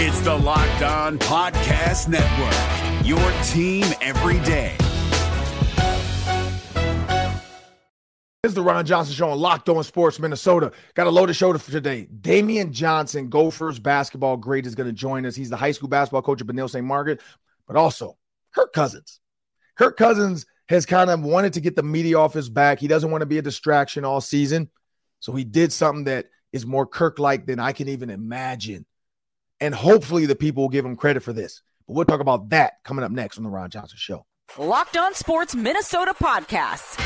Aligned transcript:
It's 0.00 0.20
the 0.20 0.32
Locked 0.32 0.82
On 0.82 1.18
Podcast 1.18 2.06
Network, 2.06 3.04
your 3.04 3.18
team 3.42 3.84
every 4.00 4.38
day. 4.46 4.76
This 8.44 8.50
is 8.50 8.54
the 8.54 8.62
Ron 8.62 8.86
Johnson 8.86 9.12
Show 9.12 9.30
on 9.30 9.40
Locked 9.40 9.68
On 9.68 9.82
Sports 9.82 10.20
Minnesota. 10.20 10.70
Got 10.94 11.08
a 11.08 11.10
loaded 11.10 11.34
show 11.34 11.52
for 11.58 11.72
today. 11.72 12.06
Damian 12.20 12.72
Johnson, 12.72 13.28
Gophers 13.28 13.80
basketball 13.80 14.36
great, 14.36 14.66
is 14.66 14.76
going 14.76 14.86
to 14.86 14.92
join 14.92 15.26
us. 15.26 15.34
He's 15.34 15.50
the 15.50 15.56
high 15.56 15.72
school 15.72 15.88
basketball 15.88 16.22
coach 16.22 16.40
at 16.40 16.46
Benilde 16.46 16.70
St. 16.70 16.86
Margaret, 16.86 17.20
but 17.66 17.74
also 17.74 18.16
Kirk 18.54 18.72
Cousins. 18.72 19.18
Kirk 19.76 19.96
Cousins 19.96 20.46
has 20.68 20.86
kind 20.86 21.10
of 21.10 21.22
wanted 21.22 21.54
to 21.54 21.60
get 21.60 21.74
the 21.74 21.82
media 21.82 22.20
off 22.20 22.34
his 22.34 22.48
back. 22.48 22.78
He 22.78 22.86
doesn't 22.86 23.10
want 23.10 23.22
to 23.22 23.26
be 23.26 23.38
a 23.38 23.42
distraction 23.42 24.04
all 24.04 24.20
season. 24.20 24.70
So 25.18 25.32
he 25.32 25.42
did 25.42 25.72
something 25.72 26.04
that 26.04 26.26
is 26.52 26.64
more 26.64 26.86
Kirk 26.86 27.18
like 27.18 27.46
than 27.46 27.58
I 27.58 27.72
can 27.72 27.88
even 27.88 28.10
imagine. 28.10 28.86
And 29.60 29.74
hopefully 29.74 30.26
the 30.26 30.36
people 30.36 30.62
will 30.62 30.68
give 30.68 30.84
him 30.84 30.96
credit 30.96 31.22
for 31.22 31.32
this. 31.32 31.62
But 31.86 31.94
we'll 31.94 32.04
talk 32.04 32.20
about 32.20 32.50
that 32.50 32.74
coming 32.84 33.04
up 33.04 33.10
next 33.10 33.38
on 33.38 33.44
the 33.44 33.50
Ron 33.50 33.70
Johnson 33.70 33.98
Show. 33.98 34.24
Locked 34.56 34.96
on 34.96 35.14
Sports 35.14 35.54
Minnesota 35.54 36.14
podcast. 36.14 37.04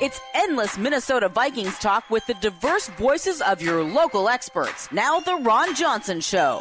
It's 0.00 0.20
endless 0.34 0.76
Minnesota 0.76 1.28
Vikings 1.28 1.78
talk 1.78 2.08
with 2.10 2.26
the 2.26 2.34
diverse 2.34 2.88
voices 2.88 3.40
of 3.40 3.62
your 3.62 3.82
local 3.82 4.28
experts. 4.28 4.90
Now, 4.92 5.20
the 5.20 5.36
Ron 5.36 5.74
Johnson 5.74 6.20
Show. 6.20 6.60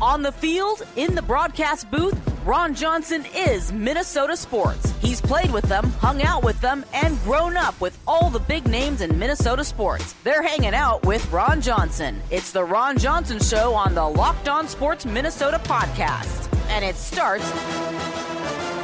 On 0.00 0.22
the 0.22 0.32
field, 0.32 0.82
in 0.96 1.14
the 1.14 1.22
broadcast 1.22 1.90
booth, 1.90 2.18
Ron 2.46 2.74
Johnson 2.74 3.26
is 3.36 3.70
Minnesota 3.70 4.34
sports. 4.34 4.94
He's 5.02 5.20
played 5.20 5.52
with 5.52 5.64
them, 5.64 5.90
hung 6.00 6.22
out 6.22 6.42
with 6.42 6.58
them, 6.62 6.86
and 6.94 7.22
grown 7.22 7.58
up 7.58 7.78
with 7.82 7.98
all 8.06 8.30
the 8.30 8.38
big 8.38 8.66
names 8.66 9.02
in 9.02 9.18
Minnesota 9.18 9.62
sports. 9.62 10.14
They're 10.24 10.40
hanging 10.42 10.72
out 10.72 11.04
with 11.04 11.30
Ron 11.30 11.60
Johnson. 11.60 12.22
It's 12.30 12.50
the 12.50 12.64
Ron 12.64 12.96
Johnson 12.96 13.40
Show 13.40 13.74
on 13.74 13.94
the 13.94 14.08
Locked 14.08 14.48
On 14.48 14.66
Sports 14.68 15.04
Minnesota 15.04 15.60
podcast. 15.64 16.50
And 16.70 16.82
it 16.82 16.96
starts 16.96 17.44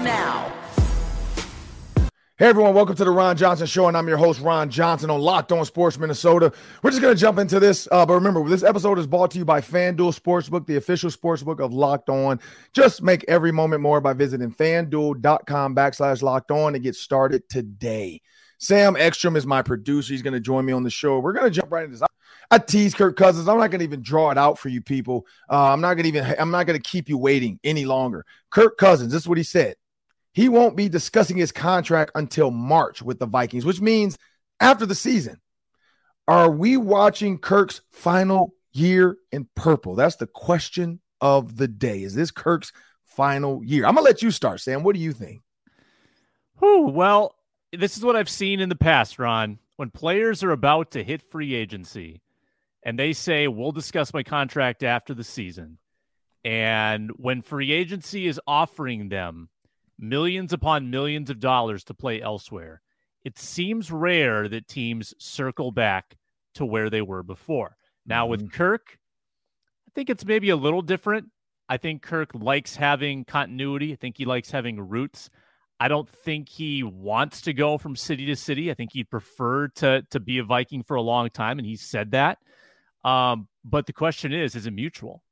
now. 0.02 0.52
Hey 2.38 2.48
everyone, 2.48 2.74
welcome 2.74 2.94
to 2.96 3.02
the 3.02 3.10
Ron 3.10 3.34
Johnson 3.34 3.66
Show, 3.66 3.88
and 3.88 3.96
I'm 3.96 4.06
your 4.06 4.18
host 4.18 4.42
Ron 4.42 4.68
Johnson 4.68 5.08
on 5.08 5.22
Locked 5.22 5.52
On 5.52 5.64
Sports 5.64 5.98
Minnesota. 5.98 6.52
We're 6.82 6.90
just 6.90 7.00
gonna 7.00 7.14
jump 7.14 7.38
into 7.38 7.58
this, 7.58 7.88
uh, 7.90 8.04
but 8.04 8.12
remember, 8.12 8.46
this 8.46 8.62
episode 8.62 8.98
is 8.98 9.06
brought 9.06 9.30
to 9.30 9.38
you 9.38 9.46
by 9.46 9.62
FanDuel 9.62 10.14
Sportsbook, 10.14 10.66
the 10.66 10.76
official 10.76 11.08
sportsbook 11.08 11.60
of 11.60 11.72
Locked 11.72 12.10
On. 12.10 12.38
Just 12.74 13.02
make 13.02 13.24
every 13.26 13.52
moment 13.52 13.80
more 13.80 14.02
by 14.02 14.12
visiting 14.12 14.52
FanDuel.com 14.52 15.74
backslash 15.74 16.20
Locked 16.20 16.50
On 16.50 16.74
and 16.74 16.84
get 16.84 16.94
started 16.94 17.48
today. 17.48 18.20
Sam 18.58 18.96
Ekstrom 18.96 19.34
is 19.34 19.46
my 19.46 19.62
producer. 19.62 20.12
He's 20.12 20.20
gonna 20.20 20.38
join 20.38 20.66
me 20.66 20.74
on 20.74 20.82
the 20.82 20.90
show. 20.90 21.18
We're 21.18 21.32
gonna 21.32 21.48
jump 21.48 21.72
right 21.72 21.84
into 21.84 21.96
this. 21.96 22.06
I 22.50 22.58
tease 22.58 22.92
Kirk 22.92 23.16
Cousins. 23.16 23.48
I'm 23.48 23.56
not 23.56 23.70
gonna 23.70 23.84
even 23.84 24.02
draw 24.02 24.30
it 24.30 24.36
out 24.36 24.58
for 24.58 24.68
you 24.68 24.82
people. 24.82 25.26
Uh, 25.50 25.72
I'm 25.72 25.80
not 25.80 25.94
gonna 25.94 26.08
even. 26.08 26.34
I'm 26.38 26.50
not 26.50 26.66
gonna 26.66 26.80
keep 26.80 27.08
you 27.08 27.16
waiting 27.16 27.58
any 27.64 27.86
longer. 27.86 28.26
Kirk 28.50 28.76
Cousins. 28.76 29.10
This 29.10 29.22
is 29.22 29.28
what 29.28 29.38
he 29.38 29.44
said 29.44 29.76
he 30.36 30.50
won't 30.50 30.76
be 30.76 30.90
discussing 30.90 31.38
his 31.38 31.50
contract 31.50 32.10
until 32.14 32.50
March 32.50 33.00
with 33.00 33.18
the 33.18 33.24
Vikings, 33.24 33.64
which 33.64 33.80
means 33.80 34.18
after 34.60 34.84
the 34.84 34.94
season. 34.94 35.40
Are 36.28 36.50
we 36.50 36.76
watching 36.76 37.38
Kirk's 37.38 37.80
final 37.90 38.52
year 38.70 39.16
in 39.32 39.48
purple? 39.54 39.94
That's 39.94 40.16
the 40.16 40.26
question 40.26 41.00
of 41.22 41.56
the 41.56 41.66
day. 41.66 42.02
Is 42.02 42.14
this 42.14 42.30
Kirk's 42.30 42.70
final 43.06 43.64
year? 43.64 43.86
I'm 43.86 43.94
going 43.94 44.04
to 44.04 44.10
let 44.10 44.20
you 44.20 44.30
start, 44.30 44.60
Sam. 44.60 44.82
What 44.82 44.94
do 44.94 45.00
you 45.00 45.12
think? 45.12 45.40
Whew, 46.58 46.88
well, 46.88 47.34
this 47.72 47.96
is 47.96 48.04
what 48.04 48.14
I've 48.14 48.28
seen 48.28 48.60
in 48.60 48.68
the 48.68 48.76
past, 48.76 49.18
Ron. 49.18 49.58
When 49.76 49.88
players 49.90 50.44
are 50.44 50.52
about 50.52 50.90
to 50.90 51.02
hit 51.02 51.22
free 51.22 51.54
agency 51.54 52.20
and 52.82 52.98
they 52.98 53.14
say, 53.14 53.48
We'll 53.48 53.72
discuss 53.72 54.12
my 54.12 54.22
contract 54.22 54.82
after 54.82 55.14
the 55.14 55.24
season. 55.24 55.78
And 56.44 57.10
when 57.16 57.40
free 57.40 57.72
agency 57.72 58.26
is 58.26 58.38
offering 58.46 59.08
them 59.08 59.48
millions 59.98 60.52
upon 60.52 60.90
millions 60.90 61.30
of 61.30 61.40
dollars 61.40 61.84
to 61.84 61.94
play 61.94 62.20
elsewhere, 62.20 62.82
it 63.24 63.38
seems 63.38 63.90
rare 63.90 64.48
that 64.48 64.68
teams 64.68 65.14
circle 65.18 65.72
back 65.72 66.16
to 66.54 66.64
where 66.64 66.90
they 66.90 67.02
were 67.02 67.22
before. 67.22 67.76
Now, 68.06 68.24
mm-hmm. 68.24 68.30
with 68.30 68.52
Kirk, 68.52 68.98
I 69.88 69.90
think 69.94 70.10
it's 70.10 70.24
maybe 70.24 70.50
a 70.50 70.56
little 70.56 70.82
different. 70.82 71.30
I 71.68 71.76
think 71.76 72.02
Kirk 72.02 72.30
likes 72.34 72.76
having 72.76 73.24
continuity. 73.24 73.92
I 73.92 73.96
think 73.96 74.16
he 74.16 74.24
likes 74.24 74.50
having 74.50 74.80
roots. 74.80 75.30
I 75.78 75.88
don't 75.88 76.08
think 76.08 76.48
he 76.48 76.82
wants 76.82 77.42
to 77.42 77.52
go 77.52 77.76
from 77.76 77.96
city 77.96 78.26
to 78.26 78.36
city. 78.36 78.70
I 78.70 78.74
think 78.74 78.92
he'd 78.92 79.10
prefer 79.10 79.68
to 79.68 80.02
to 80.10 80.20
be 80.20 80.38
a 80.38 80.44
Viking 80.44 80.82
for 80.82 80.94
a 80.94 81.02
long 81.02 81.28
time, 81.28 81.58
and 81.58 81.66
he 81.66 81.76
said 81.76 82.12
that. 82.12 82.38
Um, 83.04 83.48
but 83.64 83.86
the 83.86 83.92
question 83.92 84.32
is, 84.32 84.54
is 84.54 84.66
it 84.66 84.72
mutual? 84.72 85.22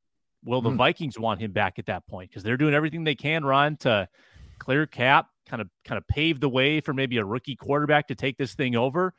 Will 0.45 0.61
the 0.61 0.71
mm. 0.71 0.77
Vikings 0.77 1.19
want 1.19 1.41
him 1.41 1.53
back 1.53 1.79
at 1.79 1.87
that 1.87 2.07
point? 2.07 2.31
Because 2.31 2.43
they're 2.43 2.59
doing 2.59 2.75
everything 2.75 3.05
they 3.05 3.15
can, 3.15 3.45
Ron, 3.45 3.77
to 3.79 4.09
clear 4.55 4.87
cap, 4.87 5.29
kind 5.49 5.61
of 5.61 5.69
kind 5.85 5.99
of 5.99 6.07
paved 6.09 6.41
the 6.41 6.49
way 6.49 6.81
for 6.81 6.95
maybe 6.95 7.19
a 7.19 7.25
rookie 7.25 7.57
quarterback 7.57 8.09
to 8.09 8.15
take 8.15 8.37
this 8.37 8.55
thing 8.55 8.77
over. 8.77 9.15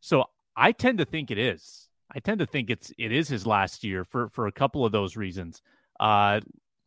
So 0.00 0.24
I 0.56 0.72
tend 0.72 0.98
to 0.98 1.04
think 1.04 1.30
it 1.30 1.38
is. 1.38 1.88
I 2.14 2.20
tend 2.20 2.38
to 2.38 2.46
think 2.46 2.70
it's 2.70 2.92
it 2.98 3.12
is 3.12 3.28
his 3.28 3.46
last 3.46 3.84
year 3.84 4.04
for 4.04 4.28
for 4.30 4.46
a 4.46 4.52
couple 4.52 4.84
of 4.84 4.92
those 4.92 5.16
reasons. 5.16 5.62
Uh, 5.98 6.40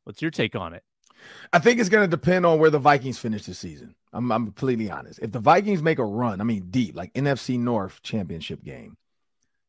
what's 0.03 0.21
your 0.21 0.31
take 0.31 0.55
on 0.55 0.73
it? 0.73 0.83
I 1.51 1.59
think 1.59 1.79
it's 1.79 1.89
going 1.89 2.09
to 2.09 2.15
depend 2.15 2.45
on 2.45 2.59
where 2.59 2.69
the 2.69 2.79
Vikings 2.79 3.19
finish 3.19 3.43
the 3.43 3.53
season. 3.53 3.95
I'm, 4.13 4.31
I'm 4.31 4.45
completely 4.45 4.89
honest. 4.89 5.19
If 5.21 5.33
the 5.33 5.39
Vikings 5.39 5.83
make 5.83 5.99
a 5.99 6.05
run, 6.05 6.39
I 6.39 6.45
mean 6.45 6.67
deep, 6.69 6.95
like 6.95 7.13
NFC 7.13 7.59
North 7.59 8.01
championship 8.01 8.63
game, 8.63 8.97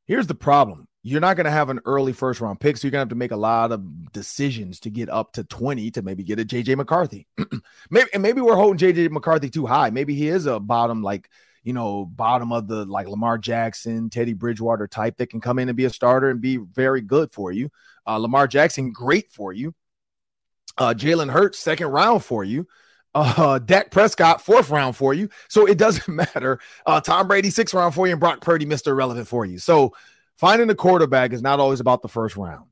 here's 0.06 0.26
the 0.26 0.34
problem: 0.34 0.86
you're 1.02 1.20
not 1.20 1.36
going 1.36 1.46
to 1.46 1.50
have 1.50 1.70
an 1.70 1.80
early 1.86 2.12
first 2.12 2.40
round 2.40 2.60
pick. 2.60 2.76
So 2.76 2.86
you're 2.86 2.92
going 2.92 3.00
to 3.00 3.04
have 3.04 3.08
to 3.10 3.14
make 3.14 3.30
a 3.30 3.36
lot 3.36 3.72
of 3.72 4.12
decisions 4.12 4.80
to 4.80 4.90
get 4.90 5.08
up 5.08 5.32
to 5.32 5.44
20 5.44 5.90
to 5.92 6.02
maybe 6.02 6.22
get 6.22 6.40
a 6.40 6.44
JJ 6.44 6.76
McCarthy. 6.76 7.26
maybe, 7.90 8.10
and 8.12 8.22
maybe 8.22 8.40
we're 8.40 8.56
holding 8.56 8.78
JJ 8.78 9.10
McCarthy 9.10 9.48
too 9.48 9.66
high. 9.66 9.90
Maybe 9.90 10.14
he 10.14 10.28
is 10.28 10.46
a 10.46 10.60
bottom, 10.60 11.02
like, 11.02 11.30
you 11.62 11.72
know, 11.72 12.04
bottom 12.04 12.52
of 12.52 12.68
the 12.68 12.84
like 12.84 13.08
Lamar 13.08 13.38
Jackson, 13.38 14.10
Teddy 14.10 14.34
Bridgewater 14.34 14.86
type 14.86 15.16
that 15.18 15.28
can 15.28 15.40
come 15.40 15.58
in 15.58 15.68
and 15.68 15.76
be 15.76 15.84
a 15.84 15.90
starter 15.90 16.30
and 16.30 16.40
be 16.40 16.56
very 16.56 17.00
good 17.00 17.32
for 17.32 17.50
you. 17.52 17.70
Uh, 18.06 18.16
Lamar 18.16 18.46
Jackson, 18.46 18.92
great 18.92 19.30
for 19.30 19.52
you. 19.52 19.74
Uh, 20.76 20.94
Jalen 20.94 21.30
Hurts, 21.30 21.58
second 21.58 21.88
round 21.88 22.24
for 22.24 22.44
you. 22.44 22.66
Uh, 23.14 23.58
Dak 23.64 23.90
Prescott, 23.90 24.42
fourth 24.42 24.70
round 24.70 24.96
for 24.96 25.12
you. 25.12 25.28
So 25.48 25.66
it 25.66 25.78
doesn't 25.78 26.08
matter. 26.14 26.60
Uh, 26.86 27.00
Tom 27.00 27.28
Brady, 27.28 27.50
sixth 27.50 27.74
round 27.74 27.94
for 27.94 28.06
you, 28.06 28.12
and 28.12 28.20
Brock 28.20 28.40
Purdy, 28.40 28.66
Mr. 28.66 28.96
Relevant 28.96 29.28
for 29.28 29.44
you. 29.44 29.58
So 29.58 29.94
finding 30.40 30.70
a 30.70 30.74
quarterback 30.74 31.34
is 31.34 31.42
not 31.42 31.60
always 31.60 31.80
about 31.80 32.00
the 32.00 32.08
first 32.08 32.36
round. 32.36 32.64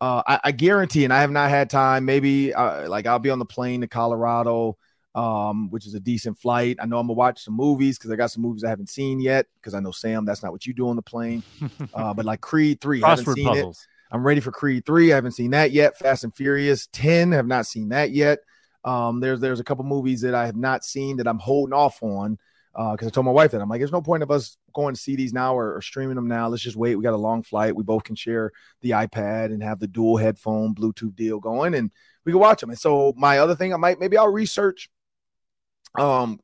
Uh, 0.00 0.20
I, 0.26 0.40
I, 0.44 0.50
guarantee, 0.50 1.04
and 1.04 1.12
I 1.12 1.20
have 1.20 1.30
not 1.30 1.48
had 1.48 1.70
time. 1.70 2.04
Maybe 2.04 2.52
uh, 2.52 2.88
like 2.88 3.06
I'll 3.06 3.20
be 3.20 3.30
on 3.30 3.38
the 3.38 3.44
plane 3.44 3.82
to 3.82 3.86
Colorado, 3.86 4.76
um, 5.14 5.70
which 5.70 5.86
is 5.86 5.94
a 5.94 6.00
decent 6.00 6.40
flight. 6.40 6.78
I 6.80 6.86
know 6.86 6.98
I'm 6.98 7.06
gonna 7.06 7.16
watch 7.16 7.44
some 7.44 7.54
movies 7.54 7.98
because 7.98 8.10
I 8.10 8.16
got 8.16 8.32
some 8.32 8.42
movies 8.42 8.64
I 8.64 8.68
haven't 8.68 8.88
seen 8.88 9.20
yet. 9.20 9.46
Because 9.54 9.74
I 9.74 9.80
know 9.80 9.92
Sam, 9.92 10.24
that's 10.24 10.42
not 10.42 10.50
what 10.50 10.66
you 10.66 10.74
do 10.74 10.88
on 10.88 10.96
the 10.96 11.02
plane. 11.02 11.44
uh, 11.94 12.12
but 12.12 12.24
like 12.24 12.40
Creed 12.40 12.80
three, 12.80 13.00
I 13.00 13.10
haven't 13.10 13.32
seen 13.32 13.46
puzzles. 13.46 13.78
it. 13.78 14.14
I'm 14.14 14.26
ready 14.26 14.40
for 14.40 14.50
Creed 14.50 14.84
three. 14.84 15.12
I 15.12 15.14
haven't 15.14 15.32
seen 15.32 15.52
that 15.52 15.70
yet. 15.70 15.96
Fast 15.96 16.24
and 16.24 16.34
Furious 16.34 16.88
ten, 16.88 17.30
have 17.30 17.46
not 17.46 17.66
seen 17.66 17.90
that 17.90 18.10
yet. 18.10 18.40
Um, 18.84 19.20
there's 19.20 19.38
there's 19.38 19.60
a 19.60 19.64
couple 19.64 19.84
movies 19.84 20.22
that 20.22 20.34
I 20.34 20.46
have 20.46 20.56
not 20.56 20.84
seen 20.84 21.18
that 21.18 21.28
I'm 21.28 21.38
holding 21.38 21.72
off 21.72 22.02
on 22.02 22.38
because 22.72 23.02
uh, 23.02 23.06
I 23.06 23.10
told 23.10 23.26
my 23.26 23.32
wife 23.32 23.50
that 23.50 23.60
I'm 23.60 23.68
like, 23.68 23.80
there's 23.80 23.92
no 23.92 24.00
point 24.00 24.22
of 24.22 24.30
us 24.30 24.56
going 24.74 24.94
to 24.94 25.00
see 25.00 25.14
these 25.14 25.34
now 25.34 25.54
or, 25.54 25.76
or, 25.76 25.82
streaming 25.82 26.16
them 26.16 26.26
now. 26.26 26.48
Let's 26.48 26.62
just 26.62 26.76
wait. 26.76 26.96
We 26.96 27.02
got 27.02 27.12
a 27.12 27.18
long 27.18 27.42
flight. 27.42 27.76
We 27.76 27.82
both 27.82 28.04
can 28.04 28.16
share 28.16 28.50
the 28.80 28.90
iPad 28.90 29.46
and 29.46 29.62
have 29.62 29.78
the 29.78 29.86
dual 29.86 30.16
headphone 30.16 30.74
Bluetooth 30.74 31.14
deal 31.14 31.38
going, 31.38 31.74
and 31.74 31.90
we 32.24 32.32
can 32.32 32.40
watch 32.40 32.60
them. 32.60 32.70
And 32.70 32.78
so 32.78 33.12
my 33.16 33.38
other 33.38 33.54
thing, 33.54 33.74
I 33.74 33.76
might 33.76 34.00
maybe 34.00 34.16
I'll 34.16 34.28
research 34.28 34.88
um 35.98 36.40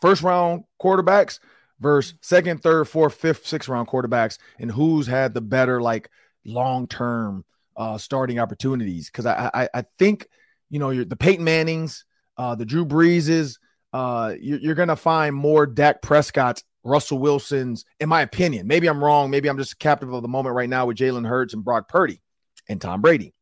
first 0.00 0.22
round 0.22 0.62
quarterbacks 0.80 1.40
versus 1.80 2.14
second, 2.22 2.62
third, 2.62 2.84
fourth, 2.84 3.14
fifth, 3.14 3.44
sixth 3.44 3.68
round 3.68 3.88
quarterbacks, 3.88 4.38
and 4.60 4.70
who's 4.70 5.08
had 5.08 5.34
the 5.34 5.40
better 5.40 5.82
like 5.82 6.08
long 6.44 6.86
term 6.86 7.44
uh 7.76 7.98
starting 7.98 8.38
opportunities. 8.38 9.10
Because 9.10 9.26
I, 9.26 9.50
I 9.52 9.68
I 9.74 9.84
think 9.98 10.28
you 10.70 10.78
know 10.78 10.90
you're 10.90 11.04
the 11.04 11.16
Peyton 11.16 11.44
Mannings, 11.44 12.04
uh 12.36 12.54
the 12.54 12.64
Drew 12.64 12.86
Breeses 12.86 13.58
uh, 13.94 14.34
you're, 14.40 14.74
going 14.74 14.88
to 14.88 14.96
find 14.96 15.36
more 15.36 15.66
Dak 15.66 16.02
Prescott's, 16.02 16.64
Russell 16.82 17.20
Wilson's, 17.20 17.84
in 18.00 18.08
my 18.08 18.22
opinion. 18.22 18.66
Maybe 18.66 18.88
I'm 18.88 19.02
wrong. 19.02 19.30
Maybe 19.30 19.48
I'm 19.48 19.56
just 19.56 19.78
captive 19.78 20.12
of 20.12 20.20
the 20.20 20.28
moment 20.28 20.56
right 20.56 20.68
now 20.68 20.86
with 20.86 20.96
Jalen 20.96 21.24
Hurts 21.24 21.54
and 21.54 21.64
Brock 21.64 21.88
Purdy 21.88 22.20
and 22.68 22.80
Tom 22.80 23.02
Brady. 23.02 23.34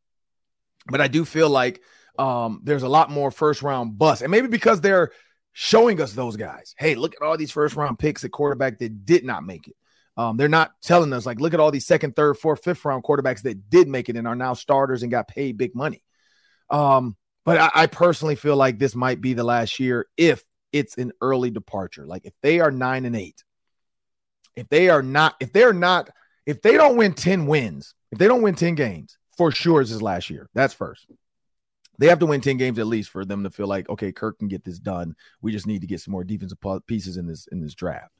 But 0.86 1.00
I 1.00 1.08
do 1.08 1.24
feel 1.24 1.48
like 1.48 1.80
um, 2.18 2.60
there's 2.64 2.82
a 2.82 2.88
lot 2.88 3.10
more 3.10 3.30
first 3.30 3.62
round 3.62 3.96
busts. 3.96 4.20
And 4.20 4.30
maybe 4.30 4.46
because 4.46 4.82
they're 4.82 5.12
showing 5.52 6.02
us 6.02 6.12
those 6.12 6.36
guys. 6.36 6.74
Hey, 6.76 6.96
look 6.96 7.14
at 7.18 7.24
all 7.24 7.38
these 7.38 7.50
first 7.50 7.74
round 7.74 7.98
picks 7.98 8.22
at 8.22 8.30
quarterback 8.30 8.78
that 8.80 9.06
did 9.06 9.24
not 9.24 9.44
make 9.44 9.68
it. 9.68 9.76
Um, 10.18 10.36
they're 10.36 10.48
not 10.48 10.72
telling 10.82 11.14
us, 11.14 11.24
like, 11.24 11.40
look 11.40 11.54
at 11.54 11.60
all 11.60 11.70
these 11.70 11.86
second, 11.86 12.14
third, 12.14 12.34
fourth, 12.36 12.62
fifth 12.62 12.84
round 12.84 13.04
quarterbacks 13.04 13.40
that 13.44 13.70
did 13.70 13.88
make 13.88 14.10
it 14.10 14.16
and 14.16 14.28
are 14.28 14.36
now 14.36 14.52
starters 14.52 15.02
and 15.02 15.10
got 15.10 15.28
paid 15.28 15.56
big 15.56 15.74
money. 15.74 16.04
Um, 16.68 17.16
but 17.44 17.58
I, 17.58 17.70
I 17.82 17.86
personally 17.86 18.36
feel 18.36 18.56
like 18.56 18.78
this 18.78 18.94
might 18.94 19.20
be 19.20 19.34
the 19.34 19.44
last 19.44 19.80
year 19.80 20.06
if 20.16 20.44
it's 20.72 20.96
an 20.96 21.12
early 21.20 21.50
departure. 21.50 22.06
Like 22.06 22.24
if 22.24 22.32
they 22.42 22.60
are 22.60 22.70
nine 22.70 23.04
and 23.04 23.16
eight, 23.16 23.44
if 24.56 24.68
they 24.68 24.88
are 24.88 25.02
not, 25.02 25.36
if 25.40 25.52
they're 25.52 25.72
not, 25.72 26.10
if 26.46 26.62
they 26.62 26.76
don't 26.76 26.96
win 26.96 27.14
10 27.14 27.46
wins 27.46 27.94
If 28.10 28.18
they 28.18 28.26
don't 28.26 28.42
win 28.42 28.54
10 28.54 28.74
games, 28.74 29.16
for 29.36 29.50
sure 29.50 29.80
it's 29.80 29.90
his 29.90 30.02
last 30.02 30.28
year. 30.30 30.48
That's 30.54 30.74
first. 30.74 31.06
They 31.98 32.08
have 32.08 32.18
to 32.20 32.26
win 32.26 32.40
10 32.40 32.56
games 32.56 32.78
at 32.78 32.86
least 32.86 33.10
for 33.10 33.24
them 33.24 33.44
to 33.44 33.50
feel 33.50 33.66
like, 33.66 33.88
okay, 33.88 34.12
Kirk 34.12 34.38
can 34.38 34.48
get 34.48 34.64
this 34.64 34.78
done. 34.78 35.14
We 35.40 35.52
just 35.52 35.66
need 35.66 35.82
to 35.82 35.86
get 35.86 36.00
some 36.00 36.12
more 36.12 36.24
defensive 36.24 36.58
pieces 36.86 37.16
in 37.16 37.26
this 37.26 37.46
in 37.52 37.60
this 37.60 37.74
draft. 37.74 38.12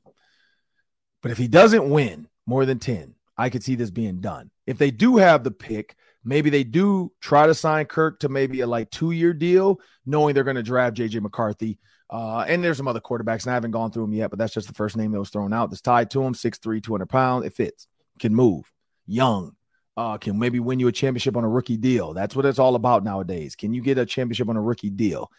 But 1.22 1.30
if 1.30 1.38
he 1.38 1.48
doesn't 1.48 1.88
win 1.88 2.28
more 2.46 2.66
than 2.66 2.78
10, 2.78 3.14
I 3.36 3.48
could 3.50 3.62
see 3.62 3.74
this 3.74 3.90
being 3.90 4.20
done. 4.20 4.50
If 4.66 4.78
they 4.78 4.90
do 4.90 5.16
have 5.16 5.44
the 5.44 5.50
pick, 5.50 5.96
maybe 6.24 6.50
they 6.50 6.64
do 6.64 7.12
try 7.20 7.46
to 7.46 7.54
sign 7.54 7.86
Kirk 7.86 8.20
to 8.20 8.28
maybe 8.28 8.60
a 8.60 8.66
like 8.66 8.90
two 8.90 9.10
year 9.10 9.32
deal, 9.32 9.80
knowing 10.06 10.34
they're 10.34 10.44
going 10.44 10.56
to 10.56 10.62
draft 10.62 10.96
JJ 10.96 11.20
McCarthy. 11.20 11.78
Uh, 12.10 12.44
and 12.46 12.62
there's 12.62 12.76
some 12.76 12.88
other 12.88 13.00
quarterbacks, 13.00 13.44
and 13.44 13.52
I 13.52 13.54
haven't 13.54 13.70
gone 13.70 13.90
through 13.90 14.04
them 14.04 14.12
yet, 14.12 14.28
but 14.28 14.38
that's 14.38 14.52
just 14.52 14.68
the 14.68 14.74
first 14.74 14.98
name 14.98 15.12
that 15.12 15.18
was 15.18 15.30
thrown 15.30 15.54
out. 15.54 15.70
That's 15.70 15.80
tied 15.80 16.10
to 16.10 16.22
him, 16.22 16.34
6'3, 16.34 16.82
200 16.82 17.06
pounds. 17.06 17.46
It 17.46 17.54
fits, 17.54 17.86
can 18.18 18.34
move, 18.34 18.70
young, 19.06 19.56
uh, 19.96 20.18
can 20.18 20.38
maybe 20.38 20.60
win 20.60 20.78
you 20.78 20.88
a 20.88 20.92
championship 20.92 21.38
on 21.38 21.44
a 21.44 21.48
rookie 21.48 21.78
deal. 21.78 22.12
That's 22.12 22.36
what 22.36 22.44
it's 22.44 22.58
all 22.58 22.74
about 22.74 23.02
nowadays. 23.02 23.56
Can 23.56 23.72
you 23.72 23.80
get 23.80 23.96
a 23.96 24.04
championship 24.04 24.50
on 24.50 24.56
a 24.56 24.62
rookie 24.62 24.90
deal? 24.90 25.30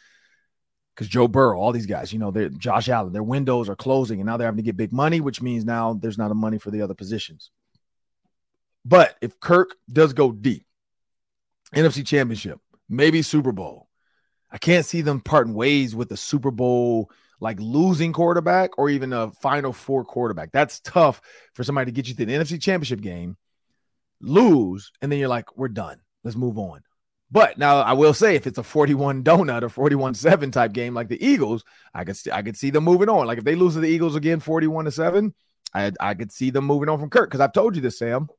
Because 0.96 1.08
Joe 1.08 1.28
Burrow, 1.28 1.60
all 1.60 1.72
these 1.72 1.86
guys, 1.86 2.12
you 2.12 2.18
know, 2.18 2.32
they're 2.32 2.50
Josh 2.50 2.90
Allen, 2.90 3.14
their 3.14 3.24
windows 3.24 3.70
are 3.70 3.76
closing, 3.76 4.20
and 4.20 4.26
now 4.26 4.38
they're 4.38 4.48
having 4.48 4.58
to 4.58 4.64
get 4.64 4.78
big 4.78 4.94
money, 4.94 5.22
which 5.22 5.44
means 5.44 5.66
now 5.66 5.94
there's 5.94 6.18
not 6.18 6.32
a 6.32 6.36
money 6.36 6.58
for 6.58 6.72
the 6.72 6.82
other 6.82 6.96
positions. 6.96 7.52
But 8.86 9.16
if 9.22 9.40
Kirk 9.40 9.76
does 9.92 10.14
go 10.14 10.32
deep, 10.32 10.66
NFC 11.74 12.06
Championship, 12.06 12.60
maybe 12.90 13.22
Super 13.22 13.52
Bowl, 13.52 13.88
I 14.54 14.60
can't 14.60 14.86
see 14.86 15.02
them 15.02 15.20
parting 15.20 15.56
ways 15.56 15.96
with 15.96 16.12
a 16.12 16.18
Super 16.18 16.52
Bowl 16.52 17.10
like 17.40 17.60
losing 17.60 18.14
quarterback 18.14 18.78
or 18.78 18.90
even 18.90 19.12
a 19.12 19.32
Final 19.42 19.74
Four 19.74 20.06
quarterback. 20.06 20.52
That's 20.52 20.80
tough 20.80 21.22
for 21.54 21.64
somebody 21.64 21.92
to 21.92 21.96
get 21.96 22.08
you 22.08 22.14
to 22.14 22.26
the 22.26 22.32
NFC 22.32 22.62
Championship 22.62 23.02
game, 23.02 23.36
lose, 24.22 24.92
and 25.02 25.12
then 25.12 25.20
you're 25.20 25.28
like, 25.28 25.58
we're 25.58 25.70
done. 25.70 26.00
Let's 26.24 26.38
move 26.38 26.58
on. 26.58 26.82
But 27.32 27.58
now 27.58 27.80
I 27.80 27.94
will 27.94 28.14
say, 28.14 28.36
if 28.36 28.46
it's 28.46 28.60
a 28.60 28.64
41 28.64 29.24
donut 29.24 29.64
or 29.64 29.70
41 29.70 30.14
7 30.14 30.52
type 30.52 30.72
game 30.72 30.94
like 30.94 31.10
the 31.10 31.26
Eagles, 31.26 31.64
I 31.92 32.04
could 32.04 32.16
I 32.32 32.44
could 32.44 32.56
see 32.56 32.70
them 32.70 32.84
moving 32.84 33.10
on. 33.10 33.26
Like 33.26 33.40
if 33.40 33.44
they 33.44 33.56
lose 33.56 33.74
to 33.74 33.80
the 33.80 33.90
Eagles 33.90 34.16
again, 34.16 34.40
41 34.40 34.86
to 34.86 34.92
7, 34.92 35.34
I 35.74 35.92
I 36.00 36.14
could 36.14 36.32
see 36.32 36.52
them 36.52 36.66
moving 36.66 36.90
on 36.90 37.00
from 37.00 37.10
Kirk. 37.10 37.30
Because 37.30 37.42
I've 37.42 37.54
told 37.54 37.76
you 37.76 37.82
this, 37.82 37.98
Sam. 37.98 38.30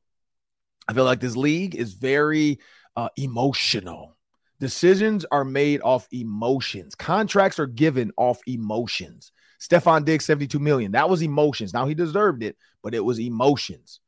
I 0.87 0.93
feel 0.93 1.03
like 1.03 1.19
this 1.19 1.35
league 1.35 1.75
is 1.75 1.93
very 1.93 2.59
uh, 2.95 3.09
emotional. 3.17 4.15
Decisions 4.59 5.25
are 5.31 5.43
made 5.43 5.81
off 5.81 6.07
emotions. 6.11 6.95
Contracts 6.95 7.59
are 7.59 7.67
given 7.67 8.11
off 8.17 8.39
emotions. 8.47 9.31
Stefon 9.59 10.05
Diggs, 10.05 10.25
72 10.25 10.59
million. 10.59 10.93
That 10.93 11.09
was 11.09 11.21
emotions. 11.21 11.73
Now 11.73 11.87
he 11.87 11.93
deserved 11.93 12.43
it, 12.43 12.55
but 12.81 12.93
it 12.93 13.03
was 13.03 13.19
emotions. 13.19 13.99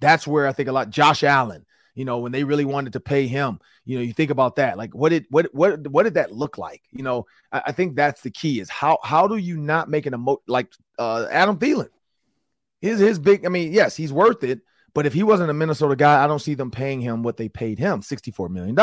That's 0.00 0.26
where 0.26 0.46
I 0.46 0.52
think 0.52 0.68
a 0.68 0.72
lot. 0.72 0.90
Josh 0.90 1.22
Allen, 1.22 1.64
you 1.94 2.04
know, 2.04 2.18
when 2.18 2.32
they 2.32 2.44
really 2.44 2.64
wanted 2.64 2.92
to 2.94 3.00
pay 3.00 3.26
him, 3.26 3.60
you 3.84 3.96
know, 3.96 4.02
you 4.02 4.12
think 4.12 4.30
about 4.30 4.56
that. 4.56 4.76
Like, 4.76 4.94
what 4.94 5.10
did 5.10 5.26
what 5.30 5.48
what 5.54 5.86
what 5.88 6.02
did 6.02 6.14
that 6.14 6.32
look 6.32 6.58
like? 6.58 6.82
You 6.90 7.02
know, 7.02 7.26
I, 7.52 7.62
I 7.66 7.72
think 7.72 7.96
that's 7.96 8.22
the 8.22 8.30
key 8.30 8.60
is 8.60 8.68
how 8.68 8.98
how 9.02 9.26
do 9.26 9.36
you 9.36 9.56
not 9.56 9.88
make 9.88 10.06
an 10.06 10.14
emo 10.14 10.42
like 10.46 10.72
uh 10.98 11.26
Adam 11.30 11.58
Thielen? 11.58 11.88
His 12.80 13.00
his 13.00 13.18
big, 13.18 13.46
I 13.46 13.48
mean, 13.48 13.72
yes, 13.72 13.96
he's 13.96 14.12
worth 14.12 14.44
it, 14.44 14.60
but 14.96 15.04
if 15.04 15.12
he 15.12 15.22
wasn't 15.22 15.50
a 15.50 15.52
Minnesota 15.52 15.94
guy, 15.94 16.24
I 16.24 16.26
don't 16.26 16.38
see 16.38 16.54
them 16.54 16.70
paying 16.70 17.02
him 17.02 17.22
what 17.22 17.36
they 17.36 17.50
paid 17.50 17.78
him, 17.78 18.00
$64 18.00 18.48
million. 18.48 18.78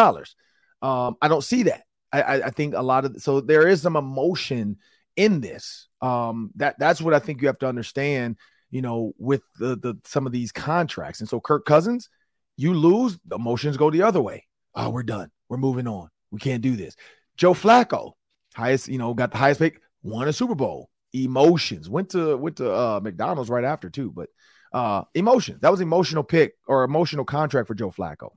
Um, 0.79 1.17
I 1.19 1.27
don't 1.27 1.43
see 1.43 1.63
that. 1.63 1.85
I, 2.11 2.43
I, 2.43 2.49
think 2.51 2.75
a 2.75 2.83
lot 2.83 3.05
of 3.05 3.19
so 3.19 3.41
there 3.41 3.67
is 3.67 3.81
some 3.81 3.95
emotion 3.95 4.77
in 5.15 5.41
this. 5.41 5.87
Um, 6.03 6.51
that 6.57 6.77
that's 6.77 7.01
what 7.01 7.15
I 7.15 7.19
think 7.19 7.41
you 7.41 7.47
have 7.47 7.57
to 7.59 7.67
understand, 7.67 8.37
you 8.69 8.83
know, 8.83 9.13
with 9.17 9.41
the 9.57 9.75
the 9.75 9.95
some 10.03 10.27
of 10.27 10.31
these 10.31 10.51
contracts. 10.51 11.19
And 11.19 11.27
so 11.27 11.39
Kirk 11.39 11.65
Cousins, 11.65 12.09
you 12.57 12.75
lose, 12.75 13.17
emotions 13.31 13.77
go 13.77 13.89
the 13.89 14.03
other 14.03 14.21
way. 14.21 14.45
Oh, 14.75 14.91
we're 14.91 15.01
done. 15.01 15.31
We're 15.49 15.57
moving 15.57 15.87
on. 15.87 16.09
We 16.29 16.39
can't 16.39 16.61
do 16.61 16.75
this. 16.75 16.95
Joe 17.37 17.55
Flacco, 17.55 18.11
highest, 18.53 18.87
you 18.87 18.99
know, 18.99 19.15
got 19.15 19.31
the 19.31 19.39
highest 19.39 19.61
pick, 19.61 19.81
won 20.03 20.27
a 20.27 20.33
Super 20.33 20.53
Bowl. 20.53 20.91
Emotions 21.13 21.89
went 21.89 22.09
to 22.11 22.37
went 22.37 22.57
to 22.57 22.71
uh, 22.71 22.99
McDonald's 23.01 23.49
right 23.49 23.63
after 23.63 23.89
too, 23.89 24.11
but 24.11 24.29
uh, 24.73 25.03
emotion. 25.13 25.59
That 25.61 25.71
was 25.71 25.81
emotional 25.81 26.23
pick 26.23 26.55
or 26.67 26.83
emotional 26.83 27.25
contract 27.25 27.67
for 27.67 27.75
Joe 27.75 27.91
Flacco. 27.91 28.31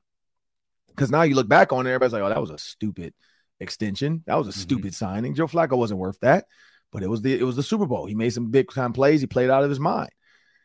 Because 0.89 1.11
now 1.11 1.23
you 1.23 1.35
look 1.35 1.49
back 1.49 1.73
on 1.73 1.87
it, 1.87 1.91
everybody's 1.91 2.13
like, 2.13 2.23
"Oh, 2.23 2.29
that 2.29 2.41
was 2.41 2.51
a 2.51 2.59
stupid 2.59 3.15
extension. 3.61 4.23
That 4.27 4.37
was 4.37 4.47
a 4.47 4.51
mm-hmm. 4.51 4.61
stupid 4.61 4.95
signing. 4.95 5.35
Joe 5.35 5.47
Flacco 5.47 5.77
wasn't 5.77 6.01
worth 6.01 6.21
that." 6.21 6.47
But 6.93 7.03
it 7.03 7.11
was 7.11 7.23
the 7.23 7.39
it 7.39 7.43
was 7.43 7.57
the 7.57 7.63
Super 7.63 7.87
Bowl. 7.87 8.07
He 8.07 8.15
made 8.15 8.31
some 8.31 8.51
big 8.51 8.71
time 8.71 8.93
plays. 8.93 9.21
He 9.21 9.27
played 9.27 9.51
out 9.51 9.65
of 9.65 9.71
his 9.71 9.81
mind. 9.81 10.11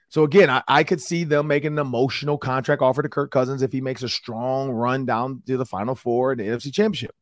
So 0.10 0.24
again, 0.24 0.50
I, 0.50 0.62
I 0.68 0.84
could 0.84 1.02
see 1.02 1.24
them 1.24 1.48
making 1.48 1.74
an 1.74 1.80
emotional 1.80 2.38
contract 2.38 2.82
offer 2.82 3.02
to 3.02 3.08
Kirk 3.08 3.32
Cousins 3.32 3.62
if 3.62 3.72
he 3.72 3.80
makes 3.80 4.04
a 4.04 4.10
strong 4.10 4.70
run 4.70 5.06
down 5.06 5.42
to 5.48 5.56
the 5.56 5.66
Final 5.66 5.96
Four 5.96 6.32
and 6.32 6.40
the 6.40 6.46
NFC 6.46 6.74
Championship. 6.74 7.16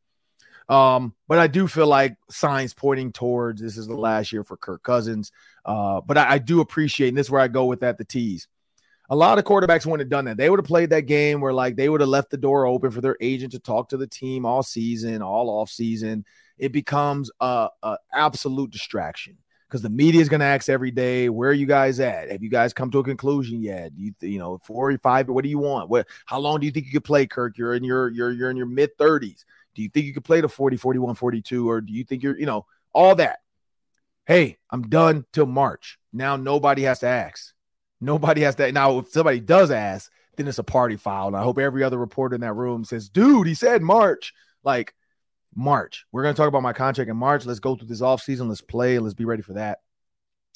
Um, 0.70 1.14
but 1.26 1.40
I 1.40 1.48
do 1.48 1.66
feel 1.66 1.88
like 1.88 2.16
signs 2.30 2.72
pointing 2.74 3.10
towards 3.10 3.60
this 3.60 3.76
is 3.76 3.88
the 3.88 3.96
last 3.96 4.32
year 4.32 4.44
for 4.44 4.56
Kirk 4.56 4.84
Cousins. 4.84 5.32
Uh, 5.64 6.00
but 6.00 6.16
I, 6.16 6.34
I, 6.34 6.38
do 6.38 6.60
appreciate, 6.60 7.08
and 7.08 7.18
this 7.18 7.26
is 7.26 7.30
where 7.30 7.40
I 7.40 7.48
go 7.48 7.64
with 7.64 7.80
that 7.80 7.98
the 7.98 8.04
tease. 8.04 8.46
A 9.10 9.16
lot 9.16 9.38
of 9.38 9.44
quarterbacks 9.44 9.84
wouldn't 9.84 10.02
have 10.02 10.08
done 10.08 10.26
that. 10.26 10.36
They 10.36 10.48
would 10.48 10.60
have 10.60 10.66
played 10.66 10.90
that 10.90 11.02
game 11.02 11.40
where 11.40 11.52
like 11.52 11.74
they 11.74 11.88
would 11.88 12.00
have 12.00 12.08
left 12.08 12.30
the 12.30 12.36
door 12.36 12.66
open 12.66 12.92
for 12.92 13.00
their 13.00 13.16
agent 13.20 13.50
to 13.52 13.58
talk 13.58 13.88
to 13.88 13.96
the 13.96 14.06
team 14.06 14.46
all 14.46 14.62
season, 14.62 15.22
all 15.22 15.50
off 15.50 15.70
season. 15.70 16.24
It 16.56 16.70
becomes 16.70 17.32
a, 17.40 17.68
a 17.82 17.96
absolute 18.12 18.70
distraction 18.70 19.38
because 19.66 19.82
the 19.82 19.90
media 19.90 20.20
is 20.20 20.28
going 20.28 20.40
to 20.40 20.46
ask 20.46 20.68
every 20.68 20.92
day, 20.92 21.28
"Where 21.28 21.50
are 21.50 21.54
you 21.54 21.66
guys 21.66 21.98
at? 21.98 22.30
Have 22.30 22.44
you 22.44 22.50
guys 22.50 22.72
come 22.72 22.92
to 22.92 23.00
a 23.00 23.04
conclusion 23.04 23.60
yet? 23.60 23.96
Do 23.96 24.02
you, 24.02 24.14
you 24.20 24.38
know, 24.38 24.60
four 24.62 24.92
or 24.92 24.98
five? 24.98 25.28
What 25.28 25.42
do 25.42 25.50
you 25.50 25.58
want? 25.58 25.90
What? 25.90 26.06
How 26.26 26.38
long 26.38 26.60
do 26.60 26.66
you 26.66 26.72
think 26.72 26.86
you 26.86 26.92
could 26.92 27.04
play, 27.04 27.26
Kirk? 27.26 27.58
You're 27.58 27.74
in 27.74 27.82
your 27.82 28.10
you're 28.10 28.30
you're 28.30 28.50
in 28.50 28.56
your 28.56 28.66
mid 28.66 28.96
thirties. 28.98 29.44
Do 29.74 29.82
you 29.82 29.88
think 29.88 30.06
you 30.06 30.14
could 30.14 30.24
play 30.24 30.40
the 30.40 30.48
40, 30.48 30.76
41, 30.76 31.14
42? 31.14 31.68
Or 31.68 31.80
do 31.80 31.92
you 31.92 32.04
think 32.04 32.22
you're, 32.22 32.38
you 32.38 32.46
know, 32.46 32.66
all 32.92 33.14
that? 33.16 33.40
Hey, 34.26 34.58
I'm 34.70 34.82
done 34.82 35.24
till 35.32 35.46
March. 35.46 35.98
Now 36.12 36.36
nobody 36.36 36.82
has 36.82 37.00
to 37.00 37.06
ask. 37.06 37.52
Nobody 38.00 38.42
has 38.42 38.54
to. 38.56 38.72
Now, 38.72 38.98
if 38.98 39.10
somebody 39.10 39.40
does 39.40 39.70
ask, 39.70 40.10
then 40.36 40.48
it's 40.48 40.58
a 40.58 40.64
party 40.64 40.96
foul. 40.96 41.28
And 41.28 41.36
I 41.36 41.42
hope 41.42 41.58
every 41.58 41.82
other 41.82 41.98
reporter 41.98 42.34
in 42.34 42.40
that 42.42 42.54
room 42.54 42.84
says, 42.84 43.08
dude, 43.08 43.46
he 43.46 43.54
said 43.54 43.82
March. 43.82 44.32
Like, 44.62 44.94
March. 45.54 46.06
We're 46.12 46.22
going 46.22 46.34
to 46.34 46.36
talk 46.36 46.48
about 46.48 46.62
my 46.62 46.72
contract 46.72 47.10
in 47.10 47.16
March. 47.16 47.44
Let's 47.44 47.60
go 47.60 47.76
through 47.76 47.88
this 47.88 48.00
offseason. 48.00 48.48
Let's 48.48 48.60
play. 48.60 48.98
Let's 48.98 49.14
be 49.14 49.24
ready 49.24 49.42
for 49.42 49.54
that. 49.54 49.80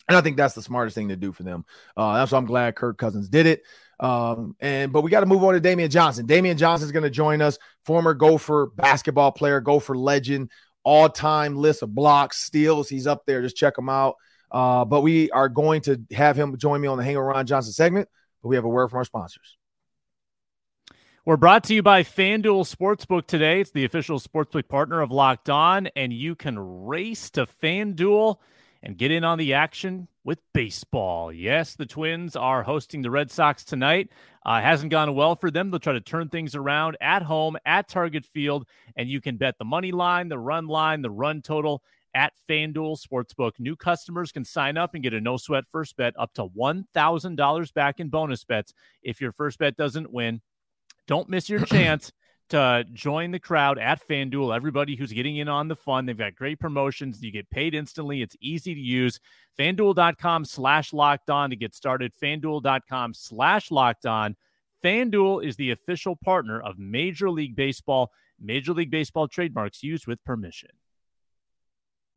And 0.09 0.17
I 0.17 0.21
think 0.21 0.37
that's 0.37 0.55
the 0.55 0.63
smartest 0.63 0.95
thing 0.95 1.09
to 1.09 1.17
do 1.17 1.33
for 1.33 1.43
them. 1.43 1.65
Uh, 1.97 2.15
that's 2.15 2.33
why 2.33 2.39
I'm 2.39 2.45
glad 2.45 2.77
Kirk 2.77 2.99
Cousins 2.99 3.29
did 3.29 3.47
it. 3.47 3.63
Um, 4.01 4.57
and 4.61 4.93
but 4.93 5.03
we 5.03 5.11
got 5.11 5.21
to 5.21 5.27
move 5.27 5.43
on 5.45 5.55
to 5.55 5.61
Damian 5.61 5.91
Johnson. 5.91 6.27
Damian 6.27 6.59
Johnson 6.59 6.87
is 6.87 6.93
going 6.93 7.05
to 7.05 7.11
join 7.11 7.41
us, 7.41 7.59
former 7.85 8.15
Gopher 8.15 8.71
basketball 8.75 9.33
player, 9.33 9.61
Gopher 9.61 9.97
legend, 9.97 10.51
all 10.83 11.09
time 11.09 11.57
list 11.57 11.83
of 11.83 11.95
blocks, 11.95 12.39
steals. 12.39 12.89
He's 12.89 13.07
up 13.07 13.25
there. 13.27 13.43
Just 13.43 13.57
check 13.57 13.79
him 13.79 13.89
out. 13.89 14.17
Uh, 14.51 14.85
but 14.85 15.01
we 15.01 15.31
are 15.31 15.49
going 15.49 15.81
to 15.83 16.01
have 16.13 16.37
him 16.37 16.57
join 16.59 16.81
me 16.81 16.89
on 16.89 16.99
the 16.99 17.05
Hang 17.05 17.17
Ron 17.17 17.47
Johnson 17.47 17.73
segment. 17.73 18.09
But 18.43 18.49
we 18.49 18.57
have 18.57 18.65
a 18.65 18.69
word 18.69 18.89
from 18.89 18.99
our 18.99 19.05
sponsors. 19.05 19.57
We're 21.27 21.39
brought 21.39 21.65
to 21.65 21.75
you 21.75 21.83
by 21.83 22.03
FanDuel 22.03 22.71
Sportsbook 22.71 23.27
today. 23.27 23.63
It's 23.63 23.71
the 23.71 23.87
official 23.87 24.21
sportsbook 24.21 24.69
partner 24.69 25.01
of 25.01 25.11
Locked 25.11 25.49
On, 25.49 25.89
and 25.97 26.13
you 26.13 26.35
can 26.35 26.59
race 26.59 27.31
to 27.31 27.47
FanDuel 27.47 28.37
and 28.85 28.99
get 28.99 29.11
in 29.11 29.25
on 29.25 29.39
the 29.39 29.55
action 29.55 30.09
with 30.25 30.39
baseball. 30.53 31.33
Yes, 31.33 31.75
the 31.75 31.87
Twins 31.87 32.37
are 32.37 32.63
hosting 32.63 33.01
the 33.01 33.11
Red 33.11 33.31
Sox 33.31 33.65
tonight. 33.65 34.11
Uh, 34.45 34.61
hasn't 34.61 34.91
gone 34.91 35.15
well 35.15 35.35
for 35.35 35.51
them. 35.51 35.71
They'll 35.71 35.81
try 35.81 35.95
to 35.95 36.03
turn 36.03 36.29
things 36.29 36.55
around 36.55 36.99
at 37.01 37.23
home 37.23 37.57
at 37.65 37.89
Target 37.89 38.27
Field, 38.27 38.69
and 38.95 39.09
you 39.09 39.23
can 39.23 39.39
bet 39.39 39.57
the 39.59 39.65
money 39.65 39.91
line, 39.91 40.29
the 40.29 40.39
run 40.39 40.67
line, 40.67 41.01
the 41.01 41.11
run 41.11 41.41
total 41.41 41.83
at 42.15 42.35
FanDuel 42.49 42.99
Sportsbook. 43.03 43.53
New 43.59 43.75
customers 43.75 44.33
can 44.33 44.45
sign 44.45 44.77
up 44.77 44.93
and 44.95 45.03
get 45.03 45.15
a 45.15 45.21
no 45.21 45.39
sweat 45.39 45.65
first 45.67 45.97
bet 45.97 46.15
up 46.19 46.35
to 46.35 46.47
$1,000 46.47 47.75
back 47.75 48.01
in 48.01 48.09
bonus 48.09 48.45
bets 48.45 48.75
if 49.03 49.21
your 49.21 49.33
first 49.33 49.59
bet 49.59 49.77
doesn't 49.79 50.13
win. 50.13 50.43
Don't 51.07 51.31
miss 51.31 51.49
your 51.49 51.61
chance 51.65 52.13
to 52.55 52.85
join 52.93 53.31
the 53.31 53.39
crowd 53.39 53.79
at 53.79 54.07
FanDuel. 54.07 54.55
Everybody 54.55 54.97
who's 54.97 55.13
getting 55.13 55.37
in 55.37 55.49
on 55.49 55.69
the 55.69 55.77
fun, 55.77 56.07
they've 56.07 56.17
got 56.17 56.35
great 56.35 56.59
promotions. 56.59 57.23
You 57.23 57.31
get 57.31 57.51
paid 57.51 57.75
instantly. 57.75 58.23
It's 58.23 58.37
easy 58.41 58.75
to 58.75 58.81
use. 58.81 59.21
FanDuel.com 59.59 60.45
slash 60.45 60.93
locked 60.93 61.31
on 61.31 61.51
to 61.51 61.57
get 61.57 61.75
started. 61.75 62.13
FanDuel.com 62.23 63.15
slash 63.15 63.71
locked 63.71 64.07
on. 64.07 64.37
FanDuel 64.83 65.45
is 65.45 65.57
the 65.57 65.71
official 65.71 66.17
partner 66.17 66.61
of 66.61 66.79
Major 66.79 67.31
League 67.31 67.57
Baseball. 67.57 68.11
Major 68.41 68.73
League 68.73 68.91
Baseball 68.91 69.29
trademarks 69.29 69.83
used 69.83 70.07
with 70.07 70.23
permission. 70.25 70.71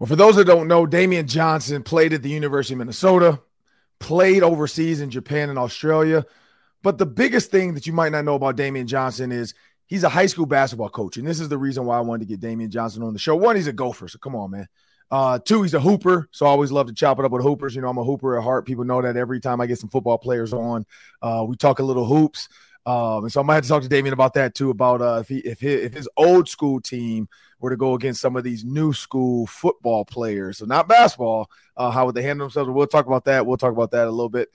Well, 0.00 0.06
for 0.06 0.16
those 0.16 0.36
that 0.36 0.46
don't 0.46 0.66
know, 0.66 0.86
Damian 0.86 1.26
Johnson 1.26 1.82
played 1.82 2.14
at 2.14 2.22
the 2.22 2.30
University 2.30 2.72
of 2.72 2.78
Minnesota, 2.78 3.38
played 3.98 4.42
overseas 4.42 5.02
in 5.02 5.10
Japan 5.10 5.50
and 5.50 5.58
Australia. 5.58 6.24
But 6.82 6.96
the 6.96 7.04
biggest 7.04 7.50
thing 7.50 7.74
that 7.74 7.86
you 7.86 7.92
might 7.92 8.10
not 8.10 8.24
know 8.24 8.34
about 8.34 8.56
Damian 8.56 8.86
Johnson 8.86 9.30
is 9.30 9.52
he's 9.84 10.02
a 10.02 10.08
high 10.08 10.24
school 10.24 10.46
basketball 10.46 10.88
coach. 10.88 11.18
And 11.18 11.26
this 11.26 11.38
is 11.38 11.50
the 11.50 11.58
reason 11.58 11.84
why 11.84 11.98
I 11.98 12.00
wanted 12.00 12.20
to 12.20 12.32
get 12.32 12.40
Damian 12.40 12.70
Johnson 12.70 13.02
on 13.02 13.12
the 13.12 13.18
show. 13.18 13.36
One, 13.36 13.56
he's 13.56 13.66
a 13.66 13.74
gopher. 13.74 14.08
So 14.08 14.18
come 14.18 14.34
on, 14.34 14.52
man. 14.52 14.68
Uh, 15.10 15.38
two, 15.38 15.62
he's 15.62 15.74
a 15.74 15.80
hooper. 15.80 16.30
So 16.30 16.46
I 16.46 16.48
always 16.48 16.72
love 16.72 16.86
to 16.86 16.94
chop 16.94 17.18
it 17.18 17.26
up 17.26 17.32
with 17.32 17.42
hoopers. 17.42 17.74
You 17.74 17.82
know, 17.82 17.90
I'm 17.90 17.98
a 17.98 18.04
hooper 18.04 18.38
at 18.38 18.42
heart. 18.42 18.64
People 18.64 18.84
know 18.84 19.02
that 19.02 19.18
every 19.18 19.38
time 19.38 19.60
I 19.60 19.66
get 19.66 19.80
some 19.80 19.90
football 19.90 20.16
players 20.16 20.54
on, 20.54 20.86
uh, 21.20 21.44
we 21.46 21.56
talk 21.56 21.78
a 21.78 21.82
little 21.82 22.06
hoops. 22.06 22.48
Um, 22.86 23.24
and 23.24 23.32
so 23.32 23.40
I 23.40 23.44
might 23.44 23.56
have 23.56 23.64
to 23.64 23.68
talk 23.68 23.82
to 23.82 23.88
Damian 23.88 24.14
about 24.14 24.34
that 24.34 24.54
too, 24.54 24.70
about 24.70 25.02
uh, 25.02 25.18
if 25.20 25.28
he 25.28 25.38
if 25.38 25.60
his, 25.60 25.84
if 25.84 25.94
his 25.94 26.08
old 26.16 26.48
school 26.48 26.80
team 26.80 27.28
were 27.58 27.70
to 27.70 27.76
go 27.76 27.94
against 27.94 28.20
some 28.20 28.36
of 28.36 28.44
these 28.44 28.64
new 28.64 28.92
school 28.92 29.46
football 29.46 30.04
players, 30.04 30.58
so 30.58 30.64
not 30.64 30.88
basketball, 30.88 31.50
uh, 31.76 31.90
how 31.90 32.06
would 32.06 32.14
they 32.14 32.22
handle 32.22 32.46
themselves? 32.46 32.70
We'll 32.70 32.86
talk 32.86 33.06
about 33.06 33.26
that. 33.26 33.44
We'll 33.44 33.58
talk 33.58 33.72
about 33.72 33.90
that 33.90 34.06
a 34.06 34.10
little 34.10 34.30
bit. 34.30 34.48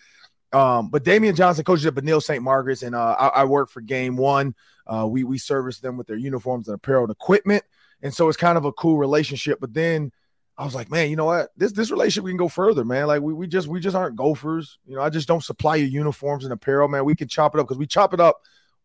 Um, 0.52 0.90
but 0.90 1.04
Damian 1.04 1.36
Johnson 1.36 1.64
coaches 1.64 1.86
at 1.86 1.96
Benilde 1.96 2.24
St. 2.24 2.42
Margaret's, 2.42 2.82
and 2.82 2.96
uh, 2.96 3.16
I, 3.20 3.28
I, 3.28 3.44
work 3.44 3.70
for 3.70 3.82
Game 3.82 4.16
One. 4.16 4.56
Uh, 4.88 5.06
we 5.08 5.24
we 5.24 5.38
service 5.38 5.80
them 5.80 5.98
with 5.98 6.08
their 6.08 6.18
uniforms 6.18 6.68
and 6.68 6.76
apparel 6.76 7.04
and 7.04 7.12
equipment, 7.12 7.64
and 8.02 8.14
so 8.14 8.28
it's 8.28 8.38
kind 8.38 8.58
of 8.58 8.66
a 8.66 8.72
cool 8.72 8.98
relationship. 8.98 9.60
But 9.60 9.74
then 9.74 10.12
I 10.58 10.64
was 10.64 10.74
like, 10.74 10.90
man, 10.90 11.10
you 11.10 11.16
know 11.16 11.26
what? 11.26 11.50
This 11.58 11.74
this 11.74 11.92
relationship 11.92 12.24
we 12.24 12.32
can 12.32 12.38
go 12.38 12.48
further, 12.48 12.86
man. 12.86 13.08
Like 13.08 13.22
we, 13.22 13.34
we 13.34 13.48
just 13.48 13.68
we 13.68 13.80
just 13.80 13.96
aren't 13.96 14.16
gophers. 14.16 14.78
You 14.86 14.96
know, 14.96 15.02
I 15.02 15.10
just 15.10 15.28
don't 15.28 15.44
supply 15.44 15.76
you 15.76 15.86
uniforms 15.86 16.46
and 16.46 16.54
apparel, 16.54 16.88
man. 16.88 17.04
We 17.04 17.16
can 17.16 17.28
chop 17.28 17.56
it 17.56 17.60
up 17.60 17.68
because 17.68 17.78
we 17.78 17.88
chop 17.88 18.14
it 18.14 18.20
up 18.20 18.42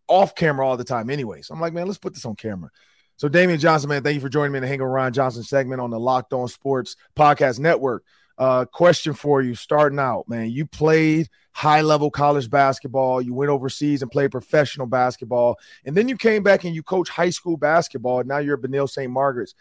off 0.09 0.35
camera 0.35 0.67
all 0.67 0.77
the 0.77 0.85
time 0.85 1.11
anyway. 1.11 1.43
So 1.43 1.55
I'm 1.55 1.61
like, 1.61 1.73
man, 1.73 1.87
let's 1.87 1.99
put 1.99 2.15
this 2.15 2.25
on 2.25 2.35
camera. 2.35 2.71
So 3.17 3.29
Damian 3.29 3.61
Johnson, 3.61 3.89
man, 3.89 4.03
thank 4.03 4.15
you 4.15 4.21
for 4.21 4.29
joining 4.29 4.53
me 4.53 4.59
in 4.59 4.62
the 4.62 4.69
Hang 4.69 4.81
Ron 4.81 5.12
Johnson 5.12 5.43
segment 5.43 5.81
on 5.81 5.91
the 5.91 6.00
Locked 6.00 6.33
On 6.33 6.49
Sports 6.49 6.97
Podcast 7.15 7.59
Network. 7.59 8.03
Uh, 8.37 8.65
question 8.65 9.12
for 9.12 9.43
you, 9.43 9.55
starting 9.55 9.99
out, 9.99 10.27
man. 10.27 10.50
You 10.50 10.65
played 10.65 11.29
high 11.53 11.83
level 11.83 12.11
college 12.11 12.49
basketball. 12.49 13.21
You 13.21 13.35
went 13.35 13.50
overseas 13.50 14.00
and 14.00 14.11
played 14.11 14.31
professional 14.31 14.87
basketball, 14.87 15.59
and 15.85 15.95
then 15.95 16.09
you 16.09 16.17
came 16.17 16.43
back 16.43 16.65
and 16.65 16.75
you 16.75 16.83
coach 16.83 17.11
high 17.11 17.29
school 17.29 17.59
basketball. 17.59 18.25
Now 18.25 18.39
you're 18.39 18.57
at 18.57 18.62
Benilde 18.62 18.89
St. 18.89 19.12
Margaret's 19.12 19.55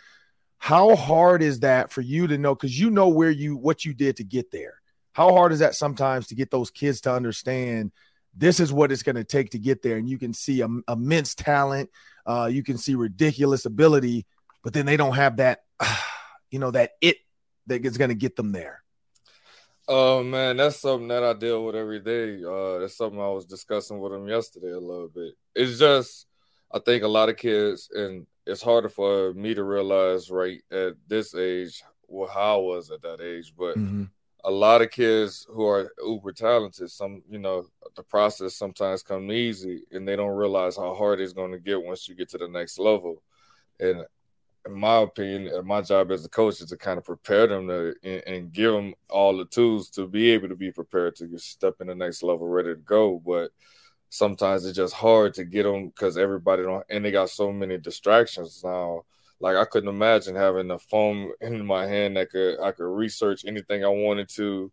how 0.60 0.96
hard 0.96 1.42
is 1.42 1.62
that 1.62 1.92
for 1.92 2.01
you 2.01 2.28
to 2.28 2.38
know 2.38 2.54
because 2.54 2.78
you 2.78 2.92
know 2.92 3.08
where 3.08 3.32
you 3.32 3.56
what 3.56 3.86
you 3.86 3.94
did 3.94 4.18
to 4.18 4.24
get 4.24 4.51
there. 4.51 4.75
How 5.13 5.34
hard 5.34 5.54
is 5.54 5.60
that 5.60 5.74
sometimes 5.74 6.28
to 6.28 6.36
get 6.36 6.51
those 6.51 6.70
kids 6.70 7.01
to 7.01 7.13
understand 7.13 7.92
this 8.36 8.60
is 8.60 8.72
what 8.72 8.92
it's 8.92 9.01
going 9.01 9.16
to 9.16 9.24
take 9.24 9.50
to 9.51 9.60
get 9.60 9.82
there 9.82 9.98
and 9.98 10.08
you 10.08 10.20
can 10.20 10.34
see 10.34 10.62
um, 10.62 10.84
immense 10.88 11.34
talent 11.34 11.89
uh, 12.28 12.48
you 12.51 12.62
can 12.63 12.78
see 12.78 12.94
ridiculous 12.94 13.66
ability 13.66 14.25
but 14.63 14.74
then 14.74 14.86
they 14.86 14.98
don't 14.98 15.16
have 15.16 15.38
that 15.38 15.63
you 16.51 16.60
know 16.60 16.72
that 16.72 16.92
it 17.01 17.18
that 17.68 17.86
is 17.86 17.98
going 17.98 18.10
to 18.10 18.16
get 18.16 18.36
them 18.36 18.51
there. 18.51 18.84
Oh 19.88 20.24
man 20.24 20.58
that's 20.58 20.78
something 20.78 21.08
that 21.08 21.24
i 21.24 21.34
deal 21.34 21.66
with 21.66 21.75
every 21.75 22.01
day. 22.01 22.44
Uh, 22.44 22.80
that's 22.80 22.98
something 22.98 23.20
i 23.20 23.30
was 23.30 23.46
discussing 23.46 24.00
with 24.00 24.12
them 24.12 24.28
yesterday 24.28 24.72
a 24.72 24.80
little 24.80 25.10
bit. 25.10 25.34
It's 25.56 25.80
just 25.80 26.28
i 26.72 26.80
think 26.80 27.04
a 27.04 27.08
lot 27.08 27.30
of 27.30 27.38
kids 27.38 27.89
and 27.94 28.28
it's 28.50 28.62
harder 28.62 28.89
for 28.89 29.34
me 29.34 29.53
to 29.53 29.63
realize 29.63 30.32
right 30.32 30.62
at 30.72 30.94
this 31.08 31.36
age 31.36 31.84
well, 32.10 32.29
how 32.29 32.60
I 32.60 32.62
was 32.62 32.91
at 32.91 33.01
that 33.03 33.22
age, 33.22 33.53
but 33.58 33.77
mm-hmm. 33.77 34.06
a 34.44 34.51
lot 34.51 34.82
of 34.82 34.91
kids 34.91 35.46
who 35.50 35.65
are 35.68 35.91
uber 36.03 36.32
talented, 36.32 36.89
some 36.89 37.22
you 37.29 37.38
know, 37.38 37.65
the 37.96 38.03
process 38.03 38.56
sometimes 38.56 39.03
come 39.03 39.32
easy, 39.32 39.84
and 39.91 40.08
they 40.08 40.15
don't 40.15 40.36
realize 40.36 40.75
how 40.75 40.96
hard 40.96 41.20
it's 41.20 41.34
going 41.34 41.51
to 41.51 41.60
get 41.60 41.82
once 41.82 42.08
you 42.08 42.15
get 42.15 42.29
to 42.29 42.38
the 42.38 42.48
next 42.48 42.79
level. 42.79 43.22
And 43.79 44.03
in 44.65 44.74
my 44.74 44.98
opinion, 44.98 45.65
my 45.65 45.82
job 45.82 46.12
as 46.12 46.25
a 46.25 46.29
coach 46.29 46.62
is 46.62 46.70
to 46.70 46.77
kind 46.77 46.98
of 46.98 47.06
prepare 47.06 47.48
them 47.48 47.68
to 47.68 47.96
and, 48.03 48.24
and 48.27 48.51
give 48.51 48.74
them 48.74 48.94
all 49.10 49.38
the 49.38 49.46
tools 49.46 49.89
to 49.91 50.08
be 50.08 50.32
able 50.32 50.50
to 50.50 50.56
be 50.56 50.72
prepared 50.72 51.15
to 51.18 51.38
step 51.38 51.75
in 51.79 51.88
the 51.88 51.96
next 51.96 52.24
level, 52.24 52.48
ready 52.48 52.70
to 52.70 52.82
go. 52.82 53.22
But 53.24 53.51
sometimes 54.10 54.66
it's 54.66 54.75
just 54.75 54.94
hard 54.94 55.34
to 55.36 55.46
get 55.46 55.63
them 55.63 55.89
because 55.89 56.18
everybody 56.18 56.63
don't 56.63 56.86
and 56.89 57.06
they 57.06 57.12
got 57.12 57.30
so 57.30 57.51
many 57.51 57.78
distractions 57.78 58.62
now. 58.63 59.04
Like 59.39 59.56
i 59.56 59.66
couldn't 59.66 59.89
imagine 59.89 60.36
having 60.36 60.70
a 60.72 60.80
phone 60.80 61.32
in 61.39 61.66
my 61.66 61.88
hand 61.88 62.18
that 62.18 62.30
could 62.30 62.60
i 62.60 62.72
could 62.72 62.84
research 62.84 63.46
anything 63.46 63.86
i 63.86 63.88
wanted 63.88 64.28
to 64.36 64.72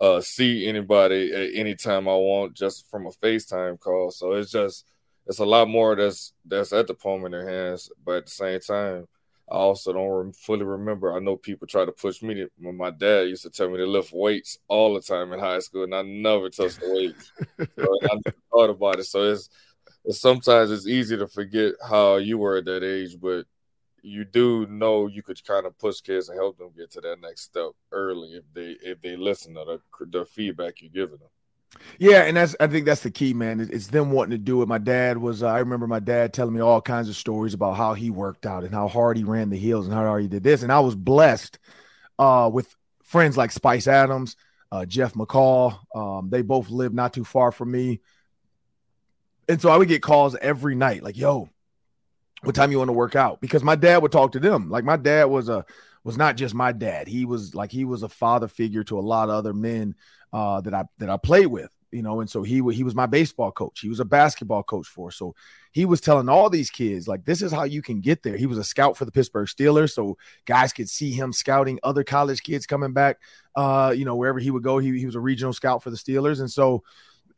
uh, 0.00 0.20
see 0.20 0.66
anybody 0.66 1.32
at 1.32 1.50
any 1.54 1.74
time 1.74 2.08
i 2.08 2.14
want 2.14 2.54
just 2.54 2.88
from 2.90 3.06
a 3.06 3.10
facetime 3.10 3.78
call. 3.78 4.10
So 4.10 4.32
it's 4.32 4.50
just 4.50 4.86
it's 5.26 5.38
a 5.38 5.44
lot 5.44 5.68
more 5.68 5.96
that's 5.96 6.32
that's 6.44 6.72
at 6.72 6.86
the 6.86 6.94
palm 6.94 7.24
of 7.24 7.32
their 7.32 7.48
hands 7.48 7.90
but 8.04 8.16
at 8.16 8.26
the 8.26 8.30
same 8.30 8.60
time 8.60 9.06
I 9.48 9.54
also 9.54 9.92
don't 9.92 10.34
fully 10.34 10.64
remember. 10.64 11.14
I 11.14 11.20
know 11.20 11.36
people 11.36 11.68
try 11.68 11.84
to 11.84 11.92
push 11.92 12.20
me. 12.20 12.34
To, 12.34 12.50
my 12.58 12.90
dad 12.90 13.28
used 13.28 13.44
to 13.44 13.50
tell 13.50 13.70
me 13.70 13.78
to 13.78 13.86
lift 13.86 14.12
weights 14.12 14.58
all 14.66 14.94
the 14.94 15.00
time 15.00 15.32
in 15.32 15.38
high 15.38 15.60
school, 15.60 15.84
and 15.84 15.94
I 15.94 16.02
never 16.02 16.50
touched 16.50 16.80
the 16.80 16.92
weights. 16.92 17.32
so 17.58 17.98
I 18.10 18.14
never 18.24 18.36
thought 18.50 18.70
about 18.70 18.98
it. 18.98 19.04
So 19.04 19.22
it's, 19.22 19.48
it's 20.04 20.20
sometimes 20.20 20.72
it's 20.72 20.88
easy 20.88 21.16
to 21.16 21.28
forget 21.28 21.74
how 21.88 22.16
you 22.16 22.38
were 22.38 22.56
at 22.56 22.64
that 22.64 22.82
age, 22.82 23.20
but 23.20 23.46
you 24.02 24.24
do 24.24 24.66
know 24.66 25.06
you 25.06 25.22
could 25.22 25.44
kind 25.44 25.66
of 25.66 25.78
push 25.78 26.00
kids 26.00 26.28
and 26.28 26.38
help 26.38 26.58
them 26.58 26.70
get 26.76 26.90
to 26.92 27.00
that 27.00 27.20
next 27.20 27.42
step 27.42 27.70
early 27.90 28.34
if 28.34 28.44
they 28.52 28.76
if 28.88 29.00
they 29.00 29.16
listen 29.16 29.54
to 29.54 29.64
the, 29.64 30.06
the 30.06 30.24
feedback 30.24 30.80
you're 30.80 30.90
giving 30.90 31.18
them. 31.18 31.28
Yeah, 31.98 32.22
and 32.22 32.36
that's 32.36 32.54
I 32.60 32.66
think 32.66 32.86
that's 32.86 33.02
the 33.02 33.10
key, 33.10 33.32
man. 33.34 33.60
It's 33.60 33.88
them 33.88 34.10
wanting 34.10 34.32
to 34.32 34.38
do 34.38 34.62
it. 34.62 34.68
My 34.68 34.78
dad 34.78 35.18
was. 35.18 35.42
Uh, 35.42 35.48
I 35.48 35.58
remember 35.58 35.86
my 35.86 36.00
dad 36.00 36.32
telling 36.32 36.54
me 36.54 36.60
all 36.60 36.80
kinds 36.80 37.08
of 37.08 37.16
stories 37.16 37.54
about 37.54 37.76
how 37.76 37.94
he 37.94 38.10
worked 38.10 38.46
out 38.46 38.64
and 38.64 38.74
how 38.74 38.88
hard 38.88 39.16
he 39.16 39.24
ran 39.24 39.50
the 39.50 39.58
hills 39.58 39.86
and 39.86 39.94
how 39.94 40.02
hard 40.04 40.22
he 40.22 40.28
did 40.28 40.42
this. 40.42 40.62
And 40.62 40.72
I 40.72 40.80
was 40.80 40.94
blessed 40.94 41.58
uh, 42.18 42.50
with 42.52 42.74
friends 43.04 43.36
like 43.36 43.50
Spice 43.50 43.88
Adams, 43.88 44.36
uh, 44.72 44.84
Jeff 44.86 45.14
McCall. 45.14 45.78
Um, 45.94 46.28
they 46.30 46.42
both 46.42 46.70
live 46.70 46.92
not 46.94 47.12
too 47.12 47.24
far 47.24 47.52
from 47.52 47.70
me, 47.70 48.00
and 49.48 49.60
so 49.60 49.70
I 49.70 49.76
would 49.76 49.88
get 49.88 50.02
calls 50.02 50.36
every 50.36 50.74
night, 50.74 51.02
like, 51.02 51.16
"Yo, 51.16 51.48
what 52.42 52.54
time 52.54 52.70
you 52.72 52.78
want 52.78 52.88
to 52.88 52.92
work 52.94 53.16
out?" 53.16 53.40
Because 53.40 53.62
my 53.62 53.76
dad 53.76 54.02
would 54.02 54.12
talk 54.12 54.32
to 54.32 54.40
them. 54.40 54.70
Like 54.70 54.84
my 54.84 54.96
dad 54.96 55.24
was 55.24 55.48
a 55.48 55.64
was 56.06 56.16
not 56.16 56.36
just 56.36 56.54
my 56.54 56.70
dad. 56.70 57.08
He 57.08 57.24
was 57.24 57.52
like 57.52 57.72
he 57.72 57.84
was 57.84 58.04
a 58.04 58.08
father 58.08 58.46
figure 58.46 58.84
to 58.84 58.98
a 58.98 59.00
lot 59.00 59.28
of 59.28 59.34
other 59.34 59.52
men 59.52 59.96
uh, 60.32 60.60
that 60.60 60.72
I 60.72 60.84
that 60.98 61.10
I 61.10 61.16
played 61.16 61.48
with, 61.48 61.68
you 61.90 62.00
know, 62.00 62.20
and 62.20 62.30
so 62.30 62.44
he 62.44 62.62
he 62.72 62.84
was 62.84 62.94
my 62.94 63.06
baseball 63.06 63.50
coach. 63.50 63.80
He 63.80 63.88
was 63.88 63.98
a 63.98 64.04
basketball 64.04 64.62
coach 64.62 64.86
for. 64.86 65.10
So 65.10 65.34
he 65.72 65.84
was 65.84 66.00
telling 66.00 66.28
all 66.28 66.48
these 66.48 66.70
kids 66.70 67.08
like 67.08 67.24
this 67.24 67.42
is 67.42 67.50
how 67.50 67.64
you 67.64 67.82
can 67.82 68.00
get 68.00 68.22
there. 68.22 68.36
He 68.36 68.46
was 68.46 68.56
a 68.56 68.62
scout 68.62 68.96
for 68.96 69.04
the 69.04 69.10
Pittsburgh 69.10 69.48
Steelers, 69.48 69.94
so 69.94 70.16
guys 70.44 70.72
could 70.72 70.88
see 70.88 71.10
him 71.10 71.32
scouting 71.32 71.80
other 71.82 72.04
college 72.04 72.40
kids 72.44 72.66
coming 72.66 72.92
back. 72.92 73.18
Uh, 73.56 73.92
you 73.94 74.04
know, 74.04 74.14
wherever 74.14 74.38
he 74.38 74.52
would 74.52 74.62
go, 74.62 74.78
he 74.78 74.96
he 74.96 75.06
was 75.06 75.16
a 75.16 75.20
regional 75.20 75.52
scout 75.52 75.82
for 75.82 75.90
the 75.90 75.96
Steelers, 75.96 76.38
and 76.38 76.50
so 76.50 76.84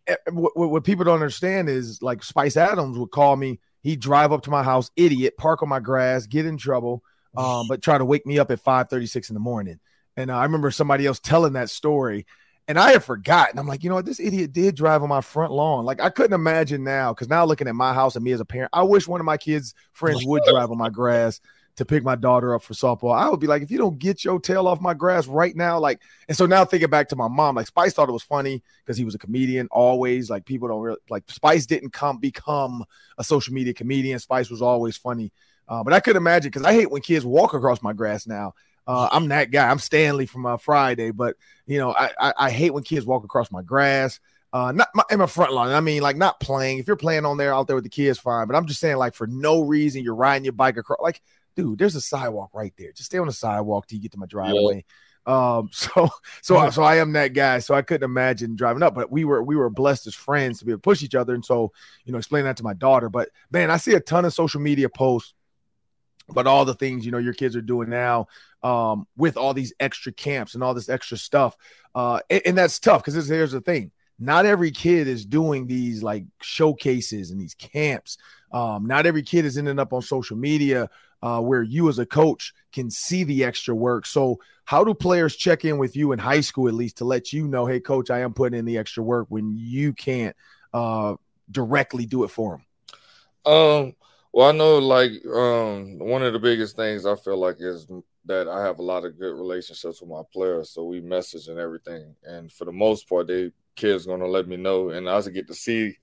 eh, 0.06 0.16
what, 0.30 0.54
what 0.54 0.84
people 0.84 1.06
don't 1.06 1.14
understand 1.14 1.70
is 1.70 2.02
like 2.02 2.22
Spice 2.22 2.58
Adams 2.58 2.98
would 2.98 3.12
call 3.12 3.34
me. 3.34 3.60
He'd 3.80 4.00
drive 4.00 4.30
up 4.30 4.42
to 4.42 4.50
my 4.50 4.62
house, 4.62 4.90
idiot, 4.94 5.38
park 5.38 5.62
on 5.62 5.70
my 5.70 5.80
grass, 5.80 6.26
get 6.26 6.44
in 6.44 6.58
trouble, 6.58 7.02
um, 7.38 7.68
but 7.68 7.80
try 7.80 7.96
to 7.96 8.04
wake 8.04 8.26
me 8.26 8.38
up 8.38 8.50
at 8.50 8.60
five 8.60 8.90
thirty 8.90 9.06
six 9.06 9.30
in 9.30 9.34
the 9.34 9.40
morning. 9.40 9.80
And 10.16 10.30
uh, 10.30 10.36
I 10.36 10.42
remember 10.42 10.70
somebody 10.70 11.06
else 11.06 11.20
telling 11.20 11.54
that 11.54 11.70
story 11.70 12.26
and 12.68 12.78
I 12.78 12.92
had 12.92 13.02
forgotten. 13.02 13.58
I'm 13.58 13.66
like, 13.66 13.82
you 13.82 13.88
know 13.88 13.96
what? 13.96 14.04
This 14.04 14.20
idiot 14.20 14.52
did 14.52 14.76
drive 14.76 15.02
on 15.02 15.08
my 15.08 15.22
front 15.22 15.52
lawn. 15.52 15.86
Like, 15.86 16.02
I 16.02 16.10
couldn't 16.10 16.34
imagine 16.34 16.84
now 16.84 17.14
because 17.14 17.28
now 17.28 17.46
looking 17.46 17.66
at 17.66 17.74
my 17.74 17.94
house 17.94 18.14
and 18.14 18.24
me 18.24 18.32
as 18.32 18.40
a 18.40 18.44
parent, 18.44 18.70
I 18.74 18.82
wish 18.82 19.08
one 19.08 19.20
of 19.20 19.24
my 19.24 19.38
kids' 19.38 19.74
friends 19.92 20.24
would 20.26 20.42
drive 20.44 20.70
on 20.70 20.76
my 20.76 20.90
grass 20.90 21.40
to 21.76 21.84
pick 21.86 22.02
my 22.02 22.16
daughter 22.16 22.54
up 22.54 22.62
for 22.62 22.74
softball. 22.74 23.16
I 23.16 23.30
would 23.30 23.40
be 23.40 23.46
like, 23.46 23.62
if 23.62 23.70
you 23.70 23.78
don't 23.78 23.98
get 23.98 24.22
your 24.22 24.38
tail 24.38 24.68
off 24.68 24.80
my 24.80 24.92
grass 24.92 25.26
right 25.28 25.54
now, 25.56 25.78
like, 25.78 26.02
and 26.28 26.36
so 26.36 26.44
now 26.44 26.64
thinking 26.64 26.90
back 26.90 27.08
to 27.08 27.16
my 27.16 27.28
mom, 27.28 27.54
like 27.54 27.68
Spice 27.68 27.94
thought 27.94 28.08
it 28.08 28.12
was 28.12 28.24
funny 28.24 28.62
because 28.84 28.98
he 28.98 29.04
was 29.04 29.14
a 29.14 29.18
comedian 29.18 29.68
always. 29.70 30.28
Like, 30.28 30.44
people 30.44 30.68
don't 30.68 30.82
really 30.82 30.98
like 31.08 31.22
Spice 31.30 31.64
didn't 31.64 31.92
come 31.92 32.18
become 32.18 32.84
a 33.16 33.24
social 33.24 33.54
media 33.54 33.72
comedian. 33.72 34.18
Spice 34.18 34.50
was 34.50 34.60
always 34.60 34.96
funny. 34.96 35.32
Uh, 35.68 35.84
but 35.84 35.92
I 35.92 36.00
could 36.00 36.16
imagine 36.16 36.50
because 36.50 36.64
I 36.64 36.72
hate 36.72 36.90
when 36.90 37.02
kids 37.02 37.24
walk 37.24 37.54
across 37.54 37.82
my 37.82 37.92
grass 37.92 38.26
now. 38.26 38.54
Uh, 38.86 39.08
I'm 39.12 39.28
that 39.28 39.50
guy. 39.50 39.68
I'm 39.68 39.78
Stanley 39.78 40.24
from 40.24 40.46
uh, 40.46 40.56
Friday, 40.56 41.10
but 41.10 41.36
you 41.66 41.78
know, 41.78 41.92
I, 41.92 42.10
I, 42.18 42.32
I 42.38 42.50
hate 42.50 42.72
when 42.72 42.82
kids 42.82 43.04
walk 43.04 43.22
across 43.22 43.52
my 43.52 43.60
grass. 43.60 44.18
Uh, 44.50 44.72
not 44.72 44.88
my, 44.94 45.02
in 45.10 45.18
my 45.18 45.26
front 45.26 45.52
lawn. 45.52 45.68
I 45.68 45.80
mean, 45.80 46.00
like 46.00 46.16
not 46.16 46.40
playing. 46.40 46.78
If 46.78 46.86
you're 46.86 46.96
playing 46.96 47.26
on 47.26 47.36
there 47.36 47.54
out 47.54 47.66
there 47.66 47.76
with 47.76 47.84
the 47.84 47.90
kids, 47.90 48.18
fine. 48.18 48.46
But 48.46 48.56
I'm 48.56 48.66
just 48.66 48.80
saying, 48.80 48.96
like 48.96 49.14
for 49.14 49.26
no 49.26 49.60
reason, 49.60 50.02
you're 50.02 50.14
riding 50.14 50.44
your 50.44 50.54
bike 50.54 50.78
across. 50.78 51.00
Like, 51.02 51.20
dude, 51.54 51.78
there's 51.78 51.96
a 51.96 52.00
sidewalk 52.00 52.50
right 52.54 52.72
there. 52.78 52.92
Just 52.92 53.10
stay 53.10 53.18
on 53.18 53.26
the 53.26 53.32
sidewalk 53.32 53.86
till 53.86 53.96
you 53.96 54.02
get 54.02 54.12
to 54.12 54.18
my 54.18 54.26
driveway. 54.26 54.86
Um, 55.26 55.68
so 55.72 56.08
so 56.40 56.70
so 56.70 56.82
I 56.82 56.96
am 56.96 57.12
that 57.12 57.34
guy. 57.34 57.58
So 57.58 57.74
I 57.74 57.82
couldn't 57.82 58.08
imagine 58.08 58.56
driving 58.56 58.82
up, 58.82 58.94
but 58.94 59.12
we 59.12 59.26
were 59.26 59.42
we 59.42 59.54
were 59.54 59.68
blessed 59.68 60.06
as 60.06 60.14
friends 60.14 60.60
to 60.60 60.64
be 60.64 60.72
able 60.72 60.78
to 60.78 60.82
push 60.82 61.02
each 61.02 61.14
other. 61.14 61.34
And 61.34 61.44
so, 61.44 61.72
you 62.06 62.12
know, 62.12 62.18
explain 62.18 62.44
that 62.44 62.56
to 62.56 62.64
my 62.64 62.72
daughter. 62.74 63.10
But 63.10 63.28
man, 63.50 63.70
I 63.70 63.76
see 63.76 63.92
a 63.92 64.00
ton 64.00 64.24
of 64.24 64.32
social 64.32 64.62
media 64.62 64.88
posts 64.88 65.34
about 66.28 66.46
all 66.46 66.64
the 66.64 66.74
things 66.74 67.04
you 67.04 67.12
know 67.12 67.18
your 67.18 67.34
kids 67.34 67.56
are 67.56 67.62
doing 67.62 67.88
now 67.88 68.26
um, 68.62 69.06
with 69.16 69.36
all 69.36 69.54
these 69.54 69.72
extra 69.80 70.12
camps 70.12 70.54
and 70.54 70.62
all 70.62 70.74
this 70.74 70.88
extra 70.88 71.16
stuff. 71.16 71.56
Uh, 71.94 72.20
and, 72.30 72.42
and 72.46 72.58
that's 72.58 72.78
tough 72.78 73.04
because 73.04 73.28
here's 73.28 73.52
the 73.52 73.60
thing: 73.60 73.90
not 74.18 74.46
every 74.46 74.70
kid 74.70 75.08
is 75.08 75.24
doing 75.24 75.66
these 75.66 76.02
like 76.02 76.24
showcases 76.40 77.30
and 77.30 77.40
these 77.40 77.54
camps. 77.54 78.18
Um, 78.52 78.86
not 78.86 79.06
every 79.06 79.22
kid 79.22 79.44
is 79.44 79.58
ending 79.58 79.78
up 79.78 79.92
on 79.92 80.02
social 80.02 80.36
media 80.36 80.88
uh, 81.22 81.40
where 81.40 81.62
you 81.62 81.88
as 81.88 81.98
a 81.98 82.06
coach 82.06 82.54
can 82.72 82.90
see 82.90 83.24
the 83.24 83.44
extra 83.44 83.74
work. 83.74 84.06
So, 84.06 84.40
how 84.64 84.84
do 84.84 84.94
players 84.94 85.36
check 85.36 85.64
in 85.64 85.78
with 85.78 85.96
you 85.96 86.12
in 86.12 86.18
high 86.18 86.40
school 86.40 86.68
at 86.68 86.74
least 86.74 86.98
to 86.98 87.04
let 87.04 87.32
you 87.32 87.48
know, 87.48 87.66
hey, 87.66 87.80
coach, 87.80 88.10
I 88.10 88.20
am 88.20 88.34
putting 88.34 88.58
in 88.58 88.64
the 88.64 88.78
extra 88.78 89.02
work 89.02 89.26
when 89.30 89.56
you 89.56 89.92
can't 89.92 90.36
uh, 90.74 91.14
directly 91.50 92.06
do 92.06 92.24
it 92.24 92.28
for 92.28 92.52
them? 92.52 93.52
Um, 93.52 93.94
well, 94.32 94.48
I 94.48 94.52
know 94.52 94.78
like 94.78 95.12
um, 95.26 95.98
one 95.98 96.22
of 96.22 96.32
the 96.32 96.38
biggest 96.38 96.76
things 96.76 97.06
I 97.06 97.16
feel 97.16 97.38
like 97.38 97.56
is 97.60 97.86
that 98.26 98.46
I 98.46 98.62
have 98.62 98.78
a 98.78 98.82
lot 98.82 99.04
of 99.04 99.18
good 99.18 99.34
relationships 99.34 100.00
with 100.00 100.10
my 100.10 100.22
players, 100.32 100.70
so 100.70 100.84
we 100.84 101.00
message 101.00 101.48
and 101.48 101.58
everything. 101.58 102.14
And 102.24 102.52
for 102.52 102.64
the 102.64 102.72
most 102.72 103.08
part, 103.08 103.26
they 103.26 103.52
kids 103.74 104.06
gonna 104.06 104.26
let 104.26 104.48
me 104.48 104.56
know, 104.56 104.90
and 104.90 105.08
I 105.08 105.14
also 105.14 105.30
get 105.30 105.48
to 105.48 105.54
see 105.54 105.96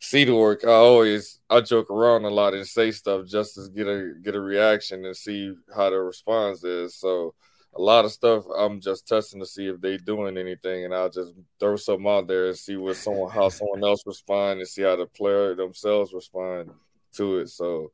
see 0.00 0.24
the 0.24 0.34
work. 0.34 0.64
I 0.64 0.70
always 0.70 1.40
I 1.48 1.60
joke 1.60 1.90
around 1.90 2.24
a 2.24 2.30
lot 2.30 2.54
and 2.54 2.66
say 2.66 2.90
stuff 2.90 3.26
just 3.26 3.54
to 3.54 3.68
get 3.74 3.86
a 3.86 4.14
get 4.22 4.34
a 4.34 4.40
reaction 4.40 5.04
and 5.06 5.16
see 5.16 5.54
how 5.74 5.90
the 5.90 5.98
response 5.98 6.64
is. 6.64 6.96
So 6.96 7.34
a 7.74 7.80
lot 7.80 8.04
of 8.04 8.12
stuff 8.12 8.44
I'm 8.54 8.80
just 8.80 9.08
testing 9.08 9.40
to 9.40 9.46
see 9.46 9.66
if 9.68 9.80
they 9.80 9.96
doing 9.96 10.36
anything, 10.36 10.84
and 10.84 10.94
I'll 10.94 11.08
just 11.08 11.32
throw 11.58 11.76
something 11.76 12.06
out 12.06 12.26
there 12.28 12.48
and 12.48 12.56
see 12.56 12.76
what 12.76 12.96
someone 12.96 13.30
how 13.30 13.48
someone 13.48 13.82
else 13.82 14.02
respond 14.04 14.60
and 14.60 14.68
see 14.68 14.82
how 14.82 14.96
the 14.96 15.06
player 15.06 15.54
themselves 15.54 16.12
respond 16.12 16.70
to 17.14 17.38
it. 17.38 17.48
So 17.48 17.92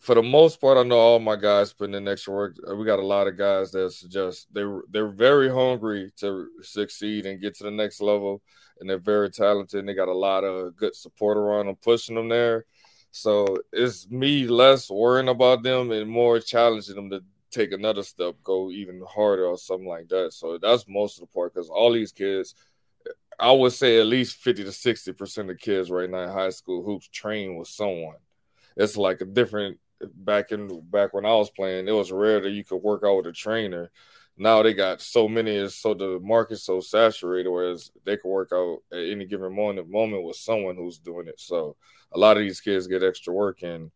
for 0.00 0.14
the 0.14 0.22
most 0.22 0.60
part, 0.60 0.78
I 0.78 0.82
know 0.82 0.98
all 0.98 1.18
my 1.18 1.36
guys 1.36 1.72
putting 1.72 1.94
in 1.94 2.08
extra 2.08 2.32
work. 2.32 2.56
Uh, 2.68 2.74
we 2.74 2.86
got 2.86 2.98
a 2.98 3.06
lot 3.06 3.28
of 3.28 3.36
guys 3.36 3.72
that's 3.72 4.00
just 4.02 4.52
they 4.52 4.64
they're 4.90 5.08
very 5.08 5.50
hungry 5.50 6.12
to 6.16 6.48
succeed 6.62 7.26
and 7.26 7.40
get 7.40 7.56
to 7.56 7.64
the 7.64 7.70
next 7.70 8.00
level 8.00 8.42
and 8.80 8.88
they're 8.90 8.98
very 8.98 9.30
talented. 9.30 9.80
And 9.80 9.88
they 9.88 9.94
got 9.94 10.08
a 10.08 10.12
lot 10.12 10.44
of 10.44 10.76
good 10.76 10.94
support 10.94 11.36
around 11.36 11.66
them, 11.66 11.76
pushing 11.76 12.16
them 12.16 12.28
there. 12.28 12.64
So 13.10 13.58
it's 13.72 14.08
me 14.10 14.46
less 14.46 14.90
worrying 14.90 15.28
about 15.28 15.62
them 15.62 15.90
and 15.90 16.10
more 16.10 16.40
challenging 16.40 16.96
them 16.96 17.10
to 17.10 17.22
take 17.50 17.72
another 17.72 18.02
step, 18.02 18.34
go 18.42 18.70
even 18.70 19.02
harder 19.06 19.46
or 19.46 19.58
something 19.58 19.86
like 19.86 20.08
that. 20.08 20.32
So 20.32 20.58
that's 20.58 20.86
most 20.88 21.18
of 21.18 21.20
the 21.20 21.26
part 21.34 21.54
because 21.54 21.68
all 21.68 21.92
these 21.92 22.12
kids, 22.12 22.54
I 23.38 23.52
would 23.52 23.72
say 23.72 23.98
at 23.98 24.06
least 24.06 24.36
50 24.36 24.64
to 24.64 24.72
60 24.72 25.12
percent 25.12 25.50
of 25.50 25.58
kids 25.58 25.90
right 25.90 26.08
now 26.08 26.22
in 26.22 26.28
high 26.30 26.50
school 26.50 26.82
hoops 26.82 27.08
train 27.08 27.56
with 27.56 27.68
someone. 27.68 28.16
It's 28.76 28.96
like 28.96 29.20
a 29.20 29.26
different 29.26 29.78
back 30.14 30.52
in 30.52 30.68
back 30.90 31.14
when 31.14 31.24
I 31.24 31.34
was 31.34 31.50
playing, 31.50 31.88
it 31.88 31.92
was 31.92 32.12
rare 32.12 32.40
that 32.40 32.50
you 32.50 32.64
could 32.64 32.82
work 32.82 33.02
out 33.04 33.16
with 33.16 33.26
a 33.26 33.32
trainer 33.32 33.90
now 34.36 34.62
they 34.62 34.72
got 34.72 35.00
so 35.00 35.28
many, 35.28 35.68
so 35.68 35.94
the 35.94 36.18
market's 36.20 36.64
so 36.64 36.80
saturated, 36.80 37.50
whereas 37.50 37.90
they 38.04 38.16
can 38.16 38.30
work 38.30 38.50
out 38.52 38.78
at 38.92 38.98
any 38.98 39.26
given 39.26 39.54
moment 39.54 39.90
moment 39.90 40.24
with 40.24 40.36
someone 40.36 40.76
who's 40.76 40.98
doing 40.98 41.28
it. 41.28 41.38
So 41.38 41.76
a 42.12 42.18
lot 42.18 42.36
of 42.36 42.42
these 42.42 42.60
kids 42.60 42.86
get 42.86 43.02
extra 43.02 43.32
work 43.32 43.62
in 43.62 43.90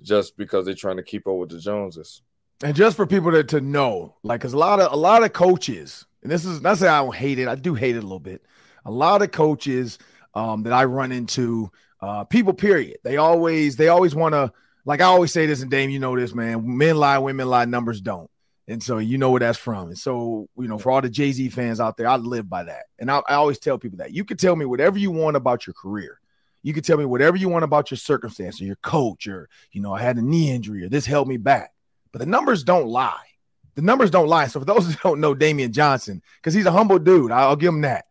just 0.00 0.36
because 0.36 0.64
they're 0.64 0.74
trying 0.74 0.96
to 0.96 1.02
keep 1.02 1.26
up 1.26 1.36
with 1.36 1.50
the 1.50 1.58
Joneses. 1.58 2.22
And 2.62 2.74
just 2.74 2.96
for 2.96 3.06
people 3.06 3.30
to, 3.32 3.44
to 3.44 3.60
know, 3.60 4.16
like, 4.22 4.40
cause 4.40 4.52
a 4.52 4.58
lot 4.58 4.80
of 4.80 4.92
a 4.92 4.96
lot 4.96 5.22
of 5.22 5.32
coaches, 5.32 6.06
and 6.22 6.32
this 6.32 6.44
is 6.44 6.62
not 6.62 6.78
say 6.78 6.88
I 6.88 7.02
don't 7.02 7.14
hate 7.14 7.38
it, 7.38 7.48
I 7.48 7.54
do 7.54 7.74
hate 7.74 7.96
it 7.96 7.98
a 7.98 8.02
little 8.02 8.20
bit. 8.20 8.42
A 8.84 8.90
lot 8.90 9.22
of 9.22 9.32
coaches 9.32 9.98
um, 10.34 10.62
that 10.64 10.72
I 10.72 10.84
run 10.84 11.12
into, 11.12 11.70
uh, 12.00 12.24
people, 12.24 12.52
period, 12.52 12.98
they 13.02 13.16
always 13.16 13.76
they 13.76 13.88
always 13.88 14.14
want 14.14 14.34
to, 14.34 14.52
like 14.84 15.00
I 15.00 15.04
always 15.04 15.32
say 15.32 15.46
this, 15.46 15.62
and 15.62 15.70
Dame, 15.70 15.90
you 15.90 15.98
know 15.98 16.18
this, 16.18 16.34
man. 16.34 16.76
Men 16.76 16.96
lie, 16.96 17.18
women 17.18 17.48
lie, 17.48 17.64
numbers 17.64 18.00
don't. 18.00 18.30
And 18.66 18.82
so 18.82 18.98
you 18.98 19.18
know 19.18 19.30
where 19.30 19.40
that's 19.40 19.58
from. 19.58 19.88
And 19.88 19.98
so, 19.98 20.48
you 20.56 20.68
know, 20.68 20.78
for 20.78 20.90
all 20.90 21.02
the 21.02 21.10
Jay 21.10 21.32
Z 21.32 21.50
fans 21.50 21.80
out 21.80 21.96
there, 21.96 22.08
I 22.08 22.16
live 22.16 22.48
by 22.48 22.64
that. 22.64 22.84
And 22.98 23.10
I, 23.10 23.20
I, 23.28 23.34
always 23.34 23.58
tell 23.58 23.78
people 23.78 23.98
that 23.98 24.12
you 24.12 24.24
can 24.24 24.38
tell 24.38 24.56
me 24.56 24.64
whatever 24.64 24.98
you 24.98 25.10
want 25.10 25.36
about 25.36 25.66
your 25.66 25.74
career. 25.74 26.18
You 26.62 26.72
can 26.72 26.82
tell 26.82 26.96
me 26.96 27.04
whatever 27.04 27.36
you 27.36 27.50
want 27.50 27.64
about 27.64 27.90
your 27.90 27.98
circumstance 27.98 28.60
or 28.60 28.64
your 28.64 28.76
coach 28.76 29.28
or, 29.28 29.50
you 29.72 29.82
know, 29.82 29.92
I 29.92 30.00
had 30.00 30.16
a 30.16 30.22
knee 30.22 30.50
injury 30.50 30.82
or 30.84 30.88
this 30.88 31.04
held 31.04 31.28
me 31.28 31.36
back. 31.36 31.74
But 32.10 32.20
the 32.20 32.26
numbers 32.26 32.64
don't 32.64 32.86
lie. 32.86 33.26
The 33.74 33.82
numbers 33.82 34.10
don't 34.10 34.28
lie. 34.28 34.46
So 34.46 34.60
for 34.60 34.66
those 34.66 34.86
who 34.94 34.94
don't 35.02 35.20
know 35.20 35.34
Damian 35.34 35.72
Johnson, 35.72 36.22
because 36.36 36.54
he's 36.54 36.64
a 36.64 36.72
humble 36.72 36.98
dude, 36.98 37.32
I'll 37.32 37.56
give 37.56 37.74
him 37.74 37.82
that. 37.82 38.06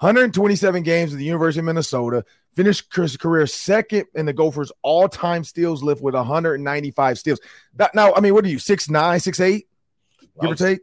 127 0.00 0.82
games 0.82 1.12
at 1.12 1.18
the 1.18 1.24
University 1.24 1.60
of 1.60 1.64
Minnesota, 1.66 2.24
finished 2.54 2.94
his 2.94 3.16
career 3.16 3.46
second 3.46 4.06
in 4.14 4.26
the 4.26 4.32
Gophers 4.32 4.72
all-time 4.82 5.44
steals 5.44 5.82
lift 5.82 6.02
with 6.02 6.14
195 6.14 7.18
steals. 7.18 7.40
That, 7.74 7.94
now, 7.94 8.14
I 8.14 8.20
mean, 8.20 8.34
what 8.34 8.44
are 8.44 8.48
you, 8.48 8.58
six 8.58 8.88
nine, 8.88 9.20
six 9.20 9.40
eight? 9.40 9.68
give 10.40 10.50
or 10.50 10.54
take? 10.54 10.80